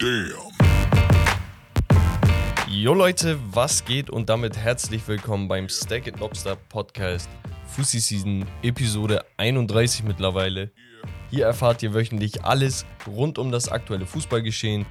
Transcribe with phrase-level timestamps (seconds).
[0.00, 0.32] Damn.
[2.66, 7.28] Jo Leute, was geht und damit herzlich willkommen beim Steak and Lobster Podcast
[7.66, 10.70] Fussi Season Episode 31 mittlerweile.
[11.30, 14.86] Hier erfahrt ihr wöchentlich alles rund um das aktuelle Fußballgeschehen,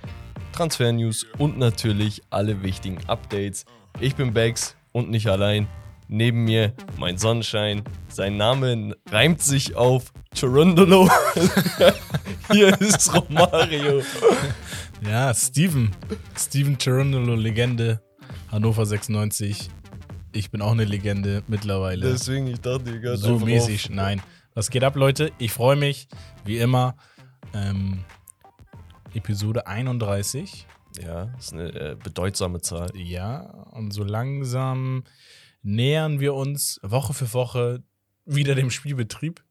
[0.52, 3.66] Transfer-News und natürlich alle wichtigen Updates.
[4.00, 5.68] Ich bin Bex und nicht allein.
[6.08, 7.82] Neben mir mein Sonnenschein.
[8.10, 11.10] Sein Name reimt sich auf Chirundolo.
[12.52, 14.04] Hier ist Romario.
[15.02, 15.92] Ja, Steven.
[16.38, 18.02] Steven Cherundolo, Legende.
[18.52, 19.70] Hannover 96.
[20.32, 22.12] Ich bin auch eine Legende mittlerweile.
[22.12, 23.86] Deswegen, ich dachte, ihr gehört so mäßig.
[23.86, 23.96] auf.
[23.96, 24.22] Nein.
[24.54, 25.32] Was geht ab, Leute?
[25.38, 26.08] Ich freue mich,
[26.46, 26.96] wie immer.
[27.54, 28.04] Ähm,
[29.14, 30.68] Episode 31.
[31.02, 32.92] Ja, ist eine äh, bedeutsame Zahl.
[32.96, 35.04] Ja, und so langsam
[35.62, 37.84] nähern wir uns Woche für Woche
[38.26, 39.44] wieder dem Spielbetrieb.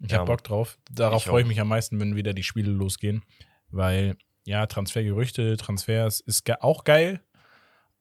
[0.00, 0.78] Ich Ja, habe Bock drauf.
[0.90, 3.22] Darauf ich freue ich mich am meisten, wenn wieder die Spiele losgehen.
[3.70, 7.20] Weil, ja, Transfergerüchte, Transfers ist ge auch geil,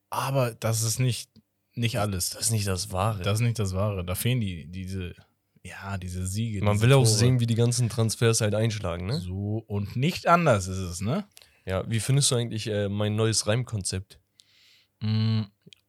[0.09, 1.29] aber das ist nicht,
[1.73, 2.31] nicht alles.
[2.31, 3.21] Das ist nicht das Wahre.
[3.23, 4.03] Das ist nicht das Wahre.
[4.05, 5.13] Da fehlen die, diese,
[5.63, 6.63] ja, diese Siege.
[6.63, 7.15] Man diese will auch Tore.
[7.17, 9.19] sehen, wie die ganzen Transfers halt einschlagen, ne?
[9.19, 11.25] So und nicht anders ist es, ne?
[11.65, 14.19] Ja, wie findest du eigentlich äh, mein neues Reimkonzept?
[14.99, 15.43] Mm,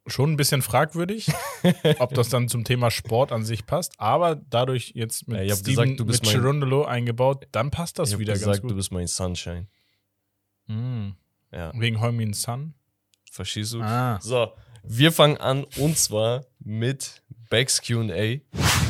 [0.07, 1.27] schon ein bisschen fragwürdig,
[1.99, 5.53] ob das dann zum Thema Sport an sich passt, aber dadurch jetzt mit Ja, ich
[5.55, 8.61] Steven, gesagt, du bist mit mein- Chirundolo eingebaut, dann passt das ich wieder gesagt, ganz
[8.63, 8.77] du gut.
[8.77, 9.67] bist mein Sunshine.
[10.67, 11.11] Mm,
[11.53, 12.75] Ja, wegen Heumin Sun.
[13.31, 13.81] verstehst du?
[13.83, 18.41] Ah, So, wir fangen an und zwar mit Becks QA.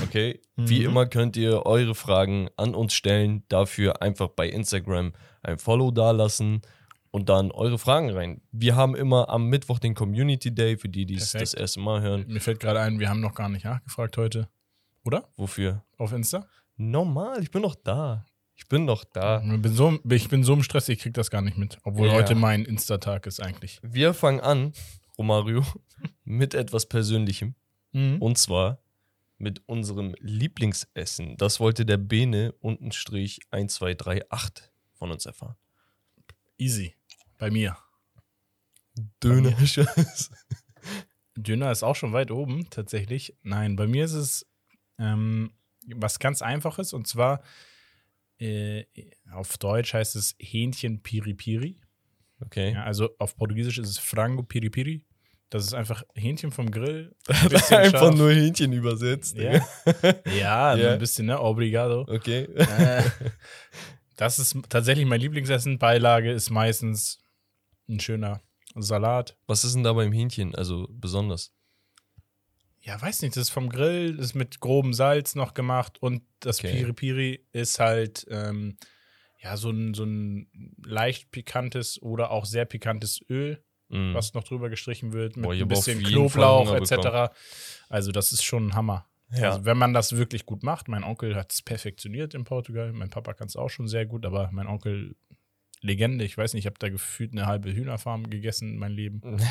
[0.04, 0.86] Okay, wie Mhm.
[0.90, 3.42] immer könnt ihr eure Fragen an uns stellen.
[3.48, 6.62] Dafür einfach bei Instagram ein Follow dalassen
[7.10, 8.40] und dann eure Fragen rein.
[8.52, 12.00] Wir haben immer am Mittwoch den Community Day, für die, die es das erste Mal
[12.02, 12.24] hören.
[12.28, 14.48] mir fällt gerade ein, wir haben noch gar nicht nachgefragt heute.
[15.04, 15.28] Oder?
[15.36, 15.84] Wofür?
[15.98, 16.46] Auf Insta?
[16.76, 18.24] Normal, ich bin noch da.
[18.56, 19.42] Ich bin noch da.
[19.42, 21.78] Ich bin so, ich bin so im Stress, ich krieg das gar nicht mit.
[21.82, 22.14] Obwohl Ja.
[22.14, 23.80] heute mein Insta-Tag ist eigentlich.
[23.82, 24.72] Wir fangen an,
[25.18, 25.64] Romario,
[26.24, 27.54] mit etwas Persönlichem.
[27.92, 28.20] Mhm.
[28.22, 28.78] Und zwar
[29.38, 31.36] mit unserem Lieblingsessen.
[31.36, 35.56] Das wollte der Bene unten Strich 1238 von uns erfahren.
[36.56, 36.94] Easy.
[37.38, 37.76] Bei mir.
[39.22, 39.56] Döner.
[41.36, 43.36] Döner ist auch schon weit oben, tatsächlich.
[43.42, 44.46] Nein, bei mir ist es
[44.98, 45.52] ähm,
[45.96, 47.42] was ganz Einfaches und zwar
[48.44, 48.84] äh,
[49.32, 51.80] auf Deutsch heißt es Hähnchen Piri Piri.
[52.40, 52.72] Okay.
[52.72, 55.04] Ja, also auf Portugiesisch ist es Frango Piri Piri.
[55.50, 57.14] Das ist einfach Hähnchen vom Grill.
[57.28, 58.16] ein Einfach scharf.
[58.16, 59.36] nur Hähnchen übersetzt.
[59.36, 59.52] Ja,
[60.38, 60.92] ja, Ja.
[60.92, 61.40] ein bisschen, ne?
[61.40, 62.00] Obrigado.
[62.08, 62.44] Okay.
[62.54, 63.02] Äh,
[64.16, 65.78] das ist tatsächlich mein Lieblingsessen.
[65.78, 67.20] Beilage ist meistens
[67.88, 68.40] ein schöner
[68.76, 69.36] Salat.
[69.46, 70.54] Was ist denn da beim Hähnchen?
[70.54, 71.52] Also besonders.
[72.84, 76.58] Ja, weiß nicht, das ist vom Grill, ist mit grobem Salz noch gemacht und das
[76.58, 76.72] Okay.
[76.72, 78.76] Piri Piri ist halt ähm,
[79.40, 80.48] ja so ein, so ein
[80.84, 84.14] leicht pikantes oder auch sehr pikantes Öl, Mm.
[84.14, 87.34] was noch drüber gestrichen wird mit Boah, ein bisschen Knoblauch etc.
[87.90, 89.06] Also das ist schon ein Hammer.
[89.30, 89.50] Ja.
[89.50, 93.10] Also wenn man das wirklich gut macht, mein Onkel hat es perfektioniert in Portugal, mein
[93.10, 95.16] Papa kann es auch schon sehr gut, aber mein Onkel
[95.84, 99.20] Legende, ich weiß nicht, ich habe da gefühlt eine halbe Hühnerfarm gegessen in meinem Leben.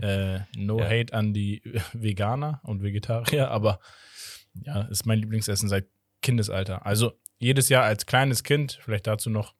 [0.00, 0.86] Äh, no Ja.
[0.88, 1.62] hate an die
[1.92, 3.80] Veganer und Vegetarier, aber
[4.54, 5.86] ja, ist mein Lieblingsessen seit
[6.22, 6.84] Kindesalter.
[6.86, 9.54] Also jedes Jahr als kleines Kind, vielleicht dazu noch,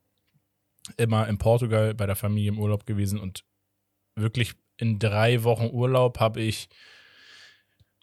[0.96, 3.44] immer in Portugal bei der Familie im Urlaub gewesen und
[4.14, 6.68] wirklich in drei Wochen Urlaub habe ich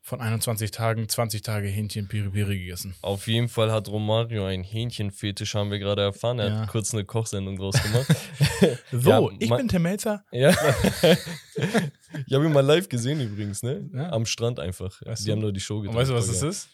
[0.06, 2.94] von 21 Tagen 20 Tage Hähnchen Piri Piri gegessen.
[3.02, 6.40] Auf jeden Fall hat Romario einen Hähnchenfetisch, haben wir gerade erfahren.
[6.40, 6.60] Er Ja.
[6.60, 8.08] hat kurz eine Kochsendung draus gemacht.
[8.92, 10.24] So, Ja, ich bin Tim Melzer.
[10.32, 10.50] Ja.
[12.28, 13.90] ich habe ihn mal live gesehen übrigens, ne?
[13.94, 14.12] Ja.
[14.12, 15.02] Am Strand einfach.
[15.06, 15.32] Weißt die du?
[15.34, 15.98] haben nur die Show gedreht.
[15.98, 16.70] weißt du, was voll das ist?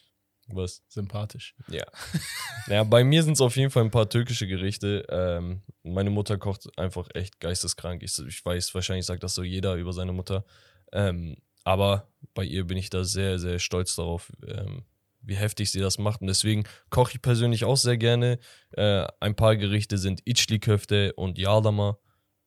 [0.48, 0.82] Was?
[0.88, 1.56] Sympathisch.
[1.68, 1.86] Ja.
[2.68, 5.06] ja, bei mir sind es auf jeden Fall ein paar türkische Gerichte.
[5.10, 8.02] Ähm, meine Mutter kocht einfach echt geisteskrank.
[8.04, 10.44] Ich, ich weiß, wahrscheinlich sagt das so jeder über seine Mutter.
[10.92, 11.38] Ähm,
[11.70, 14.84] aber bei ihr bin ich da sehr, sehr stolz darauf, ähm,
[15.22, 16.22] wie heftig sie das macht.
[16.22, 18.40] Und deswegen koche ich persönlich auch sehr gerne.
[18.72, 21.98] Äh, ein paar Gerichte sind Içli-Köfte und Yardama.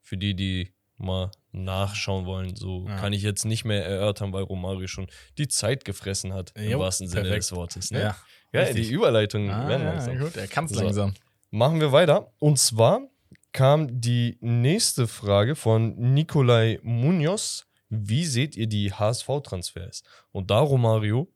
[0.00, 2.56] Für die, die mal nachschauen wollen.
[2.56, 2.96] So Ja.
[2.96, 5.06] kann ich jetzt nicht mehr erörtern, weil Romario schon
[5.38, 7.44] die Zeit gefressen hat, im Jo, wahrsten Sinne perfekt.
[7.44, 7.90] des Wortes.
[7.92, 8.00] Ne?
[8.00, 8.16] Ja.
[8.52, 10.18] Ja, die Überleitungen Ah, werden ja, langsam.
[10.18, 10.82] gut, er kann es So.
[10.82, 11.14] langsam.
[11.50, 12.32] Machen wir weiter.
[12.38, 13.00] Und zwar
[13.52, 17.66] kam die nächste Frage von Nikolai Munoz.
[17.94, 20.02] Wie seht ihr die HSV-Transfers?
[20.30, 21.30] Und da, Romario,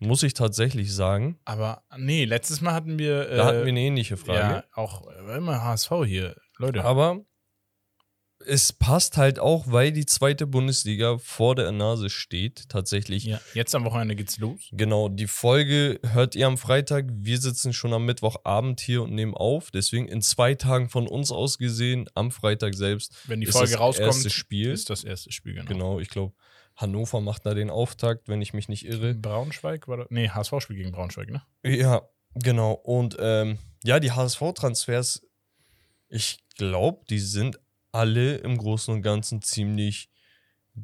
[0.00, 3.30] muss ich tatsächlich sagen, Aber nee, letztes Mal hatten wir.
[3.30, 4.38] Äh, da hatten wir eine ähnliche Frage.
[4.38, 6.34] Ja, auch äh, immer HSV hier.
[6.56, 6.84] Leute.
[6.84, 7.20] Aber
[8.46, 13.24] es passt halt auch, weil die zweite Bundesliga vor der Nase steht, tatsächlich.
[13.24, 14.60] Ja, jetzt am Wochenende geht's los.
[14.72, 17.06] Genau, die Folge hört ihr am Freitag.
[17.12, 19.70] Wir sitzen schon am Mittwochabend hier und nehmen auf.
[19.70, 23.14] Deswegen in zwei Tagen von uns aus gesehen, am Freitag selbst.
[23.28, 24.70] Wenn die ist Folge das rauskommt, erste Spiel.
[24.70, 25.68] ist das erste Spiel, genau.
[25.68, 26.34] Genau, ich glaube,
[26.76, 29.14] Hannover macht da den Auftakt, wenn ich mich nicht irre.
[29.14, 30.06] Braunschweig war das?
[30.10, 31.42] Nee, HSV-Spiel gegen Braunschweig, ne?
[31.62, 32.02] Ja,
[32.34, 32.72] genau.
[32.72, 35.26] Und ähm, ja, die HSV-Transfers,
[36.08, 37.60] ich glaube, die sind
[37.92, 40.08] alle im Großen und Ganzen ziemlich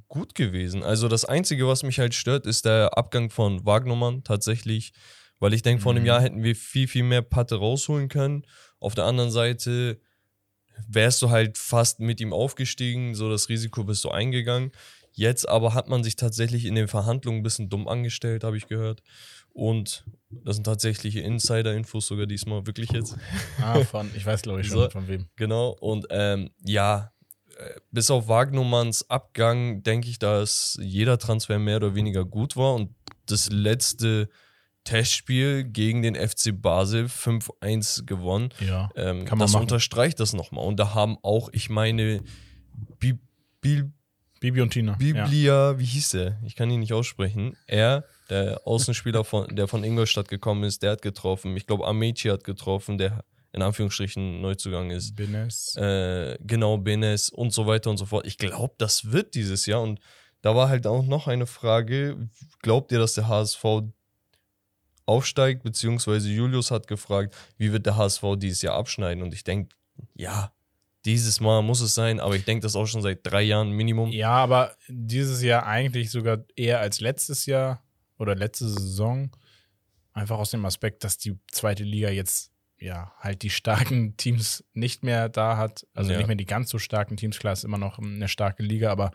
[0.08, 0.82] gut gewesen.
[0.82, 4.92] Also das Einzige, was mich halt stört, ist der Abgang von Wagnermann tatsächlich,
[5.38, 6.06] weil ich denke, vor einem Mhm.
[6.06, 8.46] Jahr hätten wir viel, viel mehr Patte rausholen können.
[8.80, 10.00] Auf der anderen Seite
[10.88, 14.72] wärst du halt fast mit ihm aufgestiegen, so das Risiko bist du eingegangen.
[15.12, 18.66] Jetzt aber hat man sich tatsächlich in den Verhandlungen ein bisschen dumm angestellt, habe ich
[18.66, 19.02] gehört.
[19.56, 23.16] Und das sind tatsächliche Insider-Infos sogar diesmal, wirklich jetzt.
[23.62, 24.90] Ah, von, ich weiß glaube ich schon So.
[24.90, 25.26] von wem.
[25.36, 25.70] Genau.
[25.80, 27.10] Und ähm, ja,
[27.56, 32.74] äh, bis auf Wagnumanns Abgang denke ich, dass jeder Transfer mehr oder weniger gut war.
[32.74, 32.94] Und
[33.24, 34.28] das letzte
[34.84, 38.50] Testspiel gegen den FC Basel 5-1 gewonnen.
[38.60, 38.90] Ja.
[38.94, 39.62] Ähm, Kann man das machen.
[39.62, 40.66] unterstreicht das nochmal.
[40.66, 42.22] Und da haben auch, ich meine,
[42.98, 43.18] Bi
[43.62, 43.84] Bi
[44.38, 44.92] Bibi und Tina.
[44.92, 44.98] ja.
[44.98, 46.38] Biblia, wie hieß der?
[46.44, 47.56] Ich kann ihn nicht aussprechen.
[47.66, 51.56] Er, der Außenspieler, von, der von Ingolstadt gekommen ist, der hat getroffen.
[51.56, 55.16] Ich glaube, Amici hat getroffen, der in Anführungsstrichen Neuzugang ist.
[55.16, 55.74] Bines.
[55.76, 58.26] Äh, genau, Benes und so weiter und so fort.
[58.26, 59.80] Ich glaube, das wird dieses Jahr.
[59.80, 59.98] Und
[60.42, 62.28] da war halt auch noch eine Frage.
[62.60, 63.64] Glaubt ihr, dass der HSV
[65.06, 65.62] aufsteigt?
[65.62, 69.22] Beziehungsweise Julius hat gefragt, wie wird der HSV dieses Jahr abschneiden?
[69.22, 69.74] Und ich denke,
[70.14, 70.52] ja,
[71.06, 72.20] dieses Mal muss es sein.
[72.20, 74.10] Aber ich denke das auch schon seit drei Jahren Minimum.
[74.10, 77.82] Ja, aber dieses Jahr eigentlich sogar eher als letztes Jahr
[78.18, 79.30] oder letzte Saison.
[80.12, 85.02] Einfach aus dem Aspekt, dass die zweite Liga jetzt ja halt die starken Teams nicht
[85.04, 85.86] mehr da hat.
[85.94, 86.18] Also Ja.
[86.18, 87.38] nicht mehr die ganz so starken Teams.
[87.38, 89.12] Klar, ist immer noch eine starke Liga, aber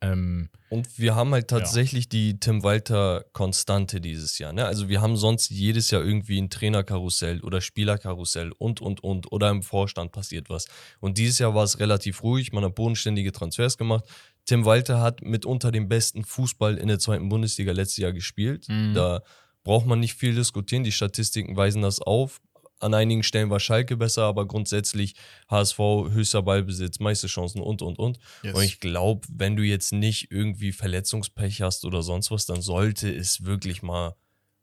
[0.00, 4.52] ähm, Und wir haben halt tatsächlich die Tim Walter Konstante dieses Jahr.
[4.52, 4.64] Ne?
[4.64, 9.32] Also wir haben sonst jedes Jahr irgendwie ein Trainerkarussell oder Spielerkarussell und, und, und.
[9.32, 10.66] Oder im Vorstand passiert was.
[11.00, 12.52] Und dieses Jahr war es relativ ruhig.
[12.52, 14.04] Man hat bodenständige Transfers gemacht.
[14.48, 18.66] Tim Walter hat mitunter den besten Fußball in der zweiten Bundesliga letztes Jahr gespielt.
[18.68, 18.94] Mhm.
[18.94, 19.20] Da
[19.62, 20.84] braucht man nicht viel diskutieren.
[20.84, 22.40] Die Statistiken weisen das auf.
[22.80, 25.16] An einigen Stellen war Schalke besser, aber grundsätzlich
[25.50, 28.18] HSV, höchster Ballbesitz, meiste Chancen und, und, und.
[28.42, 28.54] yes.
[28.54, 33.14] Und ich glaube, wenn du jetzt nicht irgendwie Verletzungspech hast oder sonst was, dann sollte
[33.14, 34.14] es wirklich mal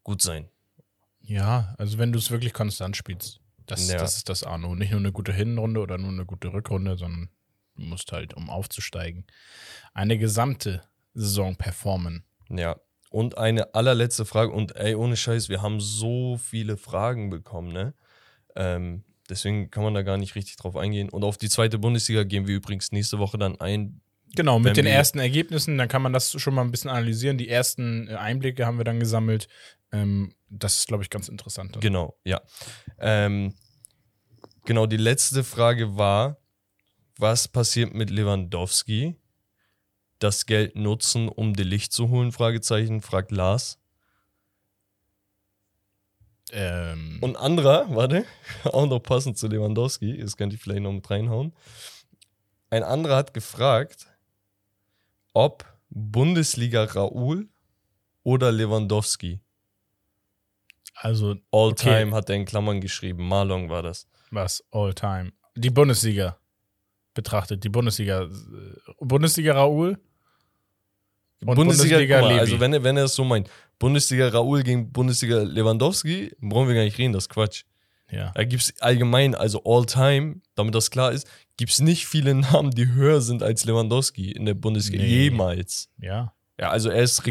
[0.03, 0.49] gut sein.
[1.21, 3.97] ja, also wenn du es wirklich konstant spielst, das, Ja.
[3.99, 4.57] das ist das A.
[4.57, 7.29] Nur nicht nur eine gute Hinrunde oder nur eine gute Rückrunde, sondern
[7.75, 9.25] musst halt, um aufzusteigen,
[9.93, 10.83] eine gesamte
[11.13, 12.23] Saison performen.
[12.49, 12.77] Ja.
[13.09, 17.93] Und eine allerletzte Frage, und ey, ohne Scheiß, wir haben so viele Fragen bekommen, ne?
[18.55, 21.09] Ähm, deswegen kann man da gar nicht richtig drauf eingehen.
[21.09, 24.01] Und auf die zweite Bundesliga gehen wir übrigens nächste Woche dann ein.
[24.35, 27.37] Genau, mit den ersten Ergebnissen, dann kann man das schon mal ein bisschen analysieren.
[27.37, 29.47] Die ersten äh, Einblicke haben wir dann gesammelt.
[29.93, 31.75] Ähm, das ist, glaube ich, ganz interessant.
[31.75, 31.81] dann.
[31.81, 32.41] Genau, ja.
[32.99, 33.53] Ähm,
[34.65, 36.37] genau, die letzte Frage war,
[37.17, 39.15] was passiert mit Lewandowski?
[40.19, 42.31] Das Geld nutzen, um die Licht zu holen?
[42.31, 43.79] Fragezeichen, fragt Lars.
[46.51, 48.25] Ähm, Und anderer, warte,
[48.65, 51.53] auch noch passend zu Lewandowski, das könnte ich vielleicht noch mit reinhauen.
[52.69, 54.07] Ein anderer hat gefragt,
[55.33, 57.49] ob Bundesliga Raoul
[58.23, 59.39] oder Lewandowski.
[60.95, 62.01] also, All Okay.
[62.03, 63.27] time hat er in Klammern geschrieben.
[63.27, 64.07] Marlon war das.
[64.31, 65.31] was all time.
[65.55, 66.37] Die Bundesliga
[67.15, 67.63] betrachtet.
[67.63, 68.29] Die Bundesliga.
[68.99, 69.97] Bundesliga Raoul.
[71.43, 72.39] Und Bundesliga, guck mal.
[72.39, 76.75] Also wenn er, wenn er es so meint, Bundesliga Raoul gegen Bundesliga Lewandowski, brauchen wir
[76.75, 77.63] gar nicht reden, das ist Quatsch.
[78.11, 78.31] ja.
[78.33, 82.33] Da gibt es allgemein, also all time, damit das klar ist, gibt es nicht viele
[82.35, 85.03] Namen, die höher sind als Lewandowski in der Bundesliga.
[85.03, 85.23] Nee.
[85.25, 85.89] Jemals.
[85.99, 86.33] Ja.
[86.59, 87.23] Ja, also er ist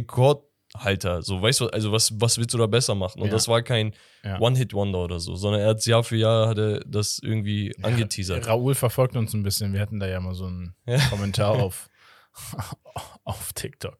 [0.74, 1.22] Rekordhalter.
[1.22, 3.20] So, weißt du, also was, was willst du da besser machen?
[3.20, 3.32] Und Ja.
[3.32, 4.40] das war kein Ja.
[4.40, 8.46] One-Hit-Wonder oder so, sondern er hat Jahr für Jahr hat er das irgendwie angeteasert.
[8.46, 9.72] Raoul verfolgt uns ein bisschen.
[9.72, 10.98] Wir hatten da ja mal so einen Ja.
[11.08, 11.88] Kommentar auf,
[13.24, 13.98] auf TikTok.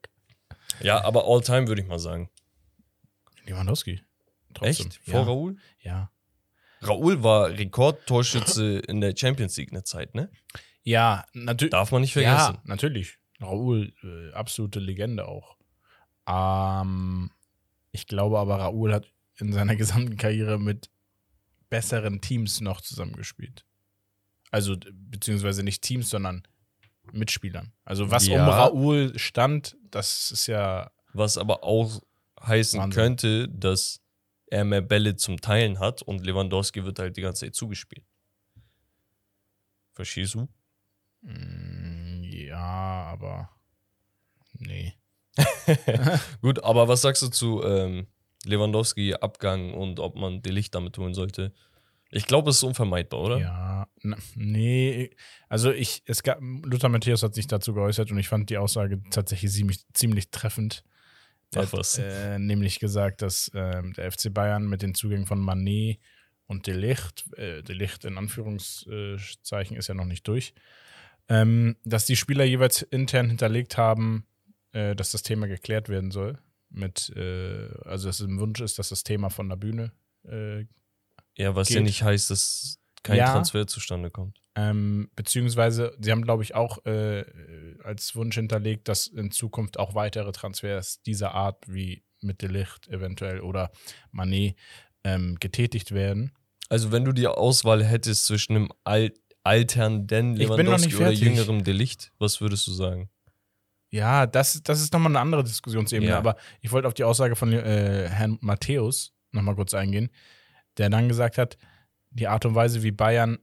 [0.81, 2.29] Ja, aber all time würde ich mal sagen.
[3.45, 4.01] Lewandowski.
[4.53, 4.87] Trotzdem.
[4.87, 4.99] Echt?
[5.07, 5.13] Ja.
[5.13, 5.57] Vor Raoul?
[5.81, 6.11] Ja.
[6.81, 10.29] Raoul war Rekordtorschütze in der Champions League eine Zeit, ne?
[10.83, 11.71] Ja, natürlich.
[11.71, 12.61] Darf man nicht Ja, vergessen.
[12.65, 13.17] natürlich.
[13.41, 15.55] Raoul, äh, absolute Legende auch.
[16.27, 17.31] Ähm,
[17.91, 20.89] ich glaube aber, Raoul hat in seiner gesamten Karriere mit
[21.69, 23.65] besseren Teams noch zusammengespielt.
[24.51, 26.43] Also, beziehungsweise nicht Teams, sondern
[27.11, 27.73] Mitspielern.
[27.83, 28.41] Also, was Ja.
[28.43, 30.91] um Raoul stand, das ist ja.
[31.13, 32.01] Was aber auch
[32.41, 32.95] heißen Wahnsinn.
[33.01, 34.01] könnte, dass
[34.47, 38.05] er mehr Bälle zum Teilen hat und Lewandowski wird halt die ganze Zeit zugespielt.
[39.93, 40.47] Verstehst du?
[41.21, 42.59] mm, Ja,
[43.11, 43.49] aber
[44.53, 44.93] nee.
[46.41, 48.07] Gut, aber was sagst du zu ähm,
[48.45, 51.53] Lewandowski Abgang und ob man die Licht damit tun sollte?
[52.11, 53.37] Ich glaube, es ist unvermeidbar, oder?
[53.39, 53.87] Ja,
[54.35, 55.09] nee,
[55.49, 59.01] also ich, es gab, Luther Matthäus hat sich dazu geäußert und ich fand die Aussage
[59.09, 60.83] tatsächlich ziemlich, ziemlich treffend.
[61.53, 61.97] Er Ach hat, was.
[61.97, 65.99] Äh, nämlich gesagt, dass ähm, der FC Bayern mit den Zugängen von Manet
[66.47, 70.53] und De Licht, äh, De Licht in Anführungszeichen ist ja noch nicht durch,
[71.27, 74.25] ähm, dass die Spieler jeweils intern hinterlegt haben,
[74.75, 76.37] äh, dass das Thema geklärt werden soll.
[76.69, 79.93] Mit, äh, also dass es ein Wunsch ist, dass das Thema von der Bühne
[80.27, 80.65] äh,
[81.37, 81.85] Ja, was ja Geht.
[81.85, 83.31] nicht heißt, dass kein Ja.
[83.31, 84.41] Transfer zustande kommt.
[84.57, 87.23] Ähm, beziehungsweise, sie haben, glaube ich, auch äh,
[87.83, 92.87] als Wunsch hinterlegt, dass in Zukunft auch weitere Transfers dieser Art wie mit De Licht
[92.87, 93.71] eventuell oder
[94.11, 94.55] Manet
[95.03, 96.31] ähm, getätigt werden.
[96.69, 99.11] Also, wenn du die Auswahl hättest zwischen einem Al
[99.43, 103.09] alternden Lewandowski oder jüngerem Delicht, was würdest du sagen?
[103.95, 106.17] Ja, das, das ist nochmal eine andere Diskussionsebene, Ja.
[106.17, 110.09] aber ich wollte auf die Aussage von äh, Herrn Matthäus nochmal kurz eingehen,
[110.77, 111.57] der dann gesagt hat,
[112.09, 113.37] die Art und Weise, wie Bayern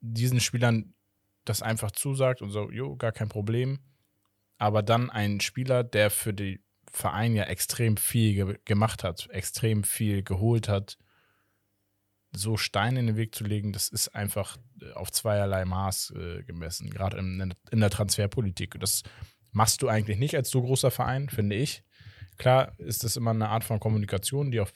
[0.00, 0.94] diesen Spielern
[1.46, 3.78] das einfach zusagt und so, jo, gar kein Problem.
[4.58, 9.82] Aber dann ein Spieler, der für die Verein ja extrem viel ge gemacht hat, extrem
[9.82, 10.98] viel geholt hat,
[12.36, 16.42] so Steine in den Weg zu legen, das ist einfach äh, auf zweierlei Maß äh,
[16.42, 18.74] gemessen, gerade in, in der Transferpolitik.
[18.74, 19.02] Und das
[19.54, 21.82] machst du eigentlich nicht als so großer Verein, finde ich.
[22.36, 24.68] Klar ist das immer eine Art von Kommunikation, die auch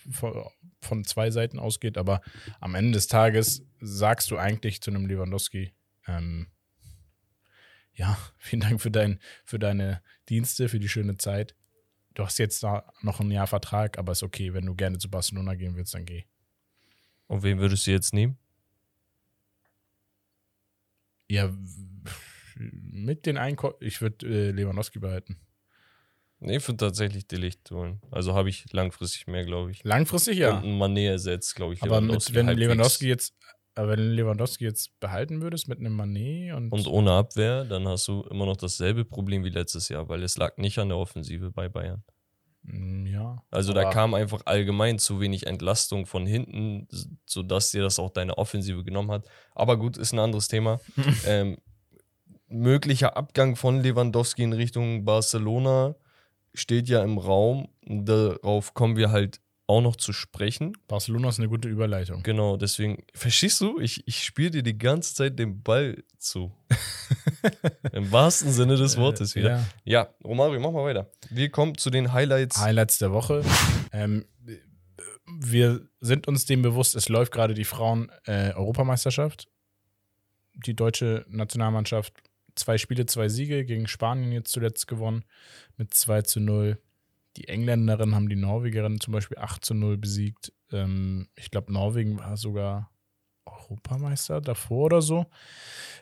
[0.81, 2.23] von, zwei Seiten ausgeht, aber
[2.61, 5.73] am Ende des Tages sagst du eigentlich zu einem Lewandowski,
[6.07, 6.47] ähm,
[7.95, 11.57] ja, vielen Dank für, dein, für deine Dienste, für die schöne Zeit.
[12.15, 15.11] Du hast jetzt da noch ein Jahr Vertrag, aber ist okay, wenn du gerne zu
[15.11, 16.25] Barcelona gehen willst, dann geh.
[17.27, 18.39] Und wen würdest du jetzt nehmen?
[21.29, 21.53] Ja,
[22.59, 25.39] mit den Einkäufen, ich würde äh, Lewandowski behalten.
[26.41, 28.01] Nee, ich würde tatsächlich Delicht holen.
[28.11, 29.83] Also habe ich langfristig mehr, glaube ich.
[29.83, 30.59] Langfristig ja.
[30.59, 31.83] Und ein Mané ersetzt, glaube ich.
[31.83, 32.69] aber mit, wenn halbwegs.
[32.69, 33.35] Lewandowski jetzt,
[33.75, 38.07] aber wenn Lewandowski jetzt behalten würdest mit einem Manet und, Und ohne Abwehr, dann hast
[38.07, 41.51] du immer noch dasselbe Problem wie letztes Jahr, weil es lag nicht an der Offensive
[41.51, 42.05] bei Bayern.
[42.63, 43.43] Mm, ja.
[43.51, 46.87] Also da kam einfach allgemein zu wenig Entlastung von hinten,
[47.27, 49.27] sodass dir das auch deine Offensive genommen hat.
[49.55, 50.81] Aber gut, ist ein anderes Thema.
[51.27, 51.59] ähm,
[52.49, 55.95] möglicher Abgang von Lewandowski in Richtung Barcelona
[56.55, 57.69] steht ja im Raum.
[57.87, 60.73] Darauf kommen wir halt auch noch zu sprechen.
[60.89, 62.23] Barcelona ist eine gute Überleitung.
[62.23, 63.79] Genau, deswegen, verstehst du?
[63.81, 66.53] Ich, ich spiele dir die ganze Zeit den Ball zu.
[67.93, 69.51] Im wahrsten Sinne des Wortes wieder.
[69.51, 69.65] Ja.
[69.85, 71.11] Ja, Romario, mach mal weiter.
[71.29, 72.59] Wir kommen zu den Highlights.
[72.59, 73.45] Highlights der Woche.
[73.93, 74.25] Ähm,
[75.27, 79.49] wir sind uns dem bewusst, es läuft gerade die Frauen-Europameisterschaft.
[80.55, 82.15] die deutsche Nationalmannschaft
[82.59, 85.25] zwei Spiele, zwei Siege gegen Spanien jetzt zuletzt gewonnen
[85.77, 86.79] mit 2 zu 0.
[87.37, 90.53] Die Engländerinnen haben die Norwegerinnen zum Beispiel 8 zu 0 besiegt.
[90.73, 92.91] Ähm, ich glaube, Norwegen war sogar
[93.45, 95.27] Europameister davor oder so.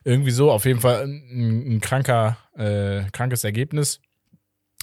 [0.04, 4.00] Irgendwie so, auf jeden Fall ein, ein kranker, äh, krankes Ergebnis.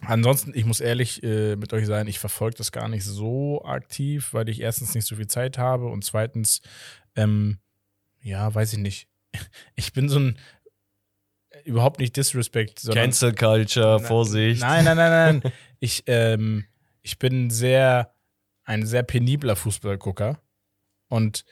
[0.05, 4.33] Ansonsten, ich muss ehrlich äh, mit euch sein, ich verfolge das gar nicht so aktiv,
[4.33, 6.61] weil ich erstens nicht so viel Zeit habe und zweitens,
[7.15, 7.59] ähm,
[8.21, 9.07] ja, weiß ich nicht.
[9.75, 10.37] Ich bin so ein
[11.65, 14.61] überhaupt nicht Disrespect, sondern Cancel Culture, Na- Vorsicht.
[14.61, 15.51] Nein, nein, nein, nein.
[15.79, 16.65] ich, ähm,
[17.01, 18.13] ich bin sehr,
[18.63, 20.39] ein sehr penibler Fußballgucker.
[21.09, 21.45] Und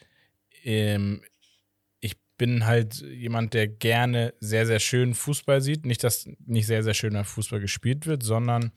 [0.63, 1.22] ähm,
[2.00, 5.86] ich bin halt jemand, der gerne sehr, sehr schön Fußball sieht.
[5.86, 8.72] Nicht, dass nicht sehr, sehr schöner Fußball gespielt wird, sondern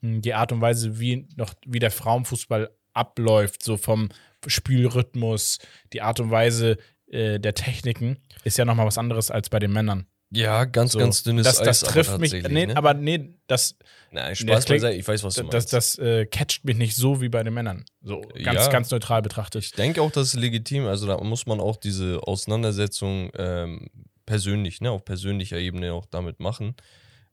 [0.00, 4.08] mh, die Art und Weise, wie noch, wie der Frauenfußball abläuft, so vom
[4.46, 5.58] Spielrhythmus,
[5.92, 6.76] die Art und Weise
[7.08, 10.06] äh, der Techniken, ist ja nochmal was anderes als bei den Männern.
[10.30, 11.92] Ja, ganz, So, ganz dünnes das, das Eis.
[11.92, 12.76] trifft aber mich, nee, ne?
[12.76, 13.76] aber nee, das,
[14.10, 15.72] Nein, das Spaß beiseite, ich weiß, was du das, meinst.
[15.72, 17.84] das äh, catcht mich nicht so wie bei den Männern.
[18.02, 18.68] So ganz, Ja.
[18.68, 19.62] ganz neutral betrachtet.
[19.64, 20.86] Ich denke auch, das ist legitim.
[20.86, 23.88] Also da muss man auch diese Auseinandersetzung ähm,
[24.26, 26.74] persönlich, ne, auf persönlicher Ebene auch damit machen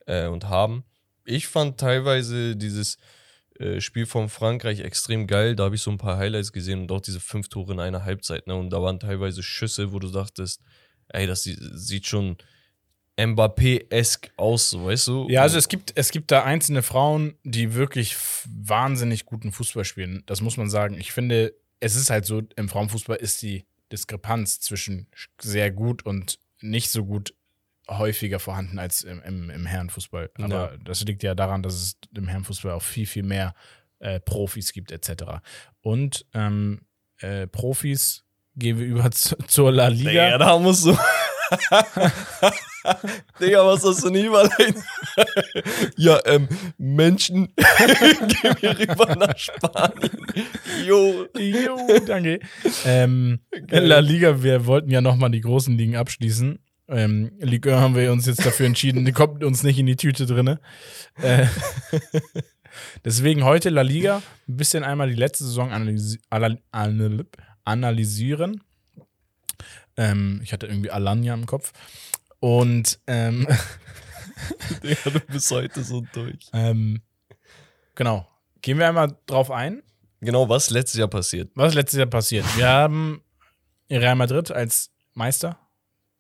[0.05, 0.83] äh, und haben.
[1.25, 2.97] Ich fand teilweise dieses
[3.59, 5.55] äh, Spiel von Frankreich extrem geil.
[5.55, 8.05] Da habe ich so ein paar Highlights gesehen und auch diese fünf Tore in einer
[8.05, 8.45] Halbzeit.
[8.45, 8.53] Ne?
[8.55, 10.61] Und da waren teilweise Schüsse, wo du dachtest,
[11.07, 12.37] ey, das sieht schon
[13.17, 15.27] Mbappé-esk aus, so, weißt du?
[15.29, 18.15] Ja, also es gibt, es gibt da einzelne Frauen, die wirklich
[18.47, 20.23] wahnsinnig guten Fußball spielen.
[20.25, 20.97] Das muss man sagen.
[20.97, 25.07] Ich finde, es ist halt so, im Frauenfußball ist die Diskrepanz zwischen
[25.39, 27.35] sehr gut und nicht so gut
[27.89, 30.31] häufiger vorhanden als im, im, im Herrenfußball.
[30.41, 30.77] Aber Ja.
[30.83, 33.53] das liegt ja daran, dass es im Herrenfußball auch viel, viel mehr
[33.99, 35.23] äh, Profis gibt, etc.
[35.81, 36.81] Und ähm,
[37.19, 38.23] äh, Profis
[38.55, 40.11] gehen wir über zu, zur La Liga.
[40.11, 40.97] Ja, da musst du.
[43.39, 44.79] Digga, was hast du nie überlegt?
[45.97, 46.47] ja, ähm,
[46.77, 50.25] Menschen, gehen wir rüber nach Spanien.
[50.85, 51.27] Jo.
[51.37, 52.39] Jo, danke.
[52.85, 56.59] Ähm, La Liga, wir wollten ja nochmal die großen Ligen abschließen.
[56.89, 59.95] Ähm, Ligue 1 haben wir uns jetzt dafür entschieden, die kommt uns nicht in die
[59.95, 60.59] Tüte drinne.
[61.21, 61.47] Äh,
[63.05, 66.19] deswegen heute La Liga, ein bisschen einmal die letzte Saison analysi
[67.63, 68.61] analysieren.
[69.95, 71.71] Ähm, ich hatte irgendwie Alanya im Kopf.
[72.43, 73.47] Und ähm,
[74.83, 76.49] Digga, du bist heute so durch.
[76.51, 77.01] ähm,
[77.95, 78.27] genau.
[78.61, 79.81] Gehen wir einmal drauf ein,
[80.19, 81.51] Genau, was letztes Jahr passiert.
[81.55, 82.45] was letztes Jahr passiert.
[82.57, 83.21] Wir haben
[83.89, 85.57] Real Madrid als Meister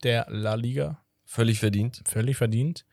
[0.03, 2.01] der La Liga Völlig verdient.
[2.07, 2.85] völlig verdient.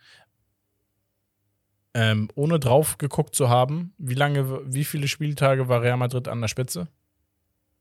[1.94, 6.40] Ähm, ohne drauf geguckt zu haben, wie lange, wie viele Spieltage war Real Madrid an
[6.40, 6.88] der Spitze?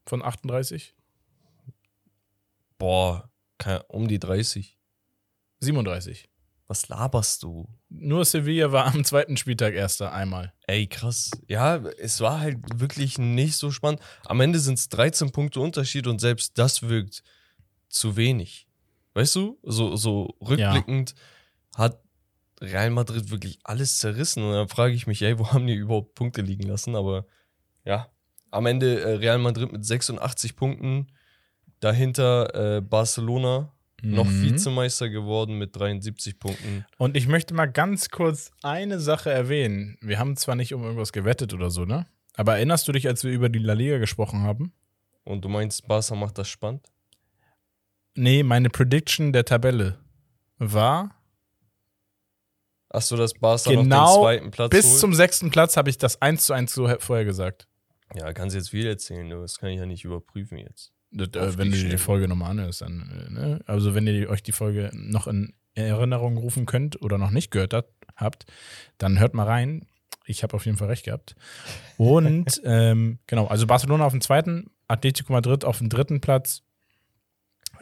[0.05, 0.93] Von 38?
[2.77, 3.31] Boah,
[3.87, 4.78] um die 30.
[5.59, 6.29] 37.
[6.67, 7.67] Was laberst du?
[7.89, 10.53] Nur Sevilla war am zweiten Spieltag erster einmal.
[10.67, 11.31] Ey, krass.
[11.47, 14.01] Ja, es war halt wirklich nicht so spannend.
[14.25, 17.23] Am Ende sind es 13 Punkte Unterschied und selbst das wirkt
[17.87, 18.67] zu wenig.
[19.15, 19.57] Weißt du?
[19.63, 21.15] So, so rückblickend
[21.75, 22.03] hat
[22.61, 24.43] Real Madrid wirklich alles zerrissen.
[24.43, 26.95] Und dann frage ich mich, ey, wo haben die überhaupt Punkte liegen lassen?
[26.95, 27.25] Aber
[27.83, 28.11] ja,
[28.51, 31.07] am Ende äh, Real Madrid mit 86 Punkten.
[31.79, 34.41] Dahinter äh, Barcelona, noch Mhm.
[34.43, 36.85] Vizemeister geworden mit 73 Punkten.
[36.97, 39.97] Und ich möchte mal ganz kurz eine Sache erwähnen.
[40.01, 42.05] Wir haben zwar nicht um irgendwas gewettet oder so, ne?
[42.35, 44.73] Aber erinnerst du dich, als wir über die La Liga gesprochen haben?
[45.23, 46.87] Und du meinst, Barca macht das spannend?
[48.15, 49.99] Nee, meine Prediction der Tabelle
[50.57, 51.15] war,
[52.91, 54.99] Achso, dass Barca noch Genau den zweiten Platz bis holt?
[54.99, 57.67] zum sechsten Platz habe ich das 1 zu 1 so vorher gesagt.
[58.15, 59.41] Ja, kannst jetzt viel erzählen, du.
[59.41, 60.91] das kann ich ja nicht überprüfen jetzt.
[61.11, 61.97] Das, äh, wenn die du dir die.
[61.97, 63.61] Folge nochmal anhörst, dann, äh, ne?
[63.65, 67.73] Also wenn ihr euch die Folge noch in Erinnerung rufen könnt oder noch nicht gehört
[68.15, 68.45] habt,
[68.97, 69.85] dann hört mal rein.
[70.25, 71.35] Ich habe auf jeden Fall recht gehabt.
[71.97, 76.61] Und ähm, genau, also Barcelona auf dem zweiten, Atletico Madrid auf dem dritten Platz.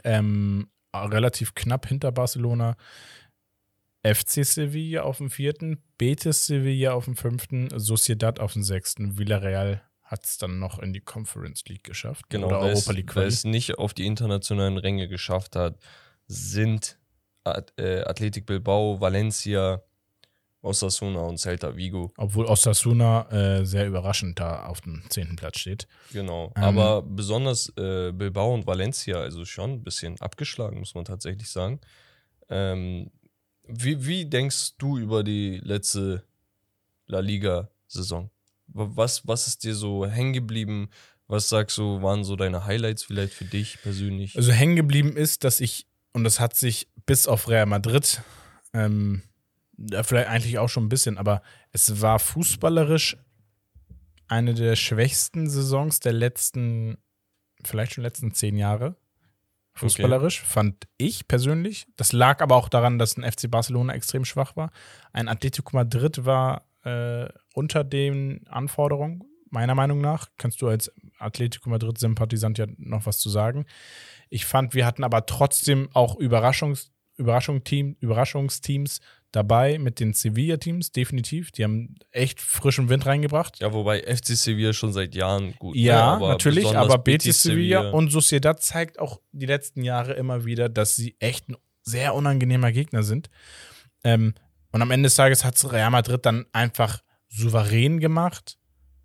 [0.04, 2.78] Ähm, relativ knapp hinter Barcelona.
[4.04, 9.82] FC Sevilla auf dem vierten, Betis Sevilla auf dem fünften, Sociedad auf dem sechsten, Villarreal
[10.08, 12.26] hat es dann noch in die Conference League geschafft.
[12.30, 13.28] Genau, oder Europa League Quali.
[13.28, 15.78] es nicht auf die internationalen Ränge geschafft hat,
[16.28, 16.98] sind
[17.44, 19.82] At äh, Athletic Bilbao, Valencia,
[20.62, 22.14] Osasuna und Celta Vigo.
[22.18, 25.88] Obwohl Osasuna äh, sehr überraschend da auf dem zehnten Platz steht.
[26.12, 26.54] Genau.
[26.56, 26.64] Ähm.
[26.64, 31.80] Aber besonders äh, Bilbao und Valencia, also schon ein bisschen abgeschlagen, muss man tatsächlich sagen.
[32.50, 33.12] Ähm,
[33.64, 36.24] wie, wie denkst du über die letzte
[37.06, 38.30] La Liga-Saison?
[38.68, 40.90] Wa- Was, was ist dir so hängen geblieben?
[41.28, 44.36] Was sagst du, waren so deine Highlights vielleicht für dich persönlich?
[44.38, 48.22] Also hängen geblieben ist, dass ich, und das hat sich bis auf Real Madrid,
[48.74, 49.24] ähm,
[50.04, 53.18] vielleicht eigentlich auch schon ein bisschen, aber es war fußballerisch
[54.28, 56.98] eine der schwächsten Saisons der letzten,
[57.64, 58.96] vielleicht schon letzten zehn Jahre.
[59.74, 61.86] Fußballerisch, fand ich persönlich.
[61.98, 64.72] Das lag aber auch daran, dass ein FC Barcelona extrem schwach war.
[65.14, 70.30] Ein Atletico Madrid war äh, unter den Anforderungen, meiner Meinung nach.
[70.38, 73.66] Kannst du als Atletico Madrid-Sympathisant ja noch was zu sagen.
[74.30, 79.00] Ich fand, wir hatten aber trotzdem auch Überraschungs Überraschungsteam, Überraschungsteams
[79.32, 81.52] dabei mit den Sevilla-Teams, definitiv.
[81.52, 83.60] Die haben echt frischen Wind reingebracht.
[83.60, 85.76] ja, wobei FC Sevilla schon seit Jahren gut.
[85.76, 85.82] ne?
[85.82, 90.70] Ja, Aber natürlich, aber Betis Sevilla und Sociedad zeigt auch die letzten Jahre immer wieder,
[90.70, 93.30] dass sie echt ein sehr unangenehmer Gegner sind.
[94.04, 94.36] Ähm,
[94.78, 98.60] und am Ende des Tages hat Real Madrid dann einfach souverän gemacht.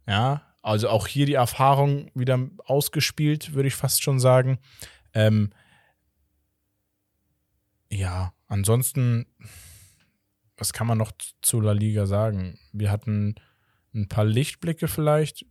[0.07, 4.59] Ja, also auch hier die Erfahrung wieder ausgespielt, würde ich fast schon sagen.
[5.15, 5.49] Ähm,
[7.91, 9.25] ja, ansonsten,
[10.59, 12.59] was kann man noch zu La Liga sagen?
[12.75, 13.37] Wir hatten
[13.95, 15.47] ein paar Lichtblicke vielleicht.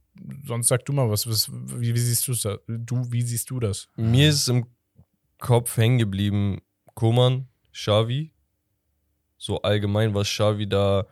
[0.46, 1.26] Sonst sag du mal was.
[1.26, 2.34] was wie, wie siehst du
[2.68, 3.90] Wie siehst du das?
[3.96, 4.68] Mir ist im
[5.40, 6.62] Kopf hängen geblieben,
[6.94, 8.32] Koman, Xavi.
[9.42, 11.08] So allgemein, was Xavi da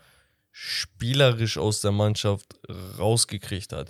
[0.51, 2.59] spielerisch aus der Mannschaft
[2.99, 3.89] rausgekriegt hat.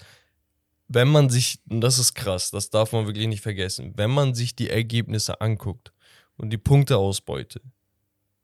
[0.87, 4.33] Wenn man sich, und das ist krass, das darf man wirklich nicht vergessen, wenn man
[4.33, 5.91] sich die Ergebnisse anguckt
[6.37, 7.59] und die Punkteausbeute,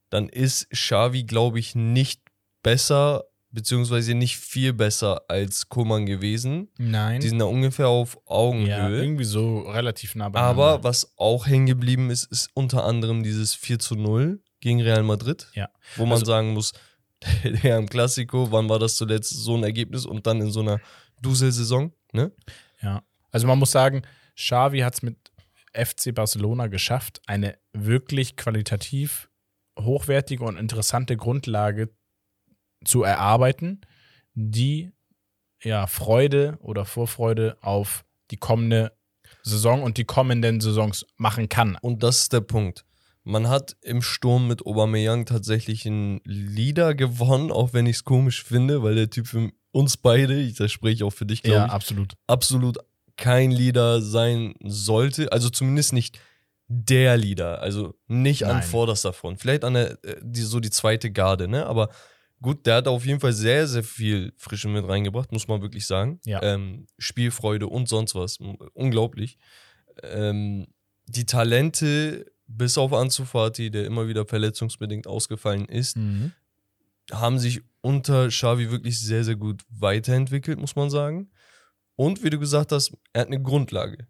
[0.10, 2.22] dann ist Xavi, glaube ich, nicht
[2.62, 6.68] besser, beziehungsweise nicht viel besser als Koman gewesen.
[6.78, 7.22] Nein.
[7.22, 9.02] Die sind da ungefähr auf ja, Augenhöhe.
[9.02, 10.62] irgendwie so relativ nah beieinander.
[10.62, 15.04] Aber was auch hängen geblieben ist, ist unter anderem dieses 4 zu 0 gegen Real
[15.04, 15.48] Madrid.
[15.54, 15.70] Ja.
[15.96, 16.74] Wo man Also- sagen muss,
[17.64, 20.80] der im Klassiko, wann war das zuletzt so ein Ergebnis und dann in so einer
[21.22, 22.32] Dusel-Saison, ne?
[22.82, 23.04] Ja.
[23.32, 24.02] Also man muss sagen,
[24.36, 25.18] Xavi hat es mit
[25.74, 29.30] FC Barcelona geschafft, eine wirklich qualitativ
[29.80, 31.90] hochwertige und interessante Grundlage
[32.84, 33.82] zu erarbeiten,
[34.34, 34.92] die
[35.62, 38.94] ja Freude oder Vorfreude auf die kommende
[39.44, 41.78] Saison und die kommenden Saisons machen kann.
[41.82, 42.84] Und das ist der Punkt.
[43.28, 48.44] Man hat im Sturm mit Aubameyang tatsächlich einen Leader gewonnen, auch wenn ich es komisch
[48.44, 51.66] finde, weil der Typ für uns beide, ich das spreche auch für dich, glaube Ja,
[51.66, 52.14] ich, absolut.
[52.28, 52.78] absolut
[53.18, 55.32] kein Leader sein sollte.
[55.32, 56.20] Also zumindest nicht
[56.68, 57.62] der Leader.
[57.62, 58.64] Also nicht an Nein.
[58.64, 59.42] vorderster Front.
[59.42, 61.66] Vielleicht an der, äh, die, so die zweite Garde, ne?
[61.66, 61.90] Aber
[62.42, 65.88] gut, der hat auf jeden Fall sehr, sehr viel Frische mit reingebracht, muss man wirklich
[65.88, 66.20] sagen.
[66.26, 66.44] Ja.
[66.44, 68.38] Ähm, Spielfreude und sonst was.
[68.74, 69.38] Unglaublich.
[70.04, 70.68] Ähm,
[71.08, 76.32] die Talente, bis auf Ansu Fati, der immer wieder verletzungsbedingt ausgefallen ist, Mhm.
[77.12, 81.30] haben sich unter Xavi wirklich sehr, sehr gut weiterentwickelt, muss man sagen.
[81.96, 84.08] Und wie du gesagt hast, er hat eine Grundlage.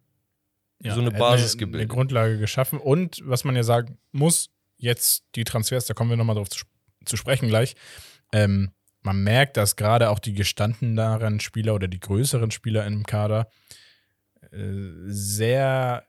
[0.83, 1.81] so eine er hat Basis eine, gebildet.
[1.81, 6.17] Eine Grundlage geschaffen und was man ja sagen muss, jetzt die Transfers, da kommen wir
[6.17, 6.65] nochmal drauf zu,
[7.05, 7.75] zu sprechen gleich.
[8.33, 8.71] Ähm,
[9.01, 13.49] man merkt, dass gerade auch die gestandeneren Spieler oder die größeren Spieler im Kader
[14.51, 14.73] äh,
[15.07, 16.05] sehr,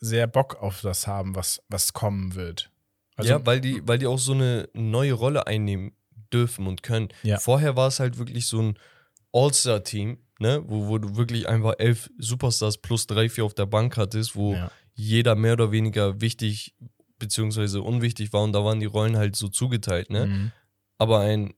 [0.00, 2.70] sehr Bock auf das haben, was, was kommen wird.
[3.16, 5.92] Also, ja, weil die, weil die auch so eine neue Rolle einnehmen
[6.32, 7.08] dürfen und können.
[7.22, 7.38] Ja.
[7.38, 8.78] Vorher war es halt wirklich so ein
[9.32, 10.62] All-Star-Team, ne?
[10.66, 14.54] wo, wo du wirklich einfach elf Superstars plus drei, vier auf der Bank hattest, wo
[14.54, 14.70] ja.
[14.94, 16.74] jeder mehr oder weniger wichtig
[17.18, 20.10] beziehungsweise unwichtig war und da waren die Rollen halt so zugeteilt.
[20.10, 20.26] Ne?
[20.26, 20.52] Mhm.
[20.96, 21.52] aber ein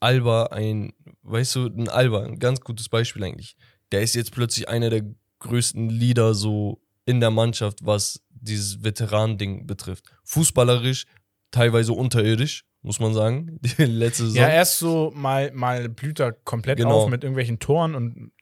[0.00, 3.56] Alba, ein, weißt du, ein Alba, ein ganz gutes Beispiel eigentlich.
[3.92, 5.04] Der ist jetzt plötzlich einer der
[5.40, 10.04] größten Leader so in der Mannschaft, was dieses Veteran-Ding betrifft.
[10.24, 11.06] Fußballerisch,
[11.50, 13.58] teilweise unterirdisch, muss man sagen.
[13.78, 14.40] Die letzte Saison.
[14.42, 17.02] Ja, erst so mal, mal blüht er komplett Genau.
[17.04, 18.32] auf mit irgendwelchen Toren und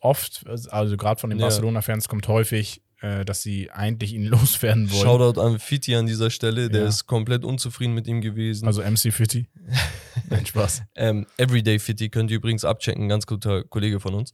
[0.00, 1.46] oft, also gerade von den Ja.
[1.46, 5.02] Barcelona-Fans kommt häufig, äh, dass sie eigentlich ihn loswerden wollen.
[5.02, 6.88] Shoutout an Fiti an dieser Stelle, der Ja.
[6.88, 8.66] ist komplett unzufrieden mit ihm gewesen.
[8.66, 9.48] Also MC Fitty.
[10.30, 10.82] Nein, Spaß.
[10.96, 14.32] Ähm, Everyday Fitty könnt ihr übrigens abchecken, ganz guter Kollege von uns.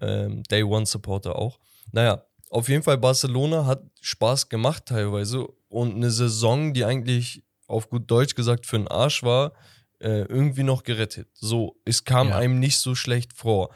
[0.00, 1.58] Ähm, Day One Supporter auch.
[1.92, 7.88] Naja, auf jeden Fall Barcelona hat Spaß gemacht teilweise und eine Saison, die eigentlich auf
[7.90, 9.52] gut Deutsch gesagt für den Arsch war,
[9.98, 11.28] äh, irgendwie noch gerettet.
[11.34, 12.36] So, es kam Ja.
[12.36, 13.70] einem nicht so schlecht vor.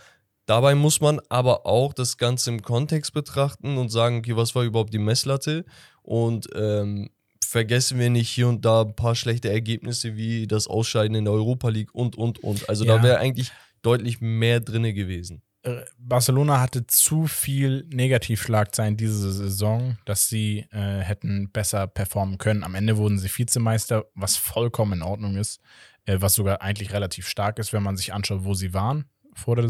[0.46, 4.62] Dabei muss man aber auch das Ganze im Kontext betrachten und sagen, okay, was war
[4.62, 5.64] überhaupt die Messlatte?
[6.02, 7.10] Und ähm,
[7.44, 11.34] vergessen wir nicht hier und da ein paar schlechte Ergebnisse wie das Ausscheiden in der
[11.34, 12.68] Europa League und, und, und.
[12.68, 12.96] Also Ja.
[12.96, 13.50] da wäre eigentlich
[13.82, 15.42] deutlich mehr drinne gewesen.
[15.62, 22.64] Äh, Barcelona hatte zu viel Negativschlagzeilen diese Saison, dass sie äh, hätten besser performen können.
[22.64, 25.60] Am Ende wurden sie Vizemeister, was vollkommen in Ordnung ist,
[26.06, 29.06] äh, was sogar eigentlich relativ stark ist, wenn man sich anschaut, wo sie waren
[29.38, 29.64] vor, der,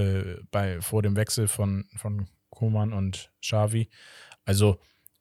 [0.00, 3.88] äh, bei, vor dem Wechsel von, von Koman und Xavi.
[4.44, 4.78] Also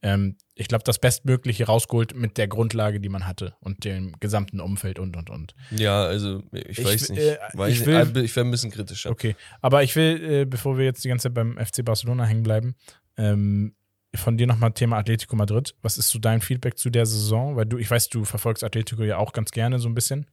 [0.07, 4.59] ähm, ich glaube, das Bestmögliche rausgeholt mit der Grundlage, die man hatte und dem gesamten
[4.59, 5.53] Umfeld und, und, und.
[5.71, 7.21] Ja, also ich Ich weiß nicht.
[7.21, 8.15] äh, weiß ich nicht.
[8.15, 9.11] will- ich wäre ein bisschen kritischer.
[9.11, 12.43] Okay, aber ich will, äh, bevor wir jetzt die ganze Zeit beim FC Barcelona hängen
[12.43, 12.75] bleiben,
[13.17, 13.75] ähm,
[14.15, 15.75] von dir nochmal Thema Atletico Madrid.
[15.81, 17.55] Was ist so dein Feedback zu der Saison?
[17.55, 20.25] Weil du, ich weiß, du verfolgst Atletico ja auch ganz gerne so ein bisschen.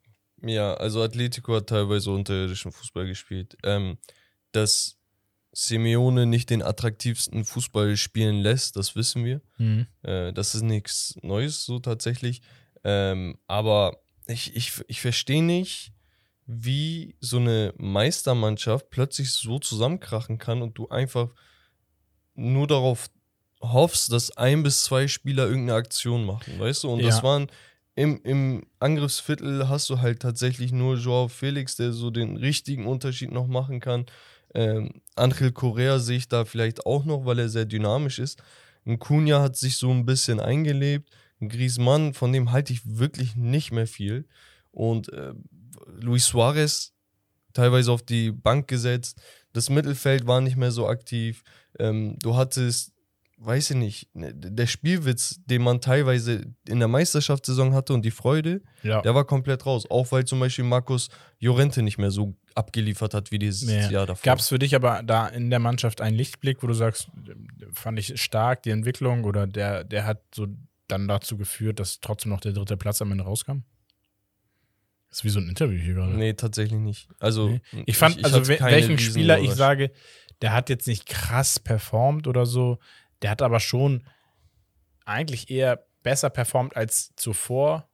[0.42, 3.56] Ja, also Atletico hat teilweise unterirdischen Fußball gespielt.
[3.64, 3.98] Ähm,
[4.52, 4.96] dass
[5.54, 9.40] Simeone nicht den attraktivsten Fußball spielen lässt, das wissen wir.
[10.02, 12.42] Äh, das ist nichts Neues so tatsächlich.
[12.82, 15.92] Ähm, aber ich, ich, ich verstehe nicht,
[16.46, 21.30] wie so eine Meistermannschaft plötzlich so zusammenkrachen kann und du einfach
[22.34, 23.08] nur darauf
[23.60, 26.90] hoffst, dass ein bis zwei Spieler irgendeine Aktion machen, weißt du?
[26.90, 27.06] Und Ja.
[27.06, 27.46] das waren
[27.94, 33.30] im, im Angriffsviertel hast du halt tatsächlich nur Joao Felix, der so den richtigen Unterschied
[33.30, 34.04] noch machen kann.
[34.54, 38.42] Ähm, Angel Correa sehe ich da vielleicht auch noch, weil er sehr dynamisch ist.
[38.86, 41.10] Ein Cunha hat sich so ein bisschen eingelebt.
[41.40, 44.26] Ein Griezmann, von dem halte ich wirklich nicht mehr viel.
[44.70, 45.32] Und äh,
[46.00, 46.92] Luis Suarez
[47.52, 49.20] teilweise auf die Bank gesetzt.
[49.52, 51.42] Das Mittelfeld war nicht mehr so aktiv.
[51.78, 52.92] Ähm, du hattest,
[53.38, 58.10] weiß ich nicht, ne, der Spielwitz, den man teilweise in der Meisterschaftssaison hatte und die
[58.10, 59.02] Freude, Ja.
[59.02, 59.88] der war komplett raus.
[59.88, 61.08] Auch weil zum Beispiel Markus
[61.40, 63.90] Llorente nicht mehr so abgeliefert hat wie dieses Ja.
[63.90, 64.22] Jahr davor.
[64.22, 67.08] Gab es für dich aber da in der Mannschaft einen Lichtblick, wo du sagst,
[67.72, 70.46] fand ich stark die Entwicklung oder der, der hat so
[70.88, 73.58] dann dazu geführt, dass trotzdem noch der dritte Platz am Ende rauskam?
[75.08, 76.14] Das ist wie so ein Interview hier gerade.
[76.14, 77.08] Nee, tatsächlich nicht.
[77.20, 77.60] Also, Nee.
[77.86, 79.92] Ich fand, also hatte we- keine welchen Spieler ich sage,
[80.42, 82.78] der hat jetzt nicht krass performt oder so,
[83.22, 84.04] der hat aber schon
[85.04, 87.88] eigentlich eher besser performt als zuvor.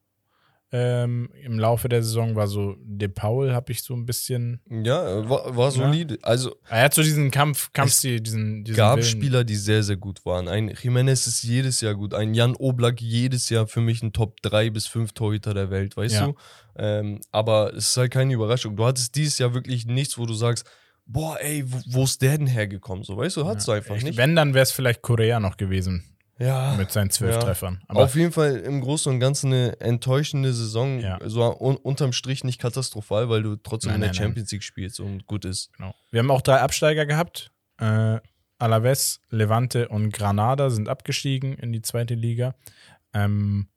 [0.73, 4.61] Ähm, Im Laufe der Saison war so De Paul, habe ich so ein bisschen.
[4.71, 6.17] Ja, war, war solide.
[6.23, 9.07] Also Er hat so diesen Kampf, Kampf Es diesen, diesen gab Willen.
[9.07, 10.47] Spieler, die sehr, sehr gut waren.
[10.47, 12.15] Ein Jimenez ist jedes Jahr gut.
[12.15, 15.97] Ein Jan Oblak jedes Jahr für mich ein Top 3 bis 5 Torhüter der Welt,
[15.97, 16.27] weißt Ja.
[16.29, 16.35] du?
[16.77, 18.77] Ähm, aber es ist halt keine Überraschung.
[18.77, 20.65] Du hattest dieses Jahr wirklich nichts, wo du sagst,
[21.05, 23.03] boah, ey, wo, wo ist der denn hergekommen?
[23.03, 24.17] So, weißt du, hattest du einfach Ich- nicht.
[24.17, 26.05] Wenn, dann wäre es vielleicht Korea noch gewesen
[26.40, 26.74] Ja.
[26.76, 27.40] mit seinen zwölf Ja.
[27.40, 27.83] Treffern.
[27.87, 30.98] Aber Auf jeden Fall im Großen und Ganzen eine enttäuschende Saison.
[31.00, 31.18] Ja.
[31.24, 34.14] So un unterm Strich nicht katastrophal, weil du trotzdem Nein, in der nein.
[34.22, 35.72] Champions League spielst und gut ist.
[35.74, 35.94] Genau.
[36.11, 37.53] Wir haben auch drei Absteiger gehabt.
[37.79, 38.18] Äh,
[38.59, 42.55] Alaves, Levante und Granada sind abgestiegen in die zweite Liga.
[43.14, 43.68] Ähm,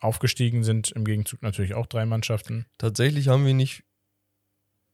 [0.00, 2.66] aufgestiegen sind im Gegenzug natürlich auch drei Mannschaften.
[2.78, 3.84] Tatsächlich haben wir nicht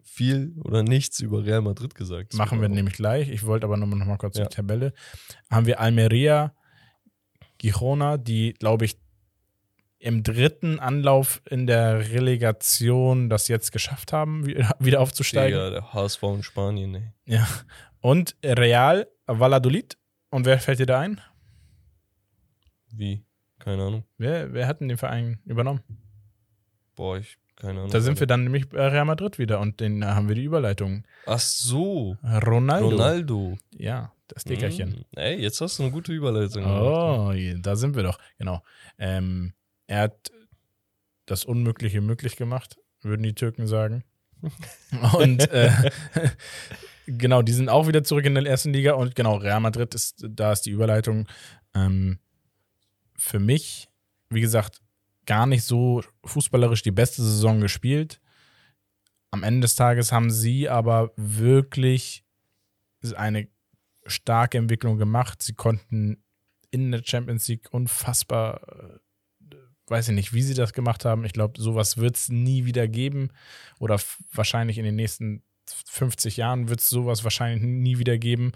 [0.07, 2.35] viel oder nichts über Real Madrid gesagt.
[2.35, 3.29] Machen wir nämlich gleich.
[3.29, 4.45] Ich wollte aber nochmal noch mal kurz Ja.
[4.47, 4.93] die Tabelle.
[5.51, 6.55] Haben wir Almeria,
[7.59, 8.99] Girona, die, glaube ich,
[9.99, 14.47] im dritten Anlauf in der Relegation das jetzt geschafft haben,
[14.79, 15.59] wieder, aufzusteigen.
[15.59, 17.13] Digga, der HSV in Spanien, ey.
[17.25, 17.49] Ja.
[18.01, 19.99] Und Real, Valladolid.
[20.31, 21.21] Und wer fällt dir da ein?
[22.93, 23.25] Wie?
[23.59, 24.05] Keine Ahnung.
[24.19, 25.81] Wer, wer hat denn den Verein übernommen?
[26.95, 27.91] Boah, ich, keine Ahnung.
[27.91, 30.45] Da sind wir dann nämlich bei Real Madrid wieder und den da haben wir die
[30.45, 31.05] Überleitung.
[31.27, 32.89] Ach so, Ronaldo.
[32.91, 33.59] Ronaldo.
[33.77, 34.91] Ja, das Dickerchen.
[35.13, 36.63] Mm, Ey, jetzt hast du eine gute Überleitung.
[36.63, 36.83] gemacht.
[36.83, 38.19] Oh, je- da sind wir doch.
[38.39, 38.63] Genau.
[38.99, 39.53] Ähm,
[39.87, 40.31] er hat
[41.27, 44.05] das Unmögliche möglich gemacht, würden die Türken sagen.
[45.19, 45.71] Und äh,
[47.07, 50.25] genau, die sind auch wieder zurück in der ersten Liga und genau, Real Madrid ist,
[50.29, 51.27] da ist die Überleitung.
[51.75, 52.19] Ähm,
[53.17, 53.89] für mich,
[54.29, 54.81] wie gesagt,
[55.27, 58.21] gar nicht so fußballerisch die beste Saison gespielt.
[59.31, 62.25] Am Ende des Tages haben sie aber wirklich
[63.17, 63.49] eine
[64.07, 65.43] starke Entwicklung gemacht.
[65.43, 66.23] Sie konnten
[66.71, 69.57] in der Champions League unfassbar, äh,
[69.89, 71.25] weiß ich nicht, wie sie das gemacht haben.
[71.25, 73.31] Ich glaube, sowas wird es nie wieder geben.
[73.79, 74.01] Oder
[74.33, 75.43] wahrscheinlich in den nächsten
[75.87, 78.53] 50 Jahren wird es sowas wahrscheinlich nie wieder geben.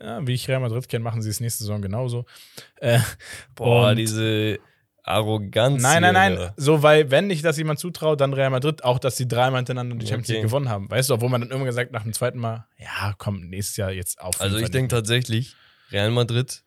[0.00, 2.24] Ja, wie ich Real Madrid kenne, machen sie es nächste Saison genauso.
[2.76, 3.00] Äh,
[3.54, 4.60] Boah, diese
[5.08, 5.82] Arroganz.
[5.82, 6.32] Nein, nein, nein.
[6.38, 6.54] Alter.
[6.56, 9.96] So, weil, wenn ich das jemand zutraut, dann Real Madrid, auch, dass sie dreimal hintereinander
[9.96, 10.32] die Champions Okay.
[10.34, 10.90] League gewonnen haben.
[10.90, 13.90] Weißt du, obwohl man dann irgendwann gesagt nach dem zweiten Mal, ja, komm, nächstes Jahr
[13.90, 14.40] jetzt auf.
[14.40, 15.54] Also ich nicht denke tatsächlich,
[15.90, 16.62] Real Madrid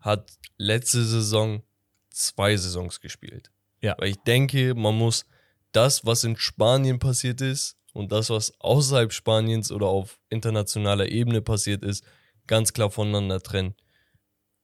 [0.00, 1.62] hat letzte Saison
[2.10, 3.50] zwei Saisons gespielt.
[3.80, 3.96] Ja.
[3.98, 5.26] Weil ich denke, man muss
[5.72, 11.42] das, was in Spanien passiert ist und das, was außerhalb Spaniens oder auf internationaler Ebene
[11.42, 12.04] passiert ist,
[12.46, 13.74] ganz klar voneinander trennen.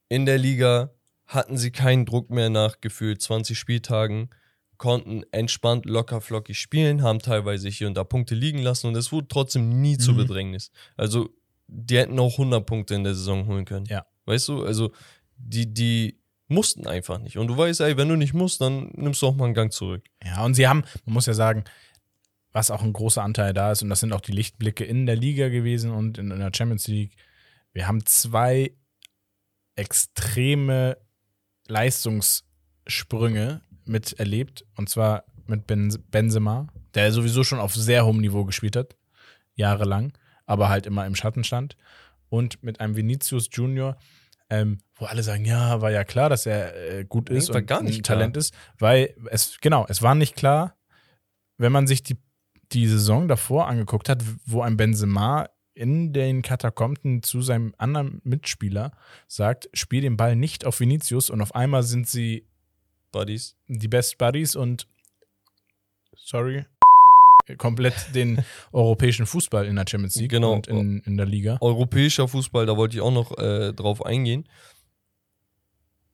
[0.09, 0.91] In der Liga
[1.29, 4.31] hatten sie keinen Druck mehr nach gefühlt 20 Spieltagen,
[4.79, 9.13] konnten entspannt locker flockig spielen, haben teilweise hier und da Punkte liegen lassen und es
[9.13, 10.17] wurde trotzdem nie zu Mhm.
[10.17, 10.71] Bedrängnis.
[10.97, 11.31] Also
[11.67, 13.87] die hätten auch 100 Punkte in der Saison holen können.
[13.87, 14.07] Ja.
[14.25, 14.93] Weißt du, also
[15.37, 17.37] die, die mussten einfach nicht.
[17.37, 19.71] Und du weißt, ey, wenn du nicht musst, dann nimmst du auch mal einen Gang
[19.73, 20.05] zurück.
[20.25, 21.65] Ja, und sie haben, man muss ja sagen,
[22.53, 25.17] was auch ein großer Anteil da ist, und das sind auch die Lichtblicke in der
[25.17, 27.17] Liga gewesen und in, in der Champions League.
[27.75, 28.73] Wir haben zwei
[29.77, 30.97] extreme
[31.69, 38.77] Leistungssprünge miterlebt, und zwar mit ben Benzema, der sowieso schon auf sehr hohem Niveau gespielt
[38.77, 38.97] hat,
[39.55, 40.13] jahrelang,
[40.47, 41.77] aber halt immer im Schatten stand,
[42.29, 43.97] und mit einem Vinicius Junior,
[44.51, 47.83] ähm, wo alle sagen, ja, war ja klar, dass er äh, gut ist und gar
[47.83, 48.19] nicht ein klar.
[48.19, 50.75] Talent ist, weil es, genau, es war nicht klar,
[51.59, 52.17] wenn man sich die,
[52.73, 58.91] die Saison davor angeguckt hat, wo ein Benzema in den Katakomben zu seinem anderen Mitspieler
[59.29, 62.47] sagt, spiel den Ball nicht auf Vinicius und auf einmal sind sie
[63.13, 63.57] Buddies.
[63.69, 64.89] die Best Buddies und
[66.17, 66.67] sorry,
[67.57, 70.53] komplett den europäischen Fußball in der Champions League Genau.
[70.53, 71.59] und in, in der Liga.
[71.61, 74.49] Europäischer Fußball, da wollte ich auch noch äh, drauf eingehen.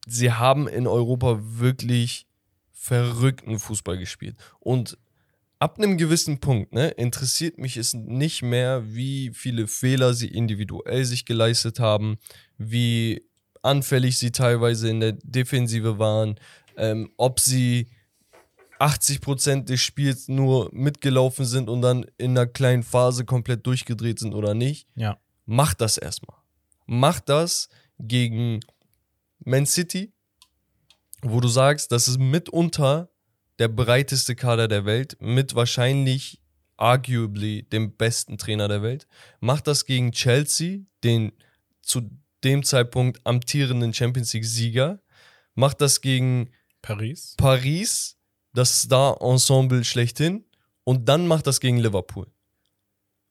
[0.07, 2.27] Sie haben in Europa wirklich
[2.73, 4.37] verrückten Fußball gespielt.
[4.61, 4.99] Und
[5.59, 11.05] ab einem gewissen Punkt, ne, interessiert mich es nicht mehr, wie viele Fehler sie individuell
[11.05, 12.19] sich geleistet haben,
[12.59, 13.27] wie
[13.63, 16.39] anfällig sie teilweise in der Defensive waren,
[16.77, 17.89] ähm, ob sie
[18.79, 24.35] 80% des Spiels nur mitgelaufen sind und dann in einer kleinen Phase komplett durchgedreht sind
[24.35, 24.89] oder nicht.
[24.97, 25.19] Ja.
[25.47, 26.37] Macht das erstmal.
[26.87, 28.61] Macht das gegen
[29.45, 30.13] Man City,
[31.23, 33.09] wo du sagst, das ist mitunter
[33.59, 36.41] der breiteste Kader der Welt, mit wahrscheinlich
[36.77, 39.07] arguably dem besten Trainer der Welt.
[39.41, 41.33] Macht das gegen Chelsea, den
[41.83, 42.11] zu
[42.43, 45.01] dem Zeitpunkt amtierenden Champions League-Sieger.
[45.55, 46.51] Macht das gegen
[46.83, 47.35] Paris.
[47.37, 48.17] Paris,
[48.53, 50.45] das Star-Ensemble schlechthin,
[50.85, 52.27] und dann macht das gegen Liverpool.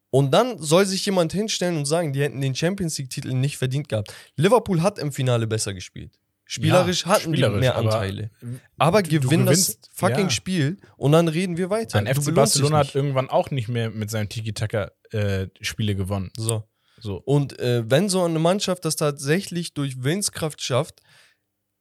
[0.10, 3.90] Und dann soll sich jemand hinstellen und sagen, die hätten den Champions League-Titel nicht verdient
[3.90, 4.14] gehabt.
[4.36, 6.20] Liverpool hat im Finale besser gespielt.
[6.54, 8.30] Spielerisch Ja, hatten spielerisch, die mehr aber Anteile.
[8.78, 10.30] Aber du gewinnen das fucking ja.
[10.30, 11.98] Spiel und dann reden wir weiter.
[11.98, 16.30] Ein FC Barcelona hat irgendwann auch nicht mehr mit seinem Tiki-Taka äh, Spiele gewonnen.
[16.38, 16.63] So.
[17.02, 17.16] So.
[17.26, 21.00] Und äh, wenn so eine Mannschaft das tatsächlich durch Willenskraft schafft,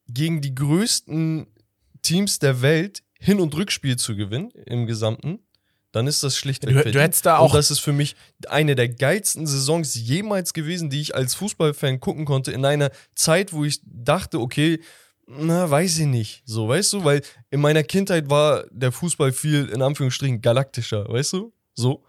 [0.08, 1.48] gegen die größten
[2.00, 5.40] Teams der Welt Hin- und Rückspiel zu gewinnen im Gesamten,
[5.92, 8.16] dann ist das schlichtweg Du- du hättest da auch- Und das ist für mich
[8.48, 13.52] eine der geilsten Saisons jemals gewesen, die ich als Fußballfan gucken konnte, in einer Zeit,
[13.52, 14.80] wo ich dachte, okay,
[15.26, 16.42] na, weiß ich nicht.
[16.44, 21.34] So, weißt du, weil in meiner Kindheit war der Fußball viel, in Anführungsstrichen, galaktischer, weißt
[21.34, 21.52] du?
[21.74, 22.04] So.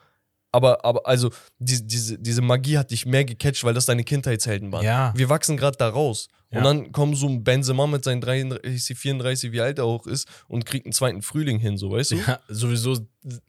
[0.54, 4.72] Aber, aber also, die, diese, diese Magie hat dich mehr gecatcht, weil das deine Kindheitshelden
[4.72, 4.86] waren.
[4.86, 5.12] Ja.
[5.16, 6.28] Wir wachsen gerade da raus.
[6.52, 6.60] Ja.
[6.60, 10.28] Und dann kommt so ein Benzema mit seinen 33, 34, wie alt er auch ist,
[10.48, 12.16] und kriegt einen zweiten Frühling hin, so, weißt du?
[12.18, 13.00] Ja, sowieso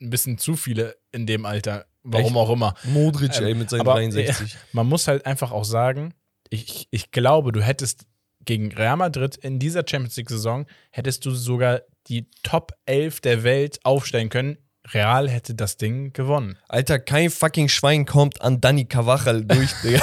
[0.01, 1.85] ein bisschen zu viele in dem Alter.
[2.03, 2.37] Warum Echt?
[2.37, 2.75] auch immer.
[2.85, 4.57] Modric, Ähm, ey, mit seinen aber, 63.
[4.73, 6.15] Man muss halt einfach auch sagen,
[6.49, 8.07] ich, ich glaube, du hättest
[8.45, 13.81] gegen Real Madrid in dieser Champions League-Saison hättest du sogar die Top 11 der Welt
[13.85, 14.59] aufstellen können.
[14.93, 16.59] Real hätte das Ding gewonnen.
[16.69, 20.03] Alter, kein fucking Schwein kommt an Dani Cavachal durch, Digga.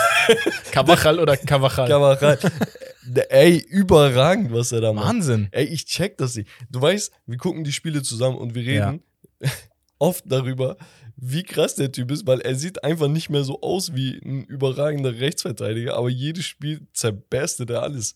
[0.72, 1.88] Cavachal oder Cavachal?
[1.88, 2.39] Cavachal.
[3.30, 5.08] Ey, überragend, was er da macht.
[5.08, 5.50] Wahnsinn.
[5.52, 6.50] Ey, ich check das nicht.
[6.70, 9.04] Du weißt, wir gucken die Spiele zusammen und wir reden
[10.00, 10.78] oft darüber,
[11.15, 14.44] wie krass der Typ ist, weil er sieht einfach nicht mehr so aus wie ein
[14.46, 18.15] überragender Rechtsverteidiger, aber jedes Spiel zerberstet er alles.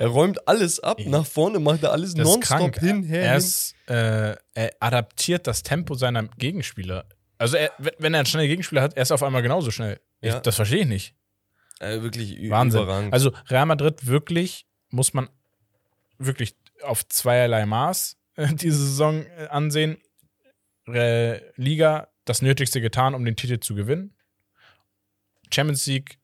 [0.00, 2.78] Er räumt alles ab, nach vorne macht er alles nonstop krank.
[2.80, 7.04] hin, her, er, ist, äh, er adaptiert das Tempo seiner Gegenspieler.
[7.36, 10.00] Also er, wenn- er einen schnellen Gegenspieler hat, er ist auf einmal genauso schnell.
[10.22, 10.40] Ich, Ja.
[10.40, 11.14] das verstehe ich nicht.
[11.80, 12.82] Äh, wirklich Wahnsinn.
[12.82, 13.12] überragend.
[13.12, 15.28] Also Real Madrid wirklich, muss man
[16.18, 19.98] wirklich auf zweierlei Maß äh, diese Saison äh, ansehen.
[20.86, 24.14] Liga das Nötigste getan, um den Titel zu gewinnen.
[25.52, 26.18] Champions League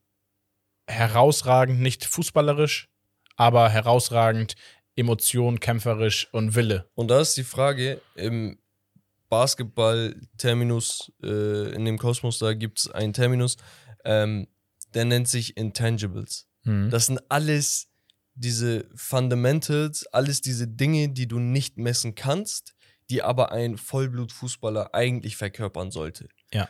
[0.89, 2.89] herausragend, nicht fußballerisch,
[3.37, 4.55] aber herausragend
[4.97, 6.89] Emotion, kämpferisch und Wille.
[6.95, 8.59] Und da ist die Frage, im
[9.29, 13.57] Basketball-Terminus, äh, in dem Kosmos, da gibt es einen Terminus,
[14.05, 14.47] ähm,
[14.95, 16.49] der nennt sich Intangibles.
[16.63, 16.91] Mhm.
[16.91, 17.89] Das sind alles
[18.35, 22.75] diese Fundamentals, alles diese Dinge, die du nicht messen kannst,
[23.11, 26.29] die aber ein Vollblutfußballer eigentlich verkörpern sollte.
[26.53, 26.69] Ja.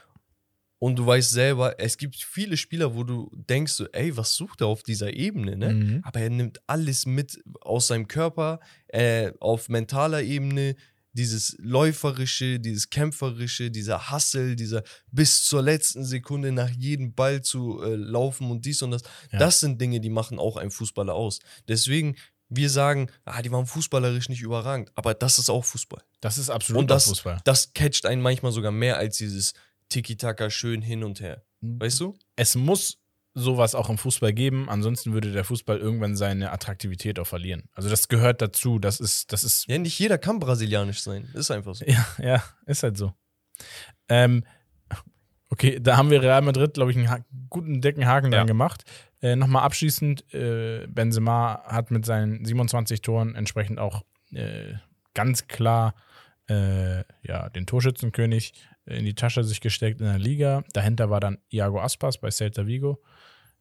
[0.78, 4.60] Und du weißt selber, es gibt viele Spieler, wo du denkst, so, ey, was sucht
[4.60, 5.72] er auf dieser Ebene, ne?
[5.72, 6.00] Mhm.
[6.02, 10.76] Aber er nimmt alles mit aus seinem Körper, äh, auf mentaler Ebene,
[11.16, 17.82] dieses Läuferische, dieses Kämpferische, dieser Hustle, dieser bis zur letzten Sekunde nach jedem Ball zu
[17.82, 19.02] äh, laufen und dies und das.
[19.32, 19.38] Ja.
[19.38, 21.38] Das sind Dinge, die machen auch einen Fußballer aus.
[21.68, 22.16] Deswegen,
[22.50, 26.02] wir sagen, ah, die waren fußballerisch nicht überragend, aber das ist auch Fußball.
[26.20, 27.40] Das ist absolut Und das, Fußball.
[27.44, 29.54] das catcht einen manchmal sogar mehr als dieses
[29.88, 31.42] Tiki-Taka schön hin und her.
[31.60, 32.14] Weißt du?
[32.36, 32.98] es muss
[33.34, 37.64] sowas auch im Fußball geben, ansonsten würde der Fußball irgendwann seine Attraktivität auch verlieren.
[37.72, 41.28] Also das gehört dazu, das ist, das ist, Ja, nicht jeder kann brasilianisch sein.
[41.34, 41.84] Ist einfach so.
[41.84, 43.12] ja, ja, ist halt so.
[44.08, 44.44] Ähm,
[45.50, 47.18] okay, da haben wir Real Madrid, glaube ich, einen ha
[47.50, 48.38] guten, dicken Haken Ja.
[48.38, 48.84] dran gemacht.
[49.20, 54.74] Äh, Nochmal abschließend, äh, Benzema hat mit seinen 27 Toren entsprechend auch äh,
[55.14, 55.94] ganz klar
[56.48, 58.52] äh, ja, den Torschützenkönig
[58.86, 60.64] in die Tasche sich gesteckt in der Liga.
[60.72, 63.02] Dahinter war dann Iago Aspas bei Celta Vigo,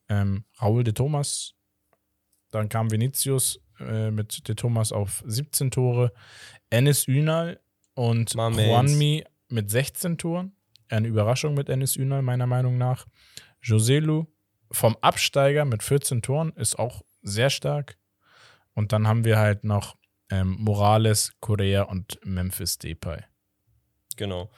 [0.07, 1.55] ähm, Raúl de Thomas,
[2.55, 6.13] dann kam Vinicius äh, mit de Thomas auf 17 Tore,
[6.69, 7.59] Enes Ünal
[7.93, 8.33] und.
[8.67, 10.53] Juanmi mit 16 Toren.
[10.87, 13.07] Eine Überraschung mit Enes Ünal, meiner Meinung nach.
[13.61, 14.25] Joselu
[14.71, 17.97] vom Absteiger mit 14 Toren ist auch sehr stark.
[18.73, 19.97] Und dann haben wir halt noch
[20.29, 23.21] ähm, Morales, Correa und Memphis Depay.
[24.15, 24.49] Genau.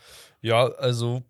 [0.41, 1.23] Ja, also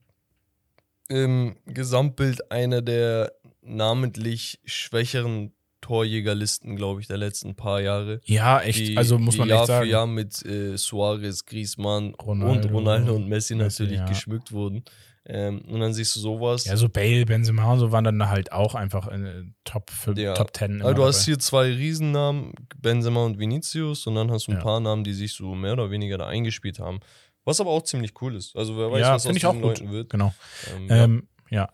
[1.09, 8.19] im Gesamtbild einer der namentlich schwächeren Torjägerlisten, glaube ich, der letzten paar Jahre.
[8.25, 8.79] Ja, echt.
[8.79, 9.85] Die, also muss man Jahr echt sagen.
[9.85, 14.05] für Jahr mit äh, Suarez, Griezmann Ronaldo, und Ronaldo und Messi, natürlich ja.
[14.05, 14.83] geschmückt wurden.
[15.29, 16.65] Ähm, und dann siehst du sowas.
[16.65, 20.17] Ja, so Bale, Benzema und so waren dann halt auch einfach in äh, Top, 5,
[20.17, 20.33] Ja.
[20.33, 20.81] Top 10.
[20.81, 24.63] Also du hast hier zwei Riesennamen, Benzema und Vinicius, und dann hast du ein Ja.
[24.63, 26.99] paar Namen, die sich so mehr oder weniger da eingespielt haben.
[27.47, 28.57] Was aber auch ziemlich cool ist.
[28.57, 29.61] Also wer weiß, Ja, was aus ich diesen auch gut.
[29.61, 30.09] Leuten wird.
[30.09, 30.33] Genau.
[30.75, 31.03] Ähm, ja.
[31.05, 31.69] Ähm, ja.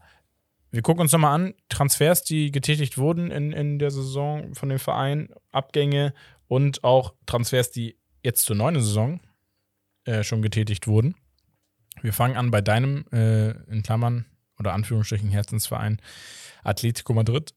[0.69, 4.77] Wir gucken uns nochmal an, Transfers, die getätigt wurden in, in der Saison von dem
[4.77, 6.13] Verein, Abgänge
[6.47, 9.19] und auch Transfers, die jetzt zur neuen Saison
[10.05, 11.15] äh, schon getätigt wurden.
[12.03, 14.25] Wir fangen an bei deinem, äh, in Klammern
[14.59, 15.99] oder Anführungsstrichen Herzensverein,
[16.63, 17.55] Atletico Madrid.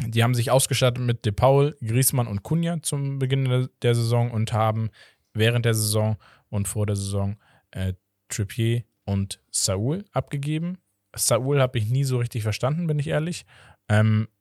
[0.00, 4.54] Die haben sich ausgestattet mit De Paul, Griezmann und Cunha zum Beginn der Saison und
[4.54, 4.88] haben
[5.34, 6.16] während der Saison
[6.50, 7.36] und vor der Saison
[7.70, 7.94] äh,
[8.28, 10.78] Trippier und Saul abgegeben.
[11.14, 13.44] Saul habe ich nie so richtig verstanden, bin ich ehrlich.
[13.88, 14.28] Ähm,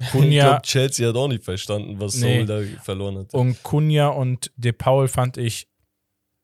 [0.00, 2.44] Ich Cunha glaube, Chelsea hat auch nicht verstanden, was Nee.
[2.44, 2.46] Saul
[2.76, 3.34] da verloren hat.
[3.34, 5.68] und Cunha und De Paul fand ich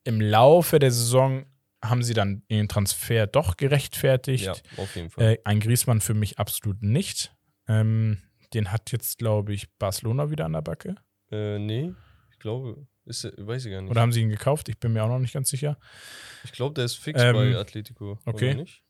[0.02, 1.46] im Laufe der Saison
[1.82, 4.44] haben sie dann ihren Transfer doch gerechtfertigt.
[4.46, 5.34] Ja, auf jeden Fall.
[5.34, 7.32] Äh, ein Griezmann für mich absolut nicht.
[7.68, 8.18] Ähm,
[8.54, 10.96] den hat jetzt, glaube ich, Barcelona wieder an der Backe.
[11.30, 11.92] Äh, nee,
[12.32, 13.90] ich glaube, ist, weiß ich gar nicht.
[13.90, 14.68] Oder haben sie ihn gekauft?
[14.68, 15.78] Ich bin mir auch noch nicht ganz sicher.
[16.44, 18.18] ich glaube, der ist fix Ähm, bei Atletico.
[18.24, 18.50] okay.
[18.52, 18.82] Oder nicht?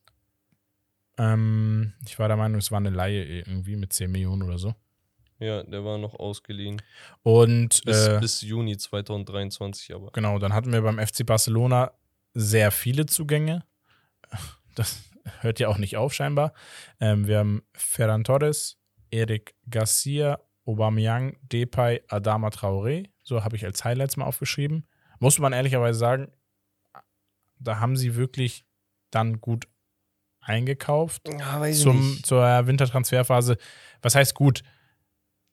[1.17, 4.75] Ähm, ich war der Meinung, es war eine Laie irgendwie mit 10 Millionen oder so.
[5.39, 6.81] Ja, der war noch ausgeliehen.
[7.23, 10.11] Und Bis, äh, bis Juni 2023 aber.
[10.11, 11.91] genau, dann hatten wir beim FC Barcelona
[12.33, 13.63] sehr viele Zugänge.
[14.75, 15.03] Das
[15.39, 16.53] hört ja auch nicht auf, scheinbar.
[16.99, 18.77] Ähm, wir haben Ferran Torres,
[19.11, 23.09] Eric Garcia, Aubameyang, Depay, Adama Traoré.
[23.23, 24.87] So habe ich als Highlights mal aufgeschrieben.
[25.19, 26.31] Muss man ehrlicherweise sagen,
[27.59, 28.65] da haben sie wirklich
[29.11, 29.67] dann gut
[30.41, 31.21] eingekauft.
[31.27, 33.57] Ja, zum, zur Wintertransferphase.
[34.01, 34.63] Was heißt gut?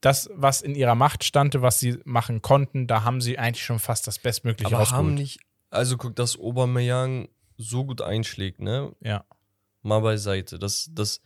[0.01, 3.79] Das, was in ihrer Macht stand, was sie machen konnten, da haben sie eigentlich schon
[3.79, 5.39] fast das Bestmögliche aber haben nicht,
[5.71, 8.95] also guck, dass Aubameyang so gut einschlägt, ne?
[9.01, 9.25] Ja.
[9.83, 10.59] Mal beiseite.
[10.59, 11.23] Das, das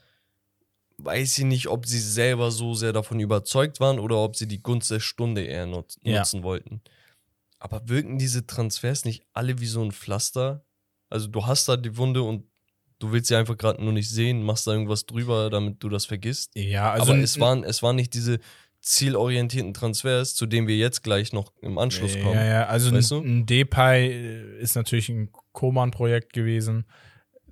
[0.99, 4.63] weiß ich nicht, ob sie selber so sehr davon überzeugt waren oder ob sie die
[4.63, 6.19] Gunst der Stunde eher nut Ja.
[6.19, 6.81] nutzen wollten.
[7.59, 10.65] Aber wirken diese Transfers nicht alle wie so ein Pflaster?
[11.09, 12.45] Also du hast da die Wunde und
[12.99, 16.07] du willst sie einfach gerade nur nicht sehen, machst da irgendwas drüber, damit du das
[16.07, 16.53] vergisst.
[16.55, 18.41] Ja, also Aber es waren, es waren nicht diese
[18.81, 22.35] zielorientierten Transfers, zu denen wir jetzt gleich noch im Anschluss kommen.
[22.35, 23.29] Ja, ja, also Weißt ein, du?
[23.29, 26.87] ein Depay äh, ist natürlich ein Koman-Projekt gewesen.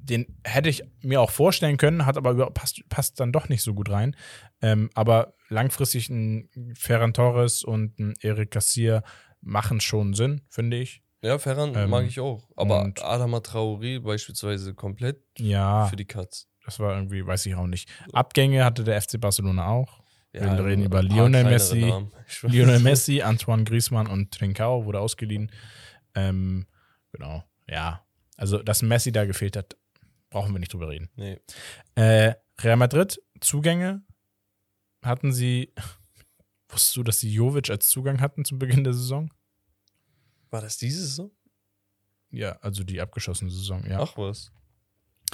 [0.05, 3.63] Den hätte ich mir auch vorstellen können, hat aber über, passt, passt dann doch nicht
[3.63, 4.15] so gut rein.
[4.61, 9.03] Ähm, aber langfristig ein Ferran Torres und ein Eric Garcia
[9.41, 11.03] machen schon Sinn, finde ich.
[11.23, 12.47] Ja, Ferran Ähm, mag ich auch.
[12.55, 16.49] Aber Adama Traoré beispielsweise komplett Ja, für die Cuts.
[16.67, 17.89] das war irgendwie, weiß ich auch nicht.
[18.13, 20.03] Abgänge hatte der FC Barcelona auch.
[20.33, 21.93] Wir reden über Lionel Messi.
[22.43, 25.51] Lionel Messi, Antoine Griezmann und Trincao wurde ausgeliehen.
[26.15, 26.67] Ähm,
[27.13, 28.05] genau, ja.
[28.37, 29.77] Also, dass Messi da gefehlt hat,
[30.35, 31.09] brauchen wir nicht drüber reden.
[31.15, 31.39] Nee.
[31.95, 34.03] Äh, Real Madrid, Zugänge
[35.03, 35.73] hatten sie.
[36.69, 39.33] Wusstest du, dass sie Jovic als Zugang hatten zum Beginn der Saison?
[40.51, 41.31] War das diese Saison?
[42.31, 44.01] Ja, also die abgeschossene Saison, ja.
[44.01, 44.51] Ach was.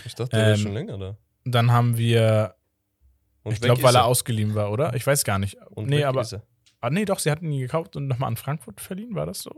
[0.05, 1.17] Ich dachte, der Ähm, schon länger da.
[1.47, 2.57] Dann haben wir,
[3.43, 4.95] Und ich glaube, ist weil er ausgeliehen war, oder?
[4.95, 5.57] Ich weiß gar nicht.
[5.71, 6.21] Und nee, aber.
[6.21, 6.43] ist er.
[6.83, 9.51] Ah, nee, doch, sie hatten ihn gekauft und nochmal an Frankfurt verliehen, war das so?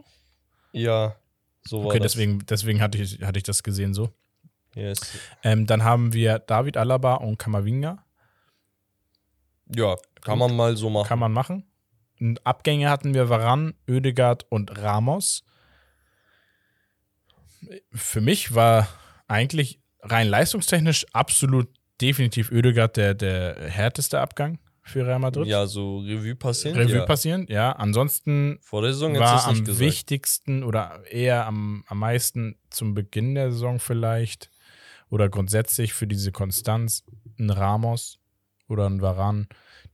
[0.72, 1.16] Ja,
[1.64, 2.12] so war Okay, das.
[2.12, 4.12] deswegen, deswegen hatte, ich, hatte ich das gesehen so.
[4.75, 5.01] Yes.
[5.43, 8.05] Ähm, dann haben wir David Alaba und Kamavinga.
[9.75, 11.09] Ja, kann man mal so machen.
[11.09, 11.64] Kann man machen.
[12.20, 15.45] Und Abgänge hatten wir Varan, Oedegaard und Ramos.
[17.93, 18.89] Für mich war
[19.29, 21.68] eigentlich rein leistungstechnisch absolut
[22.01, 25.47] definitiv Oedegaard der, der härteste Abgang für Real Madrid.
[25.47, 26.77] Ja, so Revue passieren.
[26.77, 27.07] Revue ja.
[27.07, 27.73] passierend, ja.
[27.73, 29.79] Ansonsten Vor der Saison war am gesagt.
[29.79, 34.51] wichtigsten oder eher am, am meisten zum Beginn der Saison vielleicht
[35.13, 37.05] oder grundsätzlich für diese Konstanz
[37.39, 38.19] ein Ramos
[38.67, 39.47] oder ein Varan,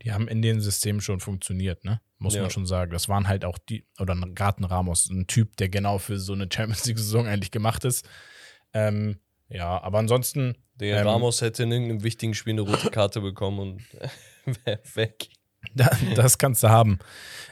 [0.02, 2.00] die haben in den Systemen schon funktioniert, ne?
[2.18, 2.42] Muss Ja.
[2.42, 2.92] man schon sagen.
[2.92, 6.34] Das waren halt auch die, oder gerade ein Ramos, ein Typ, der genau für so
[6.34, 8.08] eine Champions League-Saison eigentlich gemacht ist.
[8.72, 13.20] Ähm, ja, aber ansonsten, Der Ähm, Ramos hätte in irgendeinem wichtigen Spiel eine rote Karte
[13.20, 13.82] bekommen und
[14.64, 15.28] wäre weg.
[15.74, 17.00] Da- Das kannst du haben.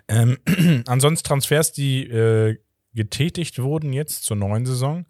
[0.06, 0.38] Ähm,
[0.86, 2.58] ansonsten Transfers, die äh,
[2.94, 5.06] getätigt wurden jetzt zur neuen Saison.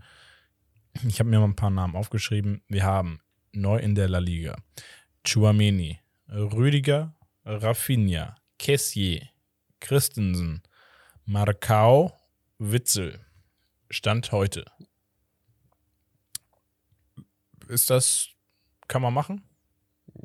[1.05, 2.63] Ich habe mir mal ein paar Namen aufgeschrieben.
[2.69, 3.21] Wir haben
[3.53, 4.57] neu in der La Liga
[5.25, 9.29] Chuameni, Rüdiger, Rafinha, Kessier,
[9.81, 10.63] Christensen,
[11.25, 12.13] Marcao,
[12.59, 13.21] Witzel.
[13.91, 14.65] Stand heute.
[17.69, 18.29] Ist das,
[18.89, 19.43] kann man machen?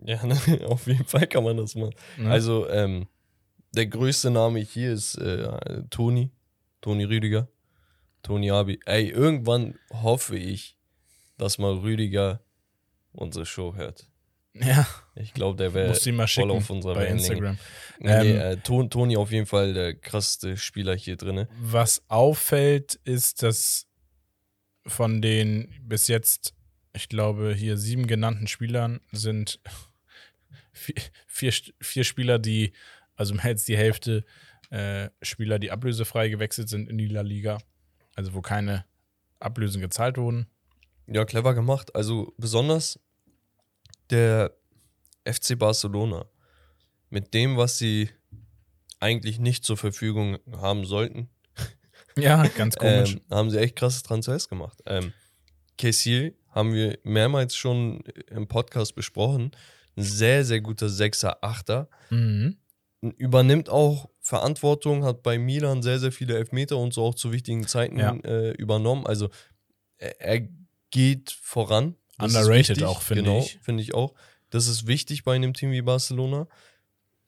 [0.06, 0.36] Ja, ne,
[0.68, 1.96] auf jeden Fall kann man das machen.
[2.18, 2.30] Ne?
[2.30, 3.08] Also, ähm,
[3.72, 6.32] der größte Name hier ist äh, Toni.
[6.82, 7.48] Toni Rüdiger.
[8.24, 8.80] Toni Abi.
[8.86, 10.78] Ey, irgendwann hoffe ich,
[11.38, 12.42] dass mal Rüdiger
[13.14, 14.08] unsere Show hört.
[14.54, 17.28] ja, Ich glaube, der wäre voll schicken auf unserer bei Wellenlänge.
[17.30, 17.58] Instagram.
[18.00, 21.48] Nee, nee, Ähm, äh, Ton, Toni auf jeden Fall der krasseste Spieler hier drin.
[21.60, 23.88] Was auffällt, ist, dass
[24.86, 26.54] von den bis jetzt,
[26.94, 29.60] ich glaube, hier sieben genannten Spielern sind
[30.74, 30.96] vier,
[31.28, 32.74] vier, vier Spieler, die,
[33.16, 34.26] also mehr als die Hälfte
[34.70, 37.60] äh, Spieler, die ablösefrei gewechselt sind in die La Liga.
[38.16, 38.86] Also wo keine
[39.40, 40.48] Ablösen gezahlt wurden.
[41.08, 41.96] Ja, clever gemacht.
[41.96, 43.00] Also besonders
[44.10, 44.54] der
[45.26, 46.26] FC Barcelona
[47.10, 48.10] mit dem, was sie
[49.00, 51.30] eigentlich nicht zur Verfügung haben sollten,
[52.18, 53.14] Ja, ganz komisch.
[53.16, 54.82] ähm, haben sie echt krasse Transfers gemacht.
[54.86, 55.14] Ähm,
[55.78, 59.52] Kessier haben wir mehrmals schon im Podcast besprochen.
[59.96, 61.90] ein sehr, sehr guter Sechser, Achter.
[62.10, 62.58] Mhm.
[63.02, 67.68] Übernimmt auch Verantwortung, hat bei Milan sehr, sehr viele Elfmeter und so auch zu wichtigen
[67.68, 68.16] Zeiten Ja.
[68.24, 69.06] äh, übernommen.
[69.08, 69.30] Also
[69.98, 70.48] er, er
[70.92, 71.96] geht voran.
[72.18, 73.58] Das Underrated auch, finde genau, ich.
[73.62, 74.14] Finde ich auch.
[74.52, 76.48] Das ist wichtig bei einem Team wie Barcelona.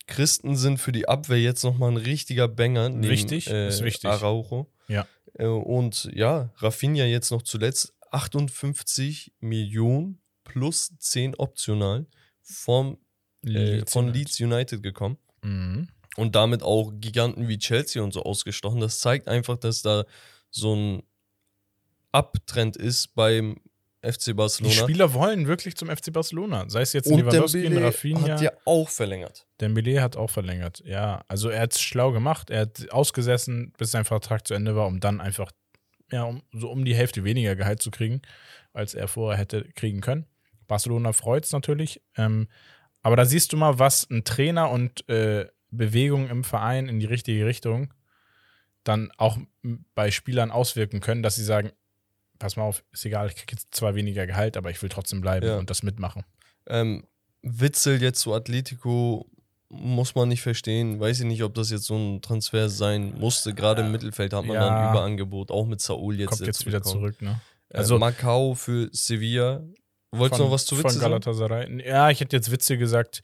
[0.06, 2.90] Christen sind für die Abwehr jetzt nochmal ein richtiger Banger.
[2.90, 4.10] Neben, Wichtig, äh, ist wichtig.
[4.10, 4.70] Araujo.
[4.88, 5.08] Ja.
[5.34, 12.06] Äh, und ja, Rafinha jetzt noch zuletzt 58 Millionen plus 10 optional
[12.42, 12.98] vom,
[13.46, 14.14] äh, Leeds von.
[14.14, 15.88] Leeds United gekommen Mhm.
[16.18, 18.80] Und damit auch Giganten wie Chelsea und so ausgestochen.
[18.80, 20.06] Das zeigt einfach, dass da
[20.50, 21.04] so ein
[22.12, 23.58] Abtrend ist beim
[24.04, 24.76] FC Die Barcelona.
[24.76, 26.70] Spieler wollen wirklich zum FC Barcelona.
[26.70, 28.34] Sei es jetzt und Lewandowski, Dembele Rafinha.
[28.34, 29.48] hat ja auch verlängert.
[29.62, 30.84] Dembele hat auch verlängert.
[30.86, 32.50] Ja, also er hat es schlau gemacht.
[32.50, 35.52] Er hat ausgesessen, bis sein Vertrag zu Ende war, um dann einfach
[36.12, 38.22] ja, um, so um die Hälfte weniger Gehalt zu kriegen,
[38.74, 40.28] als er vorher hätte kriegen können.
[40.68, 42.02] Barcelona freut es natürlich.
[42.18, 42.48] Ähm,
[43.02, 45.48] aber da siehst du mal, was ein Trainer und äh,
[45.78, 47.94] Bewegung im Verein in die richtige Richtung
[48.84, 49.38] dann auch
[49.96, 51.72] bei Spielern auswirken können, dass sie sagen,
[52.40, 55.22] pass mal auf, ist egal, ich kriege jetzt zwar weniger Gehalt, aber ich will trotzdem
[55.22, 55.58] bleiben Ja.
[55.58, 56.24] und das mitmachen.
[56.68, 57.06] Ähm,
[57.42, 59.30] Witzel jetzt zu Atletico
[59.70, 61.00] muss man nicht verstehen.
[61.00, 63.54] Weiß ich nicht, ob das jetzt so ein Transfer sein musste.
[63.54, 64.68] Gerade im Mittelfeld hat man Ja.
[64.70, 66.30] dann Überangebot, auch mit Saul jetzt.
[66.30, 67.42] Kommt der jetzt wieder zurück, ne?
[67.70, 69.64] Also Also- Macau für Sevilla.
[70.12, 71.80] Wolltest du noch was zu von Witzel sagen?
[71.80, 73.24] Ja, ich hätte jetzt Witze gesagt.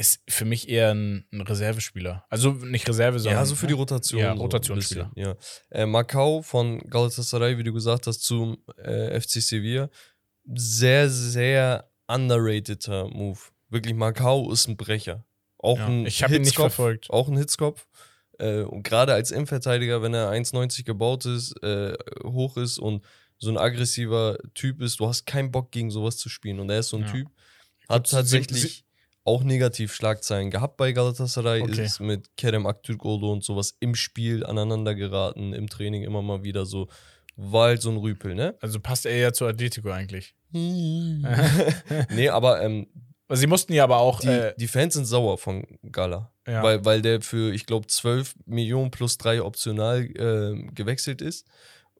[0.00, 2.24] Ist für mich eher ein, ein Reservespieler.
[2.30, 4.20] Also nicht Reserve, sondern Ja, so für die Rotation.
[4.20, 5.10] Ja, so Rotationsspieler.
[5.14, 5.36] bisschen, Ja.
[5.70, 9.90] Äh, Macau von Galatasaray, wie du gesagt hast, zum äh, FC Sevilla.
[10.44, 13.38] Sehr, sehr underrateder Move.
[13.70, 15.24] Wirklich, Macau ist ein Brecher.
[15.58, 17.10] Auch Ja, ein ich habe ihn nicht verfolgt.
[17.10, 17.86] Auch ein Hitzkopf.
[18.38, 21.94] Äh, und gerade als Innenverteidiger, wenn er 1,90 gebaut ist, äh,
[22.24, 23.04] hoch ist und
[23.38, 26.60] so ein aggressiver Typ ist, du hast keinen Bock gegen sowas zu spielen.
[26.60, 27.10] Und er ist so ein Ja.
[27.12, 27.28] Typ,
[27.88, 28.84] hat tatsächlich
[29.28, 31.84] auch negativ Schlagzeilen gehabt bei Galatasaray, Okay.
[31.84, 36.66] ist mit Kerem Aktürkoğlu und sowas im Spiel aneinander geraten, im Training immer mal wieder
[36.66, 36.88] so,
[37.36, 38.56] war halt so ein Rüpel, ne?
[38.60, 40.34] Also passt er ja zu Atletico eigentlich.
[42.10, 42.86] nee, aber ähm,
[43.30, 44.20] sie mussten ja aber auch.
[44.20, 46.32] die, äh, die Fans sind sauer von Gala.
[46.46, 51.46] ja, Weil, weil der für, ich glaube, 12 Millionen plus 3 optional ähm, gewechselt ist.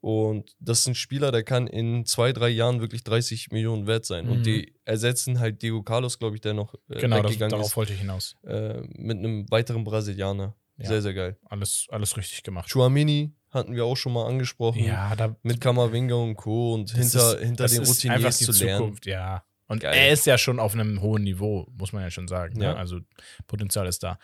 [0.01, 4.05] Und das ist ein Spieler, der kann in zwei, drei Jahren wirklich 30 Millionen wert
[4.07, 4.27] sein.
[4.27, 4.33] Mhm.
[4.33, 7.77] Und die ersetzen halt Diego Carlos, glaube ich, der noch äh, genau, das, darauf ist,
[7.77, 8.37] wollte ich hinaus.
[8.47, 10.55] äh, mit einem weiteren Brasilianer.
[10.77, 10.87] Ja.
[10.87, 11.37] Sehr, sehr geil.
[11.47, 12.71] Alles, alles richtig gemacht.
[12.73, 14.85] Chouamini hatten wir auch schon mal angesprochen.
[14.85, 16.75] Ja, da Mit Kamavinga und Co.
[16.75, 18.79] Und hinter, ist- hinter das den Routiniers die zu lernen.
[18.79, 19.43] Zukunft, ja.
[19.67, 19.95] Und Geil.
[19.95, 22.61] er ist ja schon auf einem hohen Niveau, muss man ja schon sagen.
[22.61, 22.73] Ja.
[22.73, 22.79] Ne?
[22.79, 23.01] Also
[23.47, 24.19] Potenzial ist da.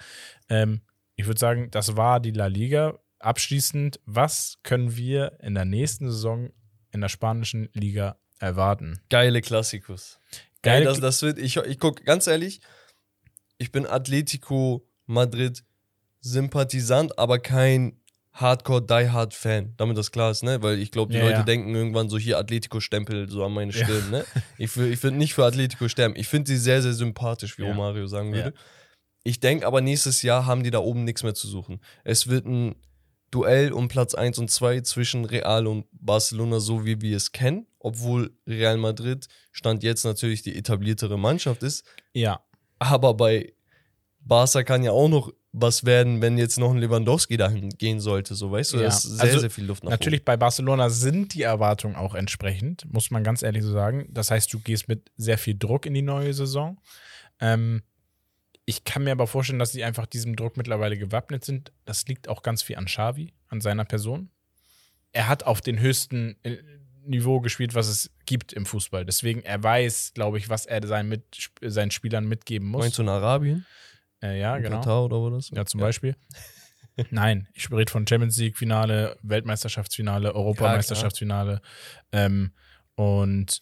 [0.48, 0.80] Ähm,
[1.16, 2.98] ich würde sagen, das war die La Liga.
[3.24, 6.50] Abschließend, was können wir in der nächsten Saison
[6.92, 9.00] in der spanischen Liga erwarten?
[9.08, 10.18] Geile Klassikus.
[10.60, 12.60] Geile Geil, das, das wird, ich, ich guck, ganz ehrlich,
[13.56, 15.64] ich bin Atletico Madrid
[16.20, 17.98] Sympathisant, aber kein
[18.32, 20.60] Hardcore Die Hard Fan, damit das klar ist, ne?
[20.62, 21.42] Weil ich glaube, die Ja, Leute ja.
[21.44, 23.84] denken irgendwann so hier Atletico Stempel so an meine Ja.
[23.84, 24.24] Stirn, ne?
[24.58, 26.14] Ich will, ich will nicht für Atletico sterben.
[26.16, 27.68] Ich finde sie sehr, sehr sympathisch, wie Ja.
[27.68, 28.50] Romario sagen würde.
[28.54, 28.62] Ja.
[29.22, 31.80] Ich denke aber nächstes Jahr haben die da oben nichts mehr zu suchen.
[32.02, 32.74] Es wird ein
[33.34, 37.66] Duell um Platz 1 und 2 zwischen Real und Barcelona, so wie wir es kennen,
[37.80, 41.84] obwohl Real Madrid Stand jetzt natürlich die etabliertere Mannschaft ist.
[42.12, 42.40] Ja,
[42.78, 43.52] Aber bei
[44.20, 48.34] Barca kann ja auch noch was werden, wenn jetzt noch ein Lewandowski dahin gehen sollte.
[48.34, 48.82] So, weißt du, Ja.
[48.82, 52.14] da ist sehr, Also, sehr viel Luft nach natürlich bei Barcelona sind die Erwartungen auch
[52.14, 54.06] entsprechend, muss man ganz ehrlich so sagen.
[54.10, 56.80] Das heißt, du gehst mit sehr viel Druck in die neue Saison.
[57.40, 57.82] Ähm,
[58.66, 61.72] ich kann mir aber vorstellen, dass sie einfach diesem Druck mittlerweile gewappnet sind.
[61.84, 64.30] Das liegt auch ganz viel an Xavi, an seiner Person.
[65.12, 66.56] Er hat auf den höchsten äh,
[67.06, 69.04] Niveau gespielt, was es gibt im Fußball.
[69.04, 72.80] Deswegen, er weiß, glaube ich, was er seinen, mit, seinen Spielern mitgeben muss.
[72.80, 73.66] Meinst du in Arabien?
[74.22, 74.76] Äh, ja, In genau.
[74.78, 75.50] Katar oder wo das?
[75.50, 76.16] Ja, zum Beispiel.
[77.10, 81.60] Nein, ich rede von Champions League Finale, Weltmeisterschaftsfinale, Europameisterschaftsfinale.
[82.12, 82.52] ähm,
[82.94, 83.60] und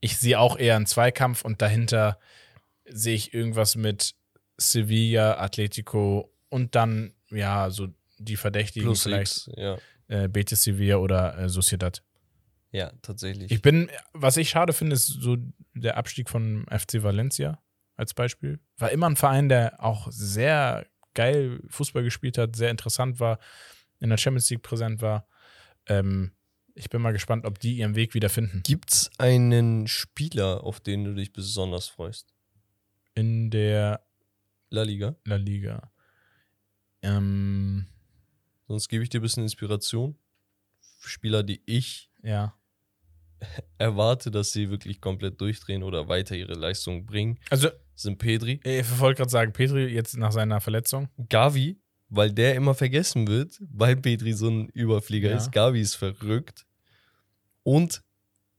[0.00, 2.18] ich sehe auch eher einen Zweikampf und dahinter
[2.84, 4.14] sehe ich irgendwas mit
[4.56, 7.88] Sevilla, Atletico und dann, ja, so
[8.18, 9.78] die Verdächtigen Plus vielleicht X, ja.
[10.08, 12.02] äh, Betis Sevilla oder äh, Sociedad.
[12.70, 13.52] Ja, tatsächlich.
[13.52, 15.36] Ich bin, was ich schade finde, ist so
[15.74, 17.62] der Abstieg von FC Valencia
[17.96, 18.58] als Beispiel.
[18.78, 23.38] War immer ein Verein, der auch sehr geil Fußball gespielt hat, sehr interessant war,
[24.00, 25.26] in der Champions League präsent war.
[25.86, 26.32] Ähm,
[26.74, 28.62] ich bin mal gespannt, ob die ihren Weg wieder finden.
[28.64, 32.34] Gibt's einen Spieler, auf den du dich besonders freust?
[33.14, 34.04] In der
[34.74, 35.14] La Liga?
[35.24, 35.90] La Liga.
[37.02, 37.86] Ähm,
[38.66, 40.16] Sonst gebe ich dir ein bisschen Inspiration.
[41.00, 42.54] Spieler, die ich ja.
[43.78, 48.58] erwarte, dass sie wirklich komplett durchdrehen oder weiter ihre Leistung bringen, Also, sind Pedri.
[48.64, 51.08] ich wollte gerade sagen, Petri jetzt nach seiner Verletzung.
[51.28, 55.36] Gavi, weil der immer vergessen wird, weil Pedri so ein Überflieger Ja.
[55.36, 55.52] ist.
[55.52, 56.64] Gavi ist verrückt.
[57.62, 58.02] Und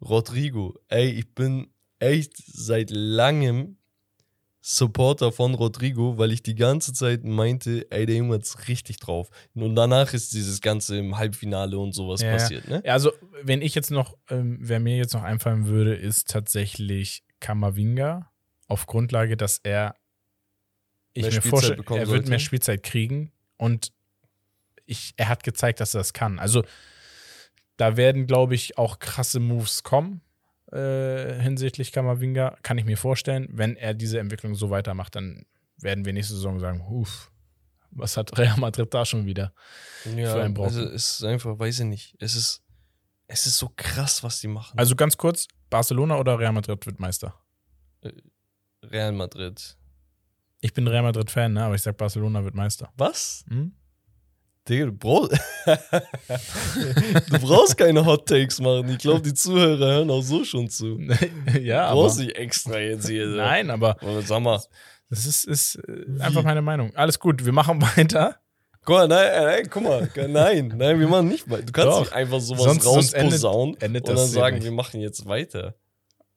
[0.01, 0.79] Rodrigo.
[0.87, 3.77] Ey, ich bin echt seit langem
[4.67, 9.29] Supporter von Rodrigo, weil ich die ganze Zeit meinte, ey, der Junge hat's richtig drauf.
[9.53, 12.81] Und danach ist dieses Ganze im Halbfinale und sowas Ja, passiert, ne?
[12.83, 13.11] Ja, Also,
[13.43, 18.31] wenn ich jetzt noch, ähm, wer mir jetzt noch einfallen würde, ist tatsächlich Kamavinga.
[18.67, 19.97] Auf Grundlage, dass er,
[21.13, 23.93] ich Mehr mir vorstelle, er wird mehr Spielzeit kriegen und
[24.87, 26.39] ich, er hat gezeigt, dass er das kann.
[26.39, 26.63] Also,
[27.77, 30.21] da werden, glaube ich, auch krasse Moves kommen
[30.75, 32.57] äh, hinsichtlich Kamavinga.
[32.61, 33.47] Kann ich mir vorstellen.
[33.51, 35.45] Wenn er diese Entwicklung so weitermacht, dann
[35.77, 37.31] werden wir nächste Saison sagen, huf,
[37.91, 39.53] was hat Real Madrid da schon wieder?
[40.15, 40.77] Ja, für einen Brocken.
[40.77, 42.15] also es ist einfach, weiß ich nicht.
[42.19, 42.63] Es ist,
[43.27, 44.77] es ist so krass, was die machen.
[44.77, 47.39] Also ganz kurz, Barcelona oder Real Madrid wird Meister?
[48.83, 49.77] Real Madrid.
[50.61, 51.63] Ich bin Real Madrid-Fan, ne?
[51.63, 52.91] aber ich sag, Barcelona wird Meister.
[52.97, 53.43] Was?
[53.49, 53.73] Hm?
[54.67, 55.31] Digga, du brauchst,
[57.29, 58.89] du brauchst keine Hot Takes machen.
[58.89, 60.97] Ich glaube, die Zuhörer hören auch so schon zu.
[61.53, 62.01] Du ja, aber.
[62.01, 63.27] brauchst nicht extra jetzt hier.
[63.27, 64.59] Nein, aber sag mal.
[65.09, 66.95] das ist, ist äh, einfach meine Meinung.
[66.95, 68.37] Alles gut, wir machen weiter.
[68.83, 70.09] Guck mal, nein, nein, guck mal.
[70.27, 71.63] Nein, nein, wir machen nicht weiter.
[71.63, 71.99] Du kannst Doch.
[72.01, 75.75] nicht einfach sowas Sonst- sonst endet- rausposaunen endet und dann sagen, wir machen jetzt weiter.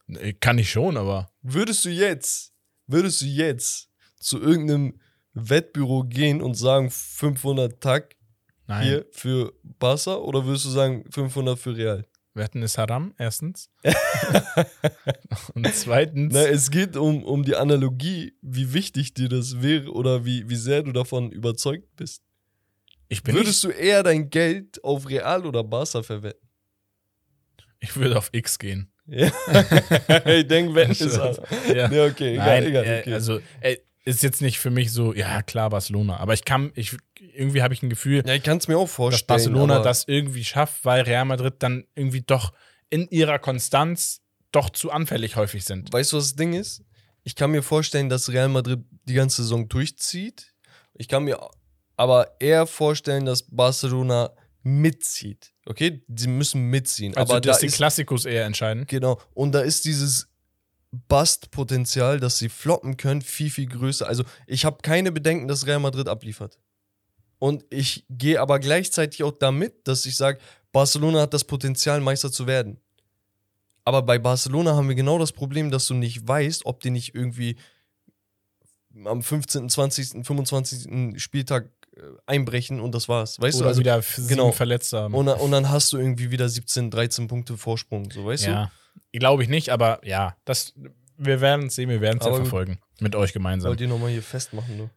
[0.08, 1.30] Äh, Kann ich schon, aber.
[1.42, 2.52] Würdest du jetzt,
[2.86, 5.00] würdest du jetzt zu irgendeinem
[5.34, 8.16] Wettbüro gehen und sagen 500 Tag
[8.68, 8.84] Nein.
[8.84, 12.04] hier für Barca oder würdest du sagen 500 für Real?
[12.34, 13.68] Wetten ist Haram, erstens.
[15.54, 16.32] Und zweitens.
[16.34, 20.54] Na, es geht um, um die Analogie, wie wichtig dir das wäre oder wie, wie
[20.56, 22.22] sehr du davon überzeugt bist.
[23.08, 26.38] ich bin Würdest du eher dein Geld auf Real oder Barca verwenden?
[27.80, 28.92] nicht, ich würde auf X gehen.
[29.06, 29.32] Ja.
[30.26, 31.40] ich denke, wenn es Spaß.
[31.74, 31.90] Ja.
[31.90, 32.84] Ja, okay, egal, Nein, egal.
[32.84, 33.14] äh, Okay.
[33.14, 33.76] also äh,
[34.08, 36.16] ist jetzt nicht für mich so, ja klar, Barcelona.
[36.16, 38.84] Aber ich kann, ich irgendwie habe ich ein Gefühl, ja, ich kann es mir auch
[38.84, 39.26] dass vorstellen.
[39.26, 42.52] Barcelona aber das irgendwie schafft, weil Real Madrid dann irgendwie doch
[42.88, 45.92] in ihrer Konstanz doch zu anfällig häufig sind.
[45.92, 46.82] Weißt du, was das Ding ist?
[47.22, 50.54] Ich kann mir vorstellen, dass Real Madrid die ganze Saison durchzieht.
[50.94, 51.38] Ich kann mir
[51.96, 54.30] aber eher vorstellen, dass Barcelona
[54.62, 55.52] mitzieht.
[55.66, 56.02] Okay?
[56.16, 57.14] Sie müssen mitziehen.
[57.14, 58.86] Also, aber da dass die ist, Klassikos eher entscheiden.
[58.86, 59.20] Genau.
[59.34, 60.27] Und da ist dieses
[60.90, 64.06] Bust-Potenzial, dass sie floppen können, viel, viel größer.
[64.06, 66.58] Also, ich habe keine Bedenken, dass Real Madrid abliefert.
[67.38, 70.38] Und ich gehe aber gleichzeitig auch damit, dass ich sage,
[70.72, 72.78] Barcelona hat das Potenzial, Meister zu werden.
[73.84, 77.14] Aber bei Barcelona haben wir genau das Problem, dass du nicht weißt, ob die nicht
[77.14, 77.56] irgendwie
[79.04, 81.22] am 15., 20., 25.
[81.22, 83.40] Spieltag äh, einbrechen und das war's.
[83.40, 83.68] Weißt Oder du?
[83.68, 84.52] Also, wieder sieben genau.
[84.52, 85.14] Verletzte haben.
[85.14, 88.10] und, dann- und dann hast du irgendwie wieder 17, 13 Punkte Vorsprung.
[88.10, 88.50] So, weißt du?
[89.12, 90.74] Glaube ich nicht, aber ja, das,
[91.16, 92.80] wir werden es sehen, wir werden es ja verfolgen.
[93.00, 93.70] Mit euch gemeinsam.
[93.70, 94.90] Wollt ihr nochmal hier festmachen, ne?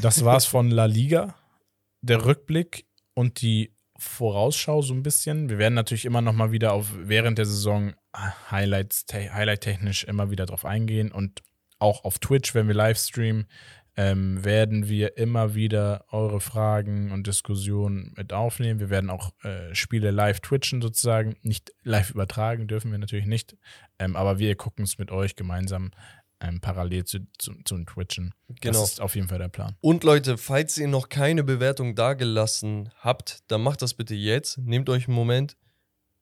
[0.00, 1.36] Das war's von La Liga.
[2.00, 5.48] Der Rückblick und die Vorausschau so ein bisschen.
[5.48, 7.94] Wir werden natürlich immer noch mal wieder auf während der Saison
[8.50, 11.42] Highlights, te Highlight-technisch immer wieder drauf eingehen und
[11.78, 13.46] auch auf Twitch, wenn wir live streamen,
[13.96, 18.80] ähm, werden wir immer wieder eure Fragen und Diskussionen mit aufnehmen.
[18.80, 21.36] Wir werden auch äh, Spiele live twitchen sozusagen.
[21.42, 23.56] Nicht live übertragen dürfen wir natürlich nicht,
[23.98, 25.92] ähm, aber wir gucken es mit euch gemeinsam
[26.40, 28.34] ähm, parallel zu, zu, zum Twitchen.
[28.60, 28.80] Genau.
[28.80, 29.76] Das ist auf jeden Fall der Plan.
[29.80, 34.58] Und Leute, falls ihr noch keine Bewertung dagelassen habt, dann macht das bitte jetzt.
[34.58, 35.56] Nehmt euch einen Moment.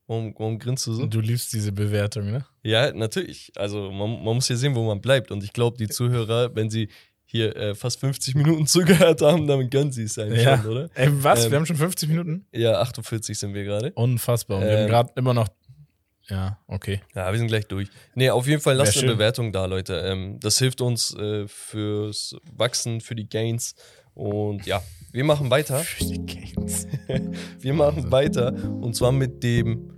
[0.07, 1.07] Warum, warum grinst du so?
[1.07, 2.45] Du liebst diese Bewertung, ne?
[2.63, 3.53] Ja, natürlich.
[3.57, 5.31] Also man, man muss ja sehen, wo man bleibt.
[5.31, 6.89] Und ich glaube, die Zuhörer, wenn sie
[7.33, 10.59] hier äh, fast 50 Minuten zugehört haben, damit gönnen sie es einem Ja.
[10.59, 10.91] schon, oder?
[10.95, 11.47] Ey, was?
[11.47, 12.47] Ähm, wir haben schon 50 Minuten?
[12.53, 13.91] Ja, 48 sind wir gerade.
[13.95, 14.59] Unfassbar.
[14.59, 15.49] Und wir ähm, haben gerade immer noch.
[16.29, 17.01] Ja, okay.
[17.15, 17.89] Ja, wir sind gleich durch.
[18.15, 19.13] Nee, auf jeden Fall lasst eine.
[19.15, 19.95] Bewertung da, Leute.
[20.05, 23.75] Ähm, das hilft uns äh, fürs Wachsen, für die Gains.
[24.15, 25.79] Und ja, wir machen weiter.
[25.81, 26.87] Für die Games.
[27.61, 28.53] Wir machen weiter.
[28.53, 29.91] Und zwar mit dem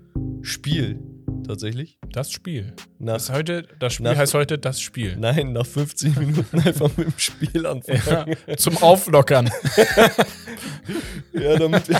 [0.42, 1.00] Spiel.
[1.46, 1.98] Tatsächlich.
[2.10, 2.72] Das Spiel.
[2.98, 5.16] Nach, Das, heute, das Spiel Nach- heißt heute das Spiel.
[5.16, 8.36] nein, nach 50 Minuten einfach mit dem Spiel anfangen.
[8.46, 9.50] Ja, zum Auflockern.
[11.32, 11.98] Ja, damit wir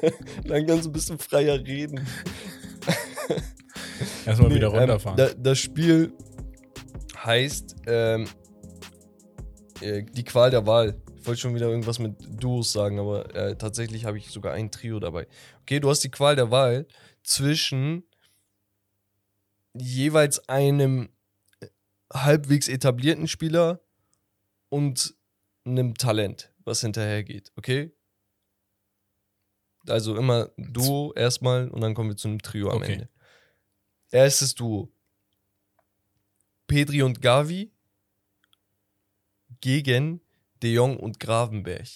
[0.46, 2.00] dann kannst du ein bisschen freier reden.
[4.26, 5.16] Erstmal Nee, wieder ähm, runterfahren.
[5.16, 6.12] da, das Spiel
[7.24, 8.26] heißt ähm,
[9.80, 10.96] äh, die Qual der Wahl.
[11.20, 14.70] Ich wollte schon wieder irgendwas mit Duos sagen, aber äh, tatsächlich habe ich sogar ein
[14.72, 15.26] Trio dabei.
[15.62, 16.86] Okay, du hast die Qual der Wahl
[17.22, 18.02] zwischen
[19.74, 21.08] jeweils einem
[22.12, 23.80] halbwegs etablierten Spieler
[24.68, 25.14] und
[25.64, 27.52] einem Talent, was hinterhergeht.
[27.56, 27.92] Okay?
[29.88, 32.92] Also immer Duo erstmal und dann kommen wir zu einem Trio am Okay.
[32.92, 33.08] Ende.
[34.10, 34.92] Erstes Duo.
[36.66, 37.72] Pedri und Gavi
[39.60, 40.20] gegen
[40.62, 41.88] De Jong und Gravenberg.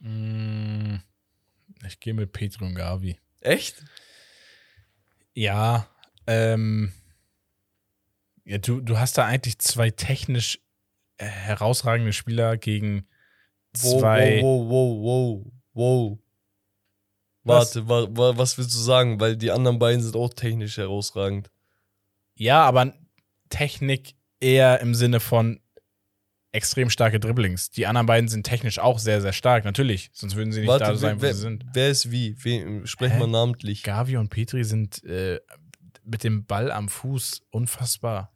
[0.00, 0.65] Mm,
[1.86, 3.18] Ich gehe mit Petro und Gavi.
[3.40, 3.84] Echt?
[5.34, 5.86] Ja,
[6.26, 6.92] ähm,
[8.44, 10.58] ja, du, du hast da eigentlich zwei technisch
[11.18, 13.06] äh, herausragende Spieler gegen
[13.78, 14.40] Wow, zwei.
[14.42, 16.18] wow, wow, wow, wow.
[17.44, 17.76] Was?
[17.76, 19.20] Warte, wa, wa, was willst du sagen?
[19.20, 21.50] Weil die anderen beiden sind auch technisch herausragend.
[22.34, 22.94] Ja, aber
[23.50, 25.60] Technik eher im Sinne von
[26.56, 27.70] extrem starke Dribblings.
[27.70, 30.10] Die anderen beiden sind technisch auch sehr, sehr stark, natürlich.
[30.12, 31.64] Sonst würden sie nicht da Warte, sein, wo wer, sie sind.
[31.72, 32.34] wer ist wie?
[32.42, 33.82] Wen, sprechen wir namentlich.
[33.82, 35.38] Gavi und Petri sind äh,
[36.04, 38.32] mit dem Ball am Fuß unfassbar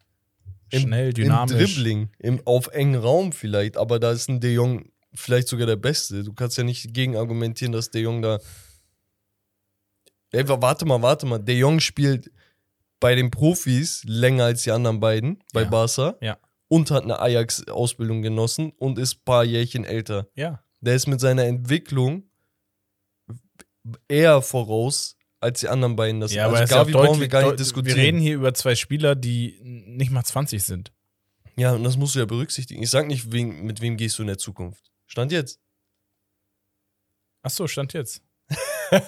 [0.70, 1.52] Im- schnell, dynamisch.
[1.52, 5.66] Im Dribbling, im, auf engen Raum vielleicht, aber da ist ein De Jong vielleicht sogar
[5.66, 6.22] der Beste.
[6.22, 8.38] Du kannst ja nicht gegen argumentieren, dass De Jong da.
[10.32, 11.38] Ey, wa- warte mal, warte mal.
[11.38, 12.30] De Jong spielt
[13.00, 15.68] bei den Profis länger als die anderen beiden bei Ja.
[15.70, 16.38] Barca Ja.
[16.70, 20.28] Und hat eine Ajax-Ausbildung genossen und ist ein paar Jährchen älter.
[20.36, 20.62] Ja.
[20.80, 22.30] Der ist mit seiner Entwicklung
[24.08, 26.20] eher voraus als die anderen beiden.
[26.20, 27.96] Das Ja, aber also Gavi brauchen wir gar nicht diskutieren.
[27.96, 30.92] wir reden hier über zwei Spieler, die nicht mal 20 sind.
[31.56, 32.82] Ja, und das musst du ja berücksichtigen.
[32.82, 34.90] Ich sag nicht, wen, mit wem gehst du in der Zukunft.
[35.06, 35.60] Stand jetzt.
[37.42, 38.22] Ach so, stand jetzt.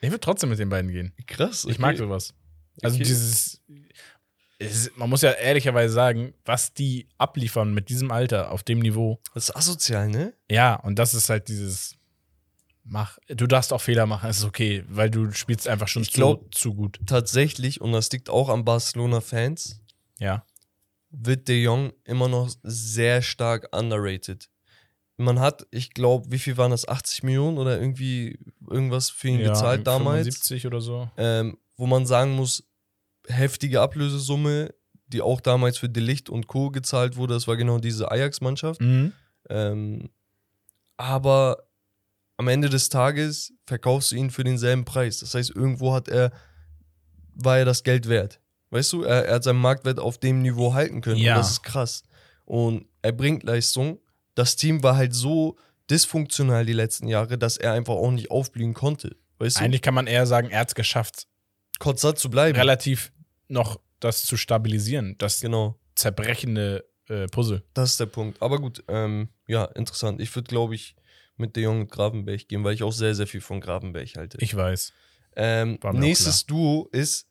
[0.00, 1.14] Ich würde trotzdem mit den beiden gehen.
[1.26, 1.64] Krass.
[1.66, 2.34] Ich mag sowas.
[2.82, 3.04] Also Okay.
[3.04, 3.62] dieses,
[4.58, 9.20] es, man muss ja ehrlicherweise sagen, was die abliefern mit diesem Alter auf dem Niveau.
[9.34, 10.32] Das ist asozial, ne?
[10.50, 11.96] Ja, und das ist halt dieses,
[12.84, 16.12] mach, du darfst auch Fehler machen, es ist okay, weil du spielst einfach schon Ich
[16.12, 17.00] zu, glaub- zu gut.
[17.06, 19.80] Tatsächlich, und das liegt auch an Barcelona-Fans,
[20.18, 20.44] Ja.
[21.10, 24.48] wird De Jong immer noch sehr stark underrated.
[25.16, 26.88] Man hat, ich glaube, wie viel waren das?
[26.88, 28.38] 80 Millionen oder irgendwie
[28.68, 30.24] irgendwas für ihn ja, gezahlt damals?
[30.26, 31.08] 75 oder so.
[31.16, 32.64] Ähm, wo man sagen muss,
[33.28, 34.74] heftige Ablösesumme,
[35.08, 36.70] die auch damals für Delicht und Co.
[36.70, 37.34] gezahlt wurde.
[37.34, 38.80] Das war genau diese Ajax-Mannschaft.
[38.80, 39.12] Mhm.
[39.48, 40.10] Ähm,
[40.96, 41.64] aber
[42.36, 45.20] am Ende des Tages verkaufst du ihn für denselben Preis.
[45.20, 46.32] Das heißt, irgendwo hat er,
[47.34, 48.40] war er das Geld wert.
[48.70, 51.18] Weißt du, er, er hat seinen Marktwert auf dem Niveau halten können.
[51.18, 51.34] Ja.
[51.34, 52.02] Und das ist krass.
[52.44, 54.00] Und er bringt Leistung.
[54.34, 55.56] Das Team war halt so
[55.90, 59.16] dysfunktional die letzten Jahre, dass er einfach auch nicht aufblühen konnte.
[59.38, 61.26] Weißt du, Eigentlich kann man eher sagen, er hat es geschafft,
[61.78, 62.56] konstant zu bleiben.
[62.58, 63.12] relativ
[63.48, 67.62] noch das zu stabilisieren, das Genau, zerbrechende äh, Puzzle.
[67.74, 68.40] das ist der Punkt.
[68.42, 70.20] Aber gut, ähm, ja, interessant.
[70.20, 70.96] Ich würde, glaube ich,
[71.36, 74.38] mit De Jong und Gravenberg gehen, weil ich auch sehr, sehr viel von Gravenberg halte.
[74.40, 74.92] Ich weiß.
[75.36, 77.26] Ähm, nächstes Duo ist,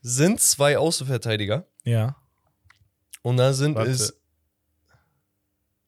[0.00, 2.16] sind zwei Außenverteidiger Ja.
[3.22, 3.90] und da sind Warte.
[3.90, 4.18] es.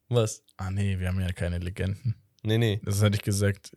[0.09, 0.43] Was?
[0.57, 2.15] Ah, nee, wir haben ja keine Legenden.
[2.43, 2.81] Nee, nee.
[2.85, 3.77] Das hätte ich gesagt.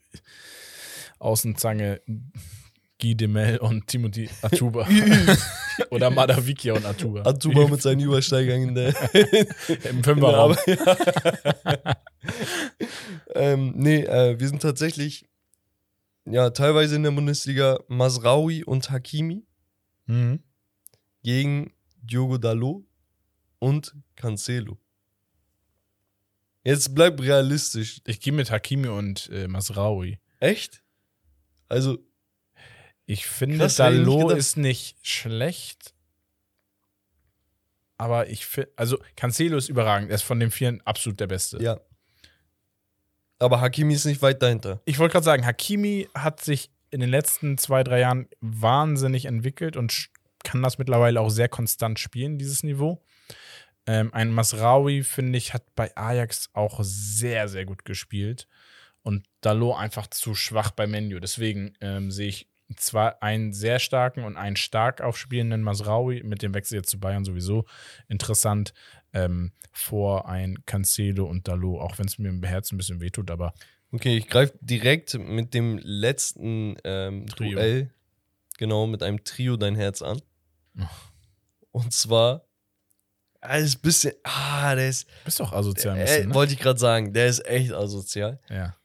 [1.20, 2.02] Außenzange
[3.00, 4.88] Guy Demel und Timothy Atuba.
[5.92, 7.22] Oder Madavikia und Atuba.
[7.24, 8.96] Atuba mit seinen Übersteigern in der.
[9.90, 10.56] Im Fünferraum.
[13.36, 15.28] ähm, nee, äh, wir sind tatsächlich,
[16.26, 19.44] ja, teilweise in der Bundesliga Masraoui und Hakimi
[20.08, 20.40] Mhm.
[21.22, 22.86] gegen Diogo Dalot
[23.60, 24.78] und Cancelo.
[26.64, 28.02] Jetzt bleib realistisch.
[28.06, 30.18] Ich gehe mit Hakimi und äh, Masraoui.
[30.40, 30.82] Echt?
[31.70, 31.98] Also,
[33.08, 35.94] Ich finde, Krass, ich ist nicht schlecht.
[37.98, 40.12] Aber ich finde, also Cancelo ist überragend.
[40.12, 41.62] Er ist von den Vieren absolut der Beste.
[41.62, 41.80] ja.
[43.40, 44.82] Aber Hakimi ist nicht weit dahinter.
[44.86, 49.78] Ich wollte gerade sagen, Hakimi hat sich in den letzten zwei, drei Jahren wahnsinnig entwickelt
[49.78, 50.10] und
[50.44, 53.04] kann das mittlerweile auch sehr konstant spielen, dieses Niveau.
[53.86, 58.48] Ähm, ein Masraoui, finde ich, hat bei Ajax auch sehr, sehr gut gespielt.
[59.04, 61.20] Und Dalot einfach zu schwach bei Menu.
[61.20, 66.54] Deswegen ähm, sehe ich zwar einen sehr starken und einen stark aufspielenden Masraoui, mit dem
[66.54, 67.66] Wechsel jetzt zu Bayern sowieso
[68.08, 68.74] interessant,
[69.14, 73.32] ähm, vor ein Cancelo und Dalot, auch wenn es mir im Herzen ein bisschen wehtut,
[73.32, 73.54] aber
[73.92, 77.54] Okay, ich greife direkt mit dem letzten ähm, Trio.
[77.54, 77.90] Duell,
[78.58, 80.22] genau, mit einem Trio dein Herz an.
[81.72, 82.46] Und zwar,
[83.40, 86.36] ah, ist ein bisschen, ah, der ist, bist doch asozial ein äh, bisschen, ne?
[86.36, 88.40] wollte ich gerade sagen, der ist echt asozial.
[88.50, 88.76] Ja.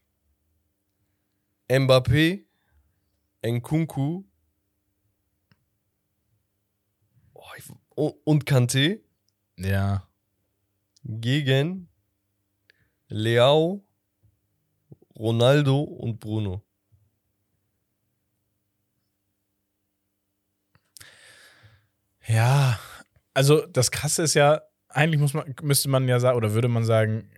[1.68, 2.44] Mbappé,
[3.44, 4.24] Nkunku
[7.34, 7.64] oh, ich,
[7.96, 9.00] oh, und Kanté
[9.56, 10.08] Ja.
[11.04, 11.88] gegen
[13.08, 13.84] Leao,
[15.16, 16.62] Ronaldo und Bruno.
[22.26, 22.78] Ja.
[23.34, 26.84] Also das Krasse ist ja, eigentlich muss man, müsste man ja sagen, oder würde man
[26.84, 27.30] sagen,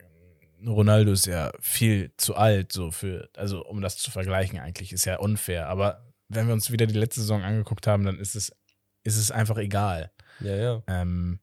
[0.67, 5.05] Ronaldo ist ja viel zu alt, so für, also um das zu vergleichen, eigentlich ist
[5.05, 5.69] ja unfair.
[5.69, 8.53] Aber wenn wir uns wieder die letzte Saison angeguckt haben, dann ist es,
[9.03, 10.11] ist es einfach egal.
[10.41, 10.83] Ja, ja.
[10.87, 11.41] Ähm,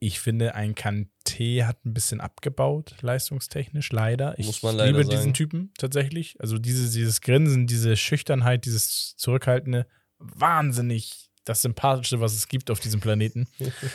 [0.00, 4.38] ich finde, ein Kanté hat ein bisschen abgebaut, leistungstechnisch, leider.
[4.38, 5.16] Ich leider liebe sagen.
[5.16, 6.36] diesen Typen tatsächlich.
[6.40, 9.86] Also dieses, dieses Grinsen, diese Schüchternheit, dieses Zurückhaltende,
[10.18, 13.48] wahnsinnig das Sympathischste, was es gibt auf diesem Planeten.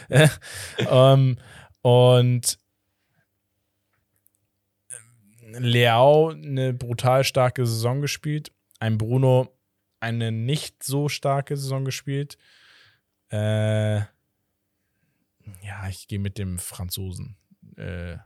[0.08, 0.30] Äh,
[0.90, 1.38] ähm,
[1.82, 2.58] und
[5.58, 8.52] Leao eine brutal starke Saison gespielt.
[8.80, 9.56] Ein Bruno
[10.00, 12.38] eine nicht so starke Saison gespielt.
[13.32, 14.08] Äh, ja,
[15.90, 17.36] ich gehe mit dem Franzosen
[17.76, 18.18] äh,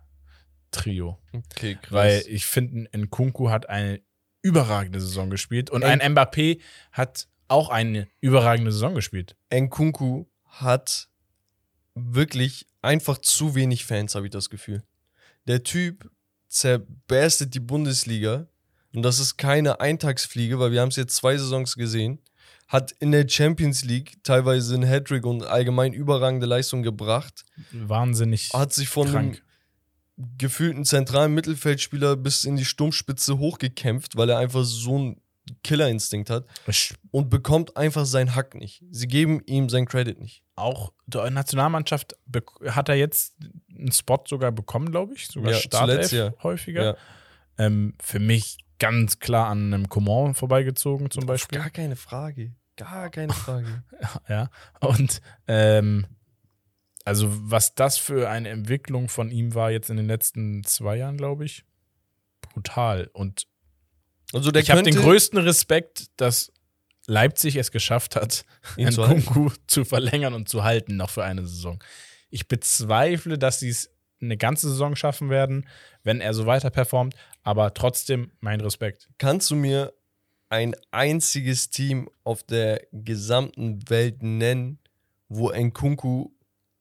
[0.71, 1.19] Trio.
[1.31, 1.91] Okay, krass.
[1.91, 4.01] Weil ich finde, Nkunku hat eine
[4.41, 6.59] überragende Saison gespielt und En- ein Mbappé
[6.91, 9.35] hat auch eine überragende Saison gespielt.
[9.53, 11.09] Nkunku hat
[11.95, 14.83] wirklich einfach zu wenig Fans, habe ich das Gefühl.
[15.47, 16.09] Der Typ
[16.53, 18.47] zerberstet die Bundesliga
[18.93, 22.19] und das ist keine Eintagsfliege, weil wir haben es jetzt zwei Saisons gesehen.
[22.67, 27.43] Hat in der Champions League teilweise einen Hattrick und allgemein überragende Leistung gebracht.
[27.71, 29.43] Wahnsinnig Hat sich von einem krank.
[30.37, 35.21] gefühlten zentralen Mittelfeldspieler bis in die Sturmspitze hochgekämpft, weil er einfach so einen
[35.63, 36.45] Killerinstinkt hat
[37.11, 38.83] und bekommt einfach seinen Hack nicht.
[38.91, 40.42] Sie geben ihm seinen Credit nicht.
[40.55, 42.15] Auch der Nationalmannschaft
[42.67, 43.35] hat er jetzt
[43.69, 45.27] einen Spot sogar bekommen, glaube ich.
[45.27, 46.43] Sogar Ja, Startelf zuletzt, ja.
[46.43, 46.83] häufiger.
[46.83, 46.97] Ja.
[47.57, 51.57] Ähm, für mich ganz klar an einem Coman vorbeigezogen zum Beispiel.
[51.57, 52.53] Gar keine Frage.
[52.75, 53.83] Gar keine Frage.
[54.27, 54.49] Ja.
[54.79, 56.05] Und ähm,
[57.05, 61.17] also was das für eine Entwicklung von ihm war jetzt in den letzten zwei Jahren,
[61.17, 61.65] glaube ich,
[62.41, 63.09] brutal.
[63.13, 63.47] Und
[64.33, 66.51] Also der ich habe den größten Respekt, dass
[67.05, 68.45] Leipzig es geschafft hat,
[68.77, 69.21] ihn zu halten.
[69.21, 71.83] Nkunku zu verlängern und zu halten noch für eine Saison.
[72.29, 73.89] Ich bezweifle, dass sie es
[74.21, 75.67] eine ganze Saison schaffen werden,
[76.03, 79.09] wenn er so weiter performt, aber trotzdem mein Respekt.
[79.17, 79.93] Kannst du mir
[80.49, 84.79] ein einziges Team auf der gesamten Welt nennen,
[85.27, 86.29] wo Nkunku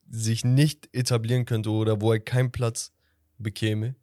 [0.08, 2.92] sich nicht etablieren könnte oder wo er keinen Platz
[3.38, 3.96] bekäme?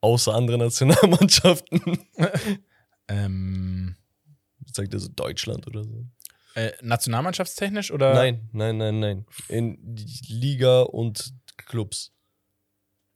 [0.00, 1.98] Außer andere Nationalmannschaften.
[3.06, 3.96] Ähm,
[4.74, 6.06] Sagt er so Deutschland oder so?
[6.56, 8.14] äh, nationalmannschaftstechnisch oder?
[8.14, 9.26] Nein, nein, nein, nein.
[9.48, 9.96] In
[10.28, 12.12] Liga und Clubs.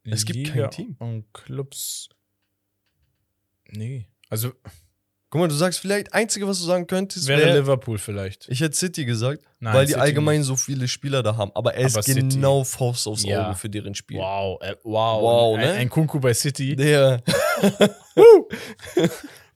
[0.04, 0.96] Es gibt Liga kein Team.
[0.98, 2.08] Und Clubs.
[3.70, 4.08] Nee.
[4.30, 4.52] Also
[5.30, 7.58] Guck mal, du sagst vielleicht, einzige, was du sagen könntest, wäre wäre.
[7.60, 8.48] Liverpool vielleicht.
[8.48, 11.52] Ich hätte City gesagt, Nein, weil die City allgemein so viele Spieler da haben.
[11.54, 13.54] Aber er ist Aber City- genau Faust aufs Auge Ja.
[13.54, 14.16] für deren Spiel.
[14.20, 15.20] Wow, äh, wow.
[15.22, 15.72] Wow, ein, ne?
[15.72, 16.74] ein Kunku bei City.
[16.76, 17.22] Der.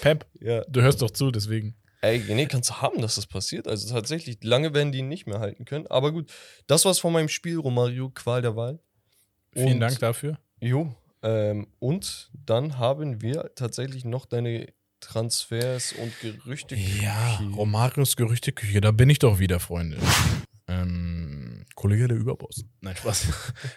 [0.00, 0.62] Pep, ja.
[0.68, 1.74] du hörst doch zu, deswegen.
[2.00, 3.66] Ey, nee, kannst du haben, dass das passiert.
[3.66, 5.86] Also tatsächlich, lange werden die ihn nicht mehr halten können.
[5.86, 6.30] Aber gut,
[6.66, 8.78] das war's von meinem Spiel, Romario, Qual der Wahl.
[9.54, 10.38] Vielen Und- Dank dafür.
[10.60, 10.94] Jo.
[11.22, 14.66] Ähm, und dann haben wir tatsächlich noch deine
[15.00, 16.74] Transfers und Gerüchte.
[16.76, 19.96] Ja, Romarios Gerüchteküche, da bin ich doch wieder, Freunde.
[20.68, 22.64] ähm, Kollege der Überboss.
[22.80, 23.28] Nein, Spaß.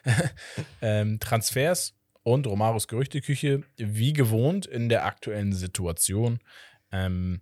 [0.81, 1.93] ähm, Transfers
[2.27, 6.39] und Romarios Gerüchteküche, wie gewohnt in der aktuellen Situation.
[6.91, 7.39] Ähm,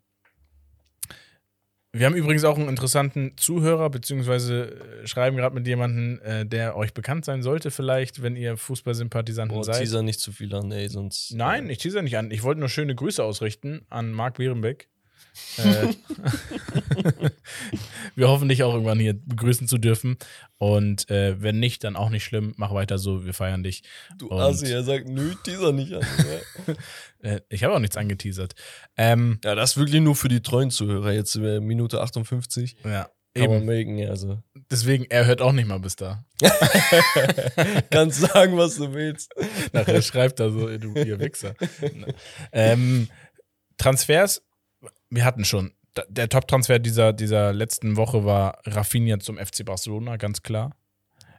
[1.91, 6.77] wir haben übrigens auch einen interessanten Zuhörer, beziehungsweise äh, schreiben gerade mit jemandem, äh, der
[6.77, 9.79] euch bekannt sein sollte, vielleicht, wenn ihr Fußballsympathisanten Boah, seid.
[9.79, 11.33] teaser nicht zu viel an, ey, sonst.
[11.33, 12.29] Nein, ich teaser nicht an.
[12.29, 14.87] Ich wollte nur schöne Grüße ausrichten an Marc Behrenbeck.
[15.57, 15.93] Äh,
[18.15, 20.17] wir hoffen, dich auch irgendwann hier begrüßen zu dürfen.
[20.57, 22.53] Und äh, wenn nicht, dann auch nicht schlimm.
[22.57, 23.83] Mach weiter so, wir feiern dich.
[24.17, 26.05] Du Und- Assi, er sagt, nö, teaser nicht an.
[27.21, 28.53] Äh, ich habe auch nichts angeteasert.
[28.97, 31.11] Ähm, ja, das ist wirklich nur für die treuen Zuhörer.
[31.11, 32.75] Jetzt äh, Minute 58.
[32.83, 33.97] ja, eben.
[33.97, 34.43] ja, also.
[34.69, 36.23] Deswegen, er hört auch nicht mal bis da.
[37.89, 39.33] Kannst sagen, was du willst.
[39.73, 41.55] Nachher schreibt er so, du ihr Wichser.
[42.51, 43.07] ähm,
[43.77, 44.43] Transfers,
[45.09, 45.71] wir hatten schon.
[46.09, 50.75] Der Top-Transfer dieser, dieser letzten Woche war Rafinha zum FC Barcelona, ganz klar.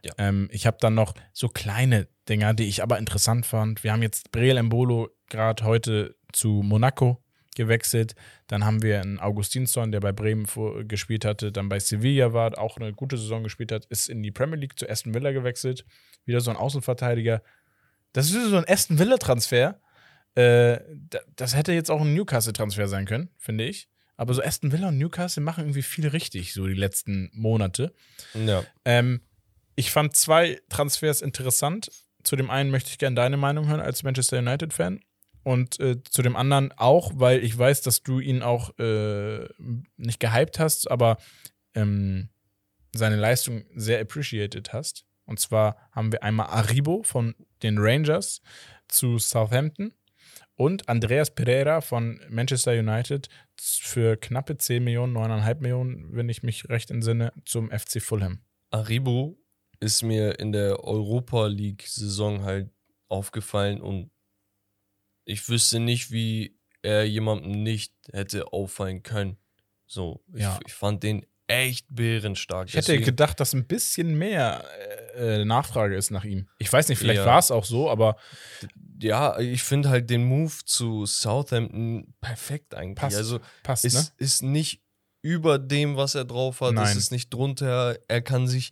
[0.03, 0.13] Ja.
[0.17, 3.83] Ähm, ich habe dann noch so kleine Dinger, die ich aber interessant fand.
[3.83, 7.23] Wir haben jetzt Breel Embolo gerade heute zu Monaco
[7.55, 8.15] gewechselt.
[8.47, 12.57] Dann haben wir einen Augustinsson, der bei Bremen vor, gespielt hatte, dann bei Sevilla war,
[12.57, 15.85] auch eine gute Saison gespielt hat, ist in die Premier League zu Aston Villa gewechselt.
[16.25, 17.41] Wieder so ein Außenverteidiger.
[18.13, 19.79] Das ist so ein Aston Villa-Transfer.
[20.37, 20.79] Äh,
[21.09, 23.89] da- das hätte jetzt auch ein Newcastle-Transfer sein können, finde ich.
[24.17, 27.93] Aber so Aston Villa und Newcastle machen irgendwie viel richtig, so die letzten Monate.
[28.33, 28.63] Ja.
[28.85, 29.21] Ähm,
[29.75, 31.89] ich fand zwei Transfers interessant.
[32.23, 34.99] Zu dem einen möchte ich gerne deine Meinung hören als Manchester United-Fan.
[35.43, 39.47] Und äh, zu dem anderen auch, weil ich weiß, dass du ihn auch äh,
[39.95, 41.17] nicht gehypt hast, aber
[41.73, 42.29] ähm,
[42.93, 45.05] seine Leistung sehr appreciated hast.
[45.25, 47.33] Und zwar haben wir einmal Aribo von
[47.63, 48.41] den Rangers
[48.87, 49.93] zu Southampton
[50.57, 56.67] und Andreas Pereira von Manchester United für knappe 10 Millionen, 9,5 Millionen, wenn ich mich
[56.67, 58.41] recht entsinne, zum FC Fulham.
[58.71, 59.37] Aribo
[59.79, 62.69] ist mir in der Europa League-Saison halt
[63.07, 64.11] aufgefallen und
[65.25, 69.37] ich wüsste nicht, wie er jemandem nicht hätte auffallen können.
[69.85, 70.57] So, Ja.
[70.61, 72.67] ich, ich fand den echt bärenstark.
[72.69, 74.65] Ich hätte Deswegen- gedacht, dass ein bisschen mehr
[75.15, 76.49] äh, Nachfrage ist nach ihm.
[76.59, 77.25] Ich weiß nicht, vielleicht Ja.
[77.25, 78.17] war es auch so, aber
[79.01, 82.95] ja, ich finde halt den Move zu Southampton perfekt eigentlich.
[82.95, 84.05] Passt, Also passt, ist, ne?
[84.17, 84.81] ist nicht
[85.21, 86.69] über dem, was er drauf hat.
[86.69, 86.97] Es Nein.
[86.97, 87.97] ist nicht drunter.
[88.07, 88.71] Er kann sich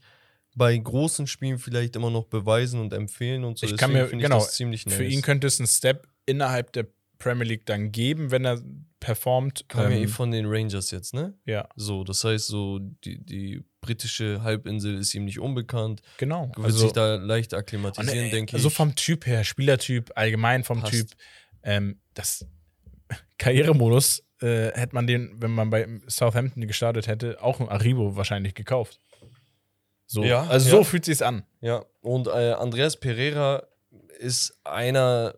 [0.55, 3.65] bei großen Spielen vielleicht immer noch beweisen und empfehlen und so.
[3.65, 5.13] Ich kann Deswegen mir- genau, das ziemlich Für nice.
[5.13, 8.61] ihn könnte es einen Step innerhalb der Premier League dann geben, wenn er
[8.99, 9.65] performt.
[9.67, 11.33] Kam ja eh Ähm, von den Rangers jetzt, ne?
[11.45, 16.01] ja, So, das heißt, so die, die britische Halbinsel ist ihm nicht unbekannt.
[16.17, 16.51] genau.
[16.55, 18.73] Wird Also, sich da leicht akklimatisieren, äh, denke also ich.
[18.73, 20.93] vom Typ her, Spielertyp, allgemein vom Passt.
[20.93, 21.07] Typ,
[21.63, 22.45] ähm, das
[23.37, 28.53] Karrieremodus äh, hätte man den, wenn man bei Southampton gestartet hätte, auch ein Aribo wahrscheinlich
[28.55, 28.99] gekauft.
[30.07, 30.75] So, Ja, also ja.
[30.77, 31.43] so fühlt sich's an.
[31.61, 33.63] Ja, und äh, Andreas Pereira
[34.19, 35.33] ist einer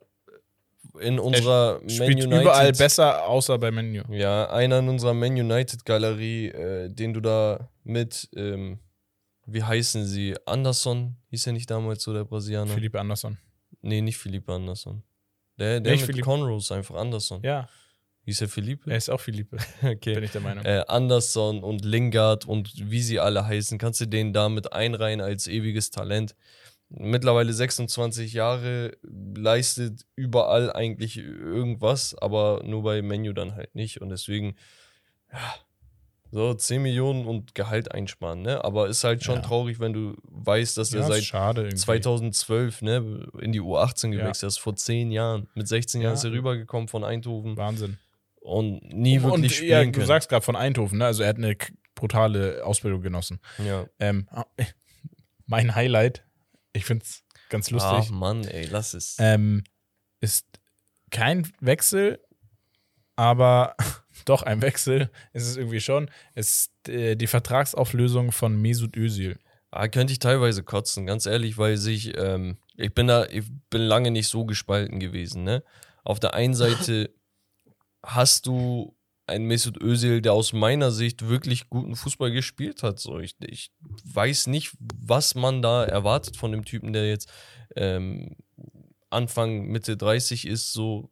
[1.00, 2.42] in unserer Man Spielt United.
[2.42, 4.02] überall besser, außer bei Menu.
[4.10, 8.80] Ja, einer in unserer Man United Galerie, äh, den du da mit, ähm,
[9.46, 10.36] wie heißen sie?
[10.46, 12.74] Anderson hieß er nicht damals so der Brasilianer?
[12.74, 13.38] Philippe Andersson.
[13.82, 15.04] Nee, nicht Philippe Anderson.
[15.58, 16.26] Der, der Nicht mit Philippe.
[16.26, 17.42] Conrose, einfach Anderson.
[17.44, 17.68] Ja,
[18.26, 18.92] Hieß er Philippe?
[18.92, 20.16] er ist auch Philippe, okay.
[20.16, 20.66] bin ich der Meinung.
[20.66, 25.22] äh, Anderson und Lingard und wie sie alle heißen, kannst du den da mit einreihen
[25.22, 26.36] als ewiges Talent.
[26.90, 34.02] Mittlerweile 26 Jahre, leistet überall eigentlich irgendwas, aber nur bei Menu dann halt nicht.
[34.02, 34.56] Und deswegen,
[35.32, 35.56] ja,
[36.32, 38.64] so 10 Millionen und Gehalt einsparen, ne?
[38.64, 39.42] Aber ist halt schon Ja.
[39.42, 41.78] traurig, wenn du weißt, dass ja, er seit schade irgendwie.
[41.78, 44.22] 2012 ne, in die U18 Ja.
[44.22, 45.48] gewechselt ist, vor 10 Jahren.
[45.56, 46.18] Mit 16 Jahren Ja.
[46.20, 47.98] ist er rübergekommen von Eindhoven Wahnsinn.
[48.42, 50.06] und nie wirklich und, spielen ja, du können.
[50.06, 51.06] sagst gerade von Eindhoven, ne?
[51.06, 51.56] also er hat eine
[51.96, 53.40] brutale Ausbildung genossen.
[53.58, 53.86] ja.
[54.00, 54.28] Ähm,
[55.46, 56.24] mein Highlight,
[56.74, 59.16] ich finde es ganz lustig, Ach Mann, ey, lass es.
[59.20, 59.64] ähm,
[60.20, 60.46] ist
[61.10, 62.20] kein Wechsel,
[63.16, 63.76] aber
[64.30, 66.10] doch ein Wechsel ist es irgendwie schon.
[66.34, 69.40] Es ist äh, die Vertragsauflösung von Mesut Özil.
[69.72, 73.82] Ah, könnte ich teilweise kotzen, ganz ehrlich, weil sich, ähm, ich bin da, ich bin
[73.82, 75.64] lange nicht so gespalten gewesen, ne?
[76.04, 77.14] Auf der einen Seite
[78.04, 78.96] hast du
[79.28, 83.00] einen Mesut Özil, der aus meiner Sicht wirklich guten Fußball gespielt hat.
[83.00, 83.72] So, ich, ich
[84.06, 87.30] weiß nicht, was man da erwartet von dem Typen, der jetzt
[87.76, 88.38] ähm,
[89.10, 91.12] Anfang, Mitte 30 ist, so,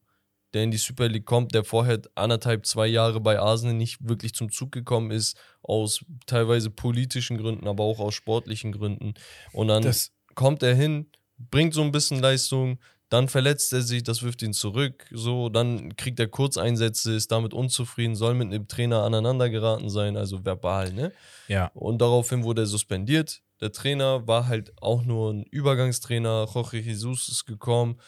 [0.56, 4.34] der in die Super League kommt, der vorher anderthalb, zwei Jahre bei Arsenal nicht wirklich
[4.34, 9.16] zum Zug gekommen ist, aus teilweise politischen Gründen, aber auch aus sportlichen Gründen.
[9.52, 12.80] Und dann Das, kommt er hin, bringt so ein bisschen Leistung,
[13.10, 17.54] dann verletzt er sich, das wirft ihn zurück, so, dann kriegt er Kurzeinsätze, ist damit
[17.54, 21.12] unzufrieden, soll mit dem Trainer aneinander geraten sein, also verbal, ne?
[21.50, 23.42] ja, Und daraufhin wurde er suspendiert.
[23.60, 26.48] Der Trainer war halt auch nur ein Übergangstrainer.
[26.54, 28.00] Jorge Jesus ist gekommen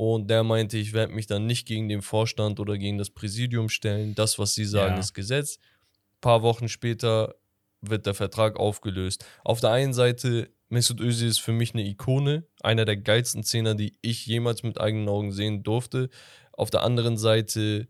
[0.00, 3.68] und der meinte, ich werde mich dann nicht gegen den Vorstand oder gegen das Präsidium
[3.68, 4.14] stellen.
[4.14, 5.00] Das, was sie sagen, Ja.
[5.00, 5.58] ist Gesetz.
[5.58, 7.34] Ein paar Wochen später
[7.82, 9.26] wird der Vertrag aufgelöst.
[9.44, 13.74] Auf der einen Seite, Mesut Özil ist für mich eine Ikone, einer der geilsten Zehner,
[13.74, 16.08] die ich jemals mit eigenen Augen sehen durfte.
[16.54, 17.86] Auf der anderen Seite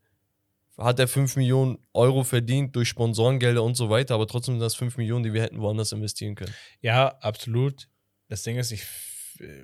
[0.77, 4.75] hat er 5 Millionen Euro verdient durch Sponsorengelder und so weiter, aber trotzdem sind das
[4.75, 6.55] 5 Millionen, die wir hätten woanders investieren können.
[6.81, 7.89] ja, absolut.
[8.27, 8.83] Das Ding ist, ich.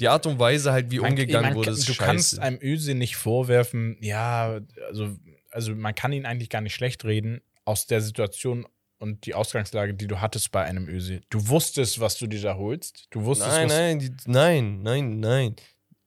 [0.00, 2.42] Die Art und Weise halt, wie Man- umgegangen man wurde, ist Du kannst scheiße.
[2.42, 5.16] einem Özil nicht vorwerfen, ja, also,
[5.50, 8.66] also man kann ihn eigentlich gar nicht schlecht reden aus der Situation
[8.98, 11.20] und die Ausgangslage, die du hattest bei einem Özil.
[11.28, 13.06] Du wusstest, was du dir da holst.
[13.10, 15.56] Du wusstest, Nein, was, nein, die, nein, nein, nein.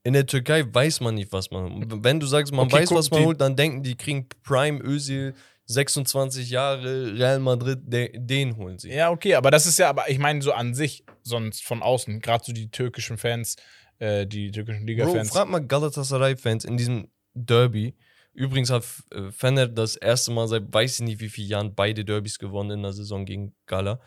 [0.03, 2.03] In der Türkei weiß man nicht, was man.
[2.03, 4.28] Wenn du sagst, man Okay, weiß, guck, was man die- holt, dann denken die, kriegen
[4.43, 5.36] Prime Özil,
[5.70, 8.91] 26 Jahre, Real Madrid, de, den holen sie.
[8.91, 12.22] Ja, okay, aber das ist ja, aber ich meine so an sich, sonst von außen,
[12.22, 13.55] gerade so die türkischen Fans,
[13.99, 15.30] äh, die türkischen Liga-Fans.
[15.30, 17.95] frag mal Galatasaray-Fans in diesem Derby.
[18.34, 22.03] Übrigens hat äh, Fener das erste Mal seit weiß ich nicht wie vielen Jahren beide
[22.03, 24.01] Derbys gewonnen in der Saison gegen Gala.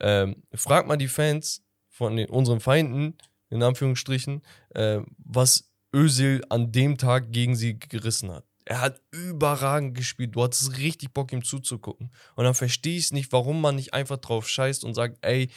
[0.00, 3.16] Ähm, frag mal die Fans von den, unseren Feinden,
[3.48, 4.42] in Anführungsstrichen,
[4.74, 8.44] äh, was Özil an dem Tag gegen sie gerissen hat.
[8.66, 10.34] Er hat überragend gespielt.
[10.34, 12.10] Du hattest richtig Bock, ihm zuzugucken.
[12.34, 15.48] Und dann verstehe ich es nicht, warum man nicht einfach drauf scheißt und sagt, ey,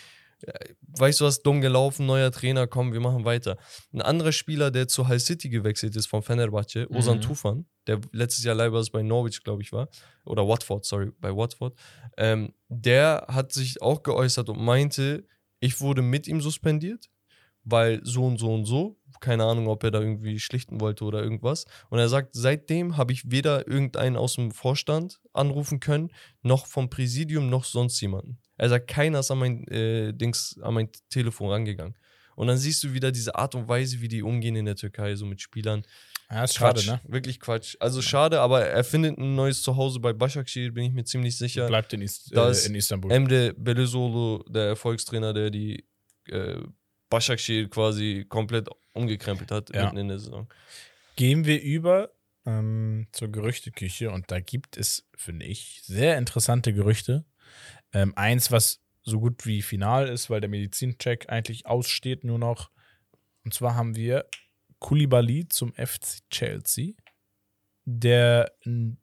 [0.41, 3.57] äh, weißt du was, dumm gelaufen, neuer Trainer, komm, wir machen weiter.
[3.91, 7.21] Ein anderer Spieler, der zu Hull City gewechselt ist von Fenerbahce, Ozan Mhm.
[7.21, 9.89] Tufan, der letztes Jahr Leibers bei Norwich, glaube ich, war.
[10.23, 11.73] Oder Watford, sorry, bei Watford.
[12.15, 15.25] Ähm, der hat sich auch geäußert und meinte,
[15.59, 17.09] ich wurde mit ihm suspendiert,
[17.63, 21.21] weil so und so und so, keine Ahnung, ob er da irgendwie schlichten wollte oder
[21.21, 21.65] irgendwas.
[21.89, 26.11] Und er sagt, seitdem habe ich weder irgendeinen aus dem Vorstand anrufen können,
[26.41, 28.39] noch vom Präsidium, noch sonst jemanden.
[28.57, 31.95] Er sagt, keiner ist an mein, äh, Dings, an mein Telefon rangegangen.
[32.35, 35.15] Und dann siehst du wieder diese Art und Weise, wie die umgehen in der Türkei,
[35.15, 35.83] so mit Spielern.
[36.31, 37.01] Ja, ist schade, Quatsch, ne?
[37.07, 37.75] Wirklich Quatsch.
[37.79, 41.67] Also schade, aber er findet ein neues Zuhause bei Başakşehir, bin ich mir ziemlich sicher.
[41.67, 43.11] Bleibt in, Da äh, in Istanbul.
[43.11, 45.85] Emre Belözoğlu, der Erfolgstrainer, der die
[46.27, 46.61] äh,
[47.11, 49.83] Başakşehir quasi komplett umgekrempelt hat Ja.
[49.85, 50.47] mitten in der Saison.
[51.15, 52.09] Gehen wir über
[52.45, 57.25] ähm, zur Gerüchteküche und da gibt es, finde ich, sehr interessante Gerüchte.
[57.93, 62.69] Ähm, eins, was so gut wie final ist, weil der Medizincheck eigentlich aussteht nur noch.
[63.43, 64.25] Und zwar haben wir
[64.79, 66.93] Koulibaly zum FC Chelsea,
[67.85, 68.51] der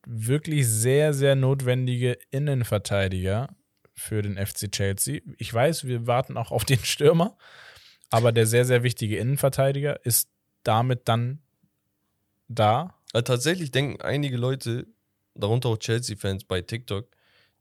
[0.06, 3.48] wirklich sehr, sehr notwendige Innenverteidiger
[3.94, 5.20] für den FC Chelsea.
[5.38, 7.36] Ich weiß, wir warten auch auf den Stürmer,
[8.16, 10.28] aber der sehr, sehr wichtige Innenverteidiger ist
[10.62, 11.40] damit dann
[12.48, 12.94] da.
[13.12, 14.86] Also tatsächlich denken einige Leute,
[15.34, 17.08] darunter auch Chelsea-Fans bei TikTok,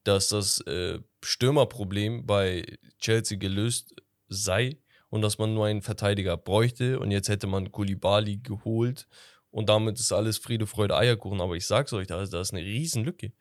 [0.03, 2.65] dass das äh, Stürmerproblem bei
[2.99, 3.95] Chelsea gelöst
[4.29, 4.77] sei
[5.09, 9.07] und dass man nur einen Verteidiger bräuchte und jetzt hätte man Koulibaly geholt
[9.51, 11.41] und damit ist alles Friede, Freude, Eierkuchen.
[11.41, 13.31] Aber ich sag's euch, da ist, da ist eine Riesenlücke.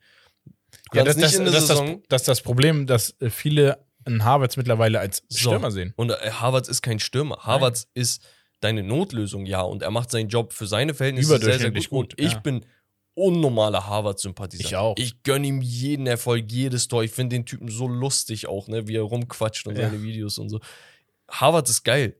[0.93, 5.23] Ja, das, das, das, ist das, das Problem, dass äh, viele einen Havertz mittlerweile als
[5.29, 5.49] So.
[5.49, 5.93] Stürmer sehen.
[5.95, 7.37] Und äh, Havertz ist kein Stürmer.
[7.43, 8.23] Havertz ist
[8.61, 9.61] deine Notlösung, ja.
[9.61, 11.89] Und er macht seinen Job für seine Verhältnisse sehr, sehr gut.
[11.89, 12.39] gut, ich ja.
[12.39, 12.65] bin
[13.13, 14.67] unnormaler Havertz-Sympathisant.
[14.67, 14.95] Ich auch.
[14.97, 17.03] Ich gönne ihm jeden Erfolg, jedes Tor.
[17.03, 19.89] Ich finde den Typen so lustig auch, ne, wie er rumquatscht und Ja.
[19.89, 20.59] seine Videos und so.
[21.29, 22.17] Havertz ist geil.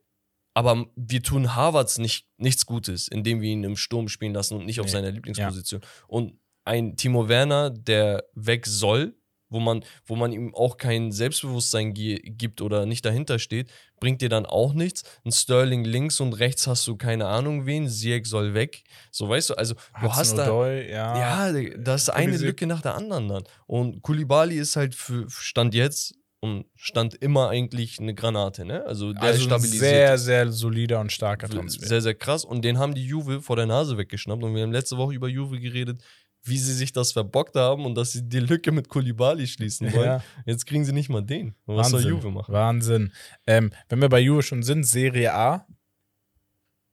[0.54, 4.66] Aber wir tun Havertz nicht, nichts Gutes, indem wir ihn im Sturm spielen lassen und
[4.66, 4.92] nicht auf Nee.
[4.94, 5.82] seiner Lieblingsposition.
[6.08, 9.16] Und ein Timo Werner, der weg soll,
[9.50, 13.70] wo man, wo man ihm auch kein Selbstbewusstsein gibt oder nicht dahinter steht,
[14.00, 15.04] bringt dir dann auch nichts.
[15.24, 18.84] Ein Sterling links und rechts hast du keine Ahnung wen, Ziyech soll weg.
[19.12, 20.44] So weißt du, also du hast da.
[20.44, 21.52] Hudson-Odoi, ja.
[21.52, 22.38] Ja, das ist eine.
[22.38, 23.44] Lücke nach der anderen dann.
[23.66, 26.16] Und Kulibali ist halt für Stand jetzt
[26.46, 28.84] und stand immer eigentlich eine Granate, ne?
[28.86, 29.82] Also der also stabilisiert.
[29.82, 31.88] sehr, sehr solider und starker Transfer.
[31.88, 32.46] Sehr, sehr krass.
[32.46, 34.44] Und den haben die Juve vor der Nase weggeschnappt.
[34.44, 36.04] Und wir haben letzte Woche über Juve geredet,
[36.46, 40.06] wie sie sich das verbockt haben und dass sie die Lücke mit Kulibali schließen wollen.
[40.06, 40.24] Ja.
[40.46, 41.56] Jetzt kriegen sie nicht mal den.
[41.66, 42.00] Und Was Wahnsinn.
[42.02, 42.54] soll Juve machen?
[42.54, 43.12] Wahnsinn.
[43.48, 45.68] Ähm, wenn wir bei Juve schon sind, Serie A,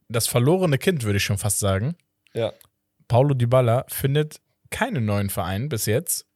[0.08, 1.96] das verlorene Kind, würde ich schon fast sagen.
[2.34, 2.52] Ja.
[3.08, 4.40] Paulo Dybala findet
[4.70, 6.26] keinen neuen Verein bis jetzt,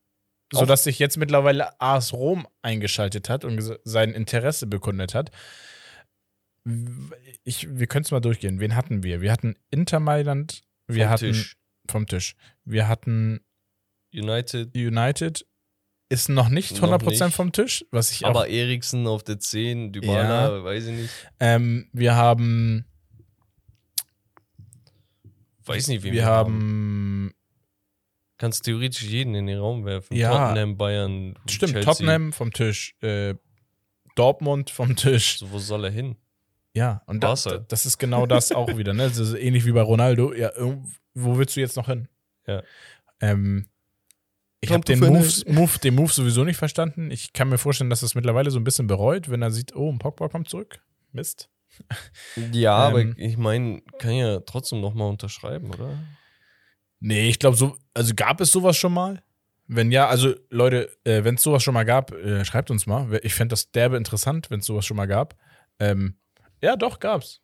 [0.55, 5.31] Auch- sodass sich jetzt mittlerweile AS Rom eingeschaltet hat und sein Interesse bekundet hat.
[7.45, 8.59] Ich, wir können es mal durchgehen.
[8.61, 9.21] Wen hatten wir?
[9.21, 11.57] Wir hatten Inter Mailand, wir Vom hatten Tisch.
[11.91, 12.35] Vom Tisch.
[12.65, 13.41] Wir hatten
[14.13, 15.47] United, United,
[16.09, 17.35] ist noch nicht Noch 100% nicht.
[17.35, 21.11] vom Tisch, was ich aber Eriksen auf der 10, Dybala, weiß ich nicht.
[21.41, 22.85] Ähm, wir haben,
[25.65, 27.33] Weiß nicht, wie wir haben,
[28.39, 30.15] Kannst theoretisch jeden in den Raum werfen.
[30.15, 30.31] Ja.
[30.31, 31.83] Tottenham, Bayern, stimmt, Chelsea.
[31.91, 33.35] Tottenham vom Tisch, äh,
[34.15, 35.39] Dortmund vom Tisch.
[35.39, 36.17] So, wo soll er hin?
[36.77, 39.05] Ja, und das, das ist genau das auch wieder, ne?
[39.05, 40.35] Das ist ähnlich wie bei Ronaldo.
[40.35, 40.51] Ja,
[41.15, 42.07] wo willst du jetzt noch hin?
[42.47, 42.63] Ja.
[43.23, 43.67] Ähm,
[44.61, 47.11] ich habe den Move, den Move sowieso nicht verstanden.
[47.11, 49.75] Ich kann mir vorstellen, dass er es mittlerweile so ein bisschen bereut, wenn er sieht,
[49.75, 50.81] oh, ein Pogba kommt zurück.
[51.13, 51.49] Mist.
[52.53, 52.93] Ja, Ähm.
[52.93, 55.99] aber ich meine, kann ja trotzdem nochmal unterschreiben, oder?
[57.01, 59.23] Nee, ich glaube, so, also gab es sowas schon mal?
[59.67, 63.19] Wenn ja, also Leute, äh, wenn es sowas schon mal gab, äh, schreibt uns mal.
[63.23, 65.37] Ich fände das derbe interessant, wenn es sowas schon mal gab.
[65.79, 66.17] Ähm,
[66.61, 67.41] ja, doch, gab's.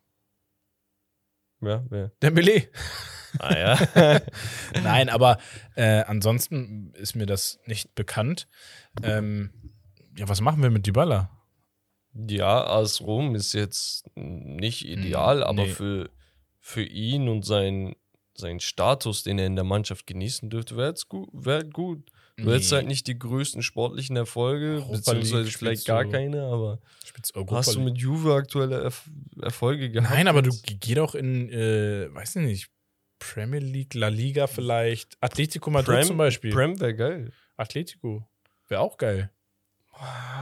[1.60, 2.10] Ja, wer?
[2.22, 2.68] Dembele.
[3.38, 4.20] Ah ja.
[4.82, 5.38] Nein, aber
[5.74, 8.48] äh, ansonsten ist mir das nicht bekannt.
[9.02, 9.52] Ähm,
[10.18, 11.30] ja, was machen wir mit Dybala?
[12.14, 15.68] ja, AS Rom ist jetzt nicht ideal, Mm, aber nee.
[15.70, 16.10] für,
[16.60, 17.96] für ihn und sein,
[18.34, 21.30] seinen Status, den er in der Mannschaft genießen dürfte, wäre gut.
[21.32, 22.11] Wär gut.
[22.38, 22.76] Du hättest Nee.
[22.78, 26.78] halt nicht die größten sportlichen Erfolge, Europa beziehungsweise League vielleicht gar keine, aber
[27.50, 29.08] hast du mit Juve aktuelle Erf
[29.40, 30.10] Erfolge gehabt?
[30.14, 32.70] Nein, aber du geh doch in, äh, weiß ich nicht,
[33.18, 35.16] Premier League, La Liga vielleicht.
[35.20, 36.52] Atletico Madrid Prem, zum Beispiel.
[36.52, 37.32] Prem wäre geil.
[37.56, 38.26] Atletico.
[38.68, 39.30] Wäre auch geil.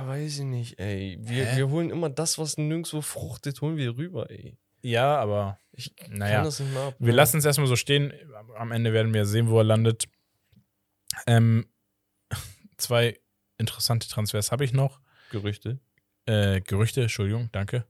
[0.07, 1.19] Weiß ich nicht, ey.
[1.21, 1.57] Wir, Hä?
[1.59, 4.57] wir holen immer das, was nirgendwo fruchtet, holen wir rüber, ey.
[4.81, 6.95] Ja, aber Ich Naja, kann das nicht mehr ab.
[6.99, 8.12] wir lassen es erstmal so stehen.
[8.57, 10.05] Am Ende werden wir sehen, wo er landet.
[11.27, 11.67] Ähm,
[12.81, 13.19] zwei
[13.59, 15.01] interessante Transfers habe ich noch.
[15.31, 15.78] Gerüchte.
[16.27, 17.85] Äh, Gerüchte, Entschuldigung, danke.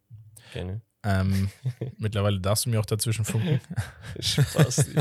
[0.53, 0.83] Gerne.
[1.03, 1.51] Ähm,
[1.99, 3.61] mittlerweile darfst du mir auch dazwischen funken.
[4.21, 4.87] Spaß.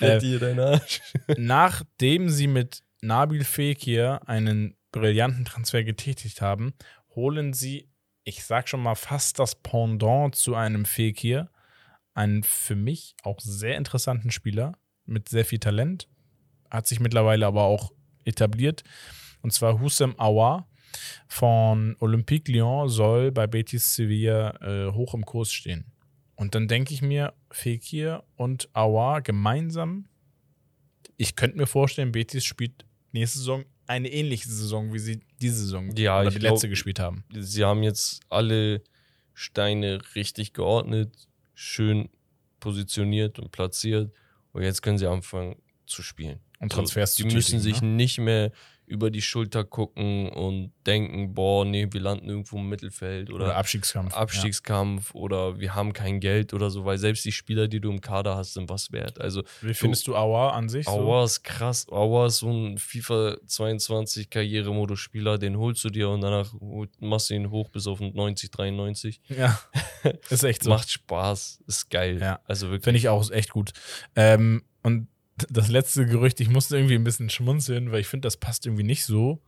[0.00, 1.00] Äh, dir deinen Arsch.
[1.36, 6.74] Nachdem sie mit Nabil Fekir einen brillanten Transfer getätigt haben,
[7.14, 7.88] holen sie,
[8.24, 11.50] ich sag schon mal, fast das Pendant zu einem Fekir
[12.12, 16.08] einen für mich auch sehr interessanten Spieler mit sehr viel Talent.
[16.70, 17.92] Hat sich mittlerweile aber auch
[18.24, 18.82] etabliert.
[19.42, 20.68] Und zwar Hussein Aouar
[21.28, 25.86] von Olympique Lyon soll bei Betis Sevilla äh, hoch im Kurs stehen.
[26.36, 30.08] Und dann denke ich mir, Fekir und Aouar gemeinsam,
[31.16, 35.94] ich könnte mir vorstellen, Betis spielt nächste Saison eine ähnliche Saison, wie sie diese Saison
[35.96, 37.24] Ja, oder die glaub- letzte gespielt haben.
[37.38, 38.82] Sie haben jetzt alle
[39.34, 42.08] Steine richtig geordnet, schön
[42.60, 44.12] positioniert und platziert.
[44.52, 45.56] Und jetzt können sie anfangen
[45.86, 46.40] zu spielen.
[46.64, 47.88] Und Transfers Die zu müssen sich ne?
[47.88, 48.50] nicht mehr
[48.86, 53.56] über die Schulter gucken und denken, boah, nee, wir landen irgendwo im Mittelfeld oder, oder
[53.56, 54.14] Abstiegskampf.
[54.14, 58.02] Abstiegskampf oder wir haben kein Geld oder so, weil selbst die Spieler, die du im
[58.02, 59.20] Kader hast, sind was wert.
[59.20, 59.48] Also Ja.
[59.62, 60.84] Wie findest du Aouar an sich?
[60.84, 60.92] So?
[60.92, 61.86] Aua ist krass.
[61.90, 66.52] Aua ist so ein FIFA 22 Karrieremodus-Spieler, den holst du dir und danach
[67.00, 69.20] machst du ihn hoch bis auf 90, 93.
[69.28, 69.58] Ja,
[70.28, 70.70] ist echt so.
[70.70, 72.18] Macht Spaß, ist geil.
[72.20, 72.40] Ja.
[72.44, 72.84] Also wirklich.
[72.84, 73.72] Finde ich auch echt gut.
[74.14, 75.08] Ähm, und
[75.50, 78.84] das letzte Gerücht, ich musste irgendwie ein bisschen schmunzeln, weil ich finde, das passt irgendwie
[78.84, 79.40] nicht so.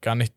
[0.00, 0.34] Gar nicht.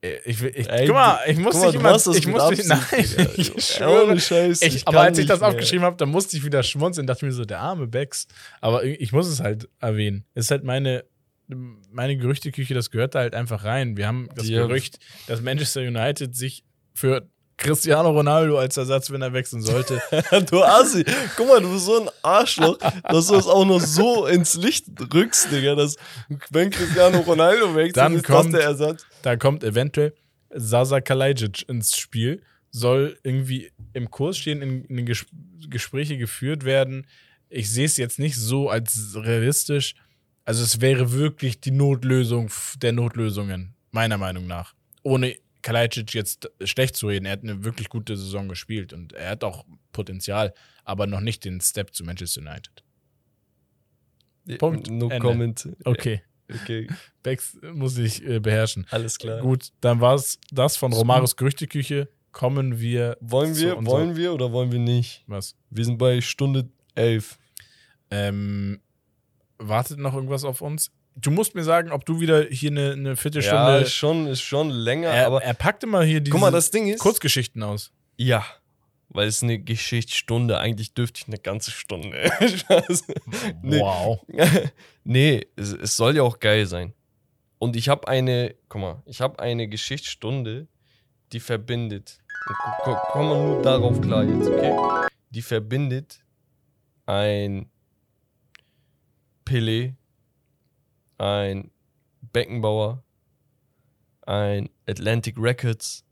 [0.00, 1.96] Äh, Ich, will- ich, Ey, guck mal, ich muss Guck mal, dich immer.
[2.16, 3.30] Ich mit muss dich, nein, Digga.
[3.36, 4.18] ich schwöre.
[4.20, 5.48] Scheiß, Ich, ich aber als ich das mehr.
[5.50, 8.26] aufgeschrieben habe, da musste ich wieder schmunzeln, dachte mir so, der arme Becks.
[8.60, 10.24] Aber ich ich muss es halt erwähnen.
[10.34, 11.04] Es ist halt meine,
[11.48, 13.96] meine Gerüchteküche, das gehört da halt einfach rein.
[13.96, 14.66] Wir haben das Ja.
[14.66, 16.64] Gerücht, dass Manchester United sich
[16.94, 17.28] für
[17.58, 20.00] Cristiano Ronaldo als Ersatz, wenn er wechseln sollte,
[20.50, 21.04] du Assi.
[21.36, 22.76] Guck mal, du bist so ein Arschloch,
[23.08, 25.74] dass du es auch noch so ins Licht rückst, Digga.
[25.74, 25.96] Dass,
[26.50, 29.06] wenn Cristiano Ronaldo wechselt, Dann ist kommt- das der Ersatz.
[29.22, 30.14] Da kommt eventuell
[30.54, 35.24] Sasa Kalajic ins Spiel, soll irgendwie im Kurs stehen, in, in Ges
[35.68, 37.06] Gespräche geführt werden.
[37.48, 39.94] Ich sehe es jetzt nicht so als realistisch.
[40.44, 42.50] Also es wäre wirklich die Notlösung
[42.82, 44.74] der Notlösungen, meiner Meinung nach.
[45.02, 45.34] Ohne
[45.66, 47.26] Kalajic jetzt schlecht zu reden.
[47.26, 51.44] Er hat eine wirklich gute Saison gespielt und er hat auch Potenzial, aber noch nicht
[51.44, 52.84] den Step zu Manchester United.
[54.60, 54.88] Punkt.
[54.88, 55.18] No Ende.
[55.18, 55.68] comment.
[55.84, 56.22] Okay,
[56.62, 56.86] Okay,
[57.24, 58.86] Bex muss ich äh, beherrschen.
[58.90, 59.40] alles klar.
[59.40, 62.08] Gut, dann war es das von Romaros Gerüchteküche.
[62.30, 63.16] Kommen wir.
[63.20, 65.24] Wollen wir, wollen wir oder wollen wir nicht?
[65.26, 65.56] Was?
[65.70, 67.38] Wir sind bei Stunde 11.
[68.12, 68.80] Ähm,
[69.58, 70.92] wartet noch irgendwas auf uns?
[71.18, 73.78] Du musst mir sagen, ob du wieder hier eine, eine Ja, Viertelstunde.
[73.78, 76.70] ist schon, ist schon länger, er, aber er packt immer hier diese guck mal, das
[76.70, 77.00] Ding ist.
[77.00, 77.90] Kurzgeschichten aus.
[78.18, 78.44] Ja,
[79.08, 82.30] weil es eine Geschichtsstunde, eigentlich dürfte ich eine ganze Stunde.
[83.62, 83.80] Nee.
[83.80, 84.20] Wow.
[85.04, 86.92] nee, es, es soll ja auch geil sein.
[87.58, 90.68] Und ich habe eine, guck mal, ich habe eine Geschichtsstunde,
[91.32, 92.18] die verbindet.
[93.12, 94.74] Komm mal nur darauf klar jetzt, okay?
[95.30, 96.20] Die verbindet
[97.06, 97.70] ein
[99.44, 99.94] Pelé,
[101.18, 101.70] ein
[102.20, 103.02] Beckenbauer,
[104.22, 106.04] ein Atlantic Records.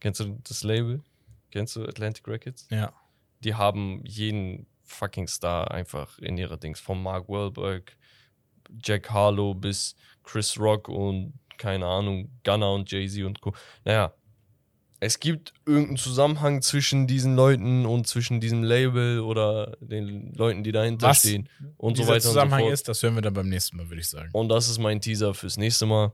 [0.00, 1.02] Kennst du das Label?
[1.50, 2.66] Kennst du Atlantic Records?
[2.70, 2.92] Ja.
[3.40, 6.80] die haben jeden fucking Star einfach in ihrer Dings.
[6.80, 7.96] Von Mark Wahlberg,
[8.82, 13.54] Jack Harlow bis Chris Rock und keine Ahnung, Gunner und Jay-Z und Co.
[13.84, 14.12] Naja,
[15.00, 20.72] es gibt irgendeinen Zusammenhang zwischen diesen Leuten und zwischen diesem Label oder den Leuten, die
[20.72, 22.74] dahinter Was stehen und so weiter Zusammenhang und so fort.
[22.74, 24.30] ist, das hören wir dann beim nächsten Mal, würde ich sagen.
[24.32, 26.12] Und das ist mein Teaser fürs nächste Mal.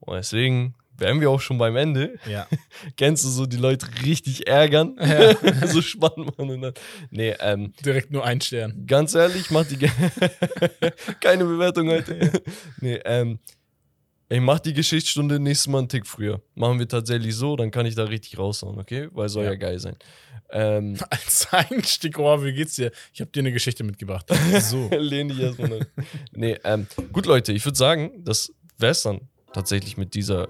[0.00, 2.18] Und deswegen wären wir auch schon beim Ende.
[2.28, 2.48] Ja.
[2.96, 4.96] Kennst du so die Leute richtig ärgern?
[5.00, 5.34] Ja.
[5.66, 6.72] so spannend und dann.
[7.10, 8.84] Nee, ähm, Direkt nur ein Stern.
[8.86, 9.76] Ganz ehrlich, mach die.
[11.20, 12.42] Keine Bewertung heute.
[12.80, 13.38] nee, ähm.
[14.28, 16.40] Ich mach die Geschichtsstunde nächstes Mal einen Tick früher.
[16.56, 19.08] Machen wir tatsächlich so, dann kann ich da richtig raushauen, okay?
[19.12, 19.56] Weil soll ja, Ja.
[19.56, 19.96] geil sein.
[20.50, 22.90] Ähm, Als Einstieg, oh, wie geht's dir?
[23.14, 24.26] Ich habe dir eine Geschichte mitgebracht.
[24.60, 24.88] So.
[24.90, 25.86] lehn dich erstmal an.
[26.32, 29.20] Nee, ähm, gut, Leute, ich würde sagen, das wär's dann
[29.52, 30.48] tatsächlich mit dieser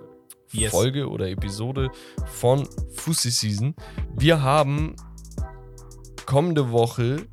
[0.53, 0.71] Yes.
[0.71, 1.91] Folge oder Episode
[2.27, 3.75] von Fussi Season.
[4.17, 4.95] Wir haben
[6.25, 7.27] kommende Woche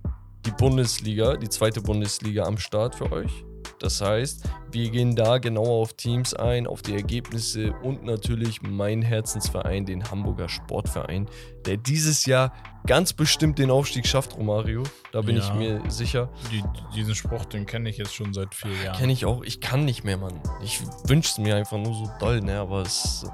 [0.45, 3.45] die Bundesliga, die zweite Bundesliga am Start für euch.
[3.83, 9.01] Das heißt, wir gehen da genauer auf Teams ein, auf die Ergebnisse und natürlich meinen
[9.01, 11.27] Herzensverein, den Hamburger Sportverein,
[11.65, 12.53] der dieses Jahr
[12.87, 14.83] ganz bestimmt den Aufstieg schafft, Romario.
[15.11, 15.53] Da bin ich Ja.
[15.55, 16.29] mir sicher.
[16.49, 16.63] Die,
[16.95, 18.97] diesen Spruch, den kenne ich jetzt schon seit vier Jahren.
[18.97, 19.43] Kenne ich auch.
[19.43, 20.39] Ich kann nicht mehr, Mann.
[20.63, 20.79] Ich
[21.09, 22.59] wünsche es mir einfach nur so doll, ne?
[22.59, 23.25] Aber es,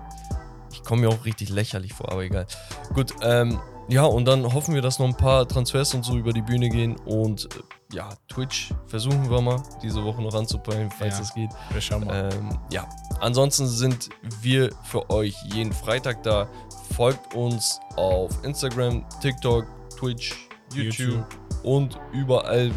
[0.71, 2.47] ich komme mir auch richtig lächerlich vor, aber egal.
[2.95, 6.33] Gut, ähm, ja, und dann hoffen wir, dass noch ein paar Transfers und so über
[6.33, 6.95] die Bühne gehen.
[7.05, 7.47] Und
[7.91, 11.19] ja, Twitch versuchen wir mal diese Woche noch anzupeilen, falls Ja.
[11.19, 11.49] das geht.
[11.71, 12.29] Wir schauen mal.
[12.33, 12.87] Ähm, ja,
[13.19, 14.09] ansonsten sind
[14.41, 16.47] wir für euch jeden Freitag da.
[16.95, 19.65] Folgt uns auf Instagram, TikTok,
[19.97, 20.35] Twitch,
[20.73, 21.25] YouTube, YouTube.
[21.63, 22.71] und überall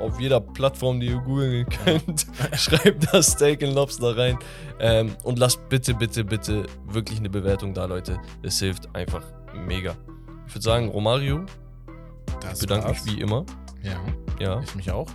[0.00, 2.26] auf jeder Plattform, die ihr googeln könnt.
[2.54, 4.38] Schreibt das Steak and Lobster rein
[4.78, 8.18] ähm, und lasst bitte, bitte, bitte wirklich eine Bewertung da, Leute.
[8.42, 9.22] Es hilft einfach
[9.54, 9.94] mega.
[10.46, 11.44] Ich würde sagen, Romario,
[12.40, 13.06] Das ich bedanke mich war's.
[13.06, 13.44] wie immer.
[13.82, 13.96] Ja,
[14.38, 15.06] Ja, ich mich auch.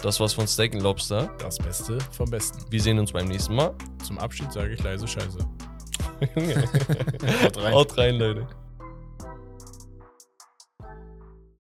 [0.00, 1.30] das war's von Steak and Lobster.
[1.38, 2.64] Das Beste vom Besten.
[2.70, 3.74] Wir sehen uns beim nächsten Mal.
[4.04, 5.38] Zum Abschied sage ich leise Scheiße.
[7.44, 7.74] Haut rein.
[7.74, 8.46] Haut rein, Leute.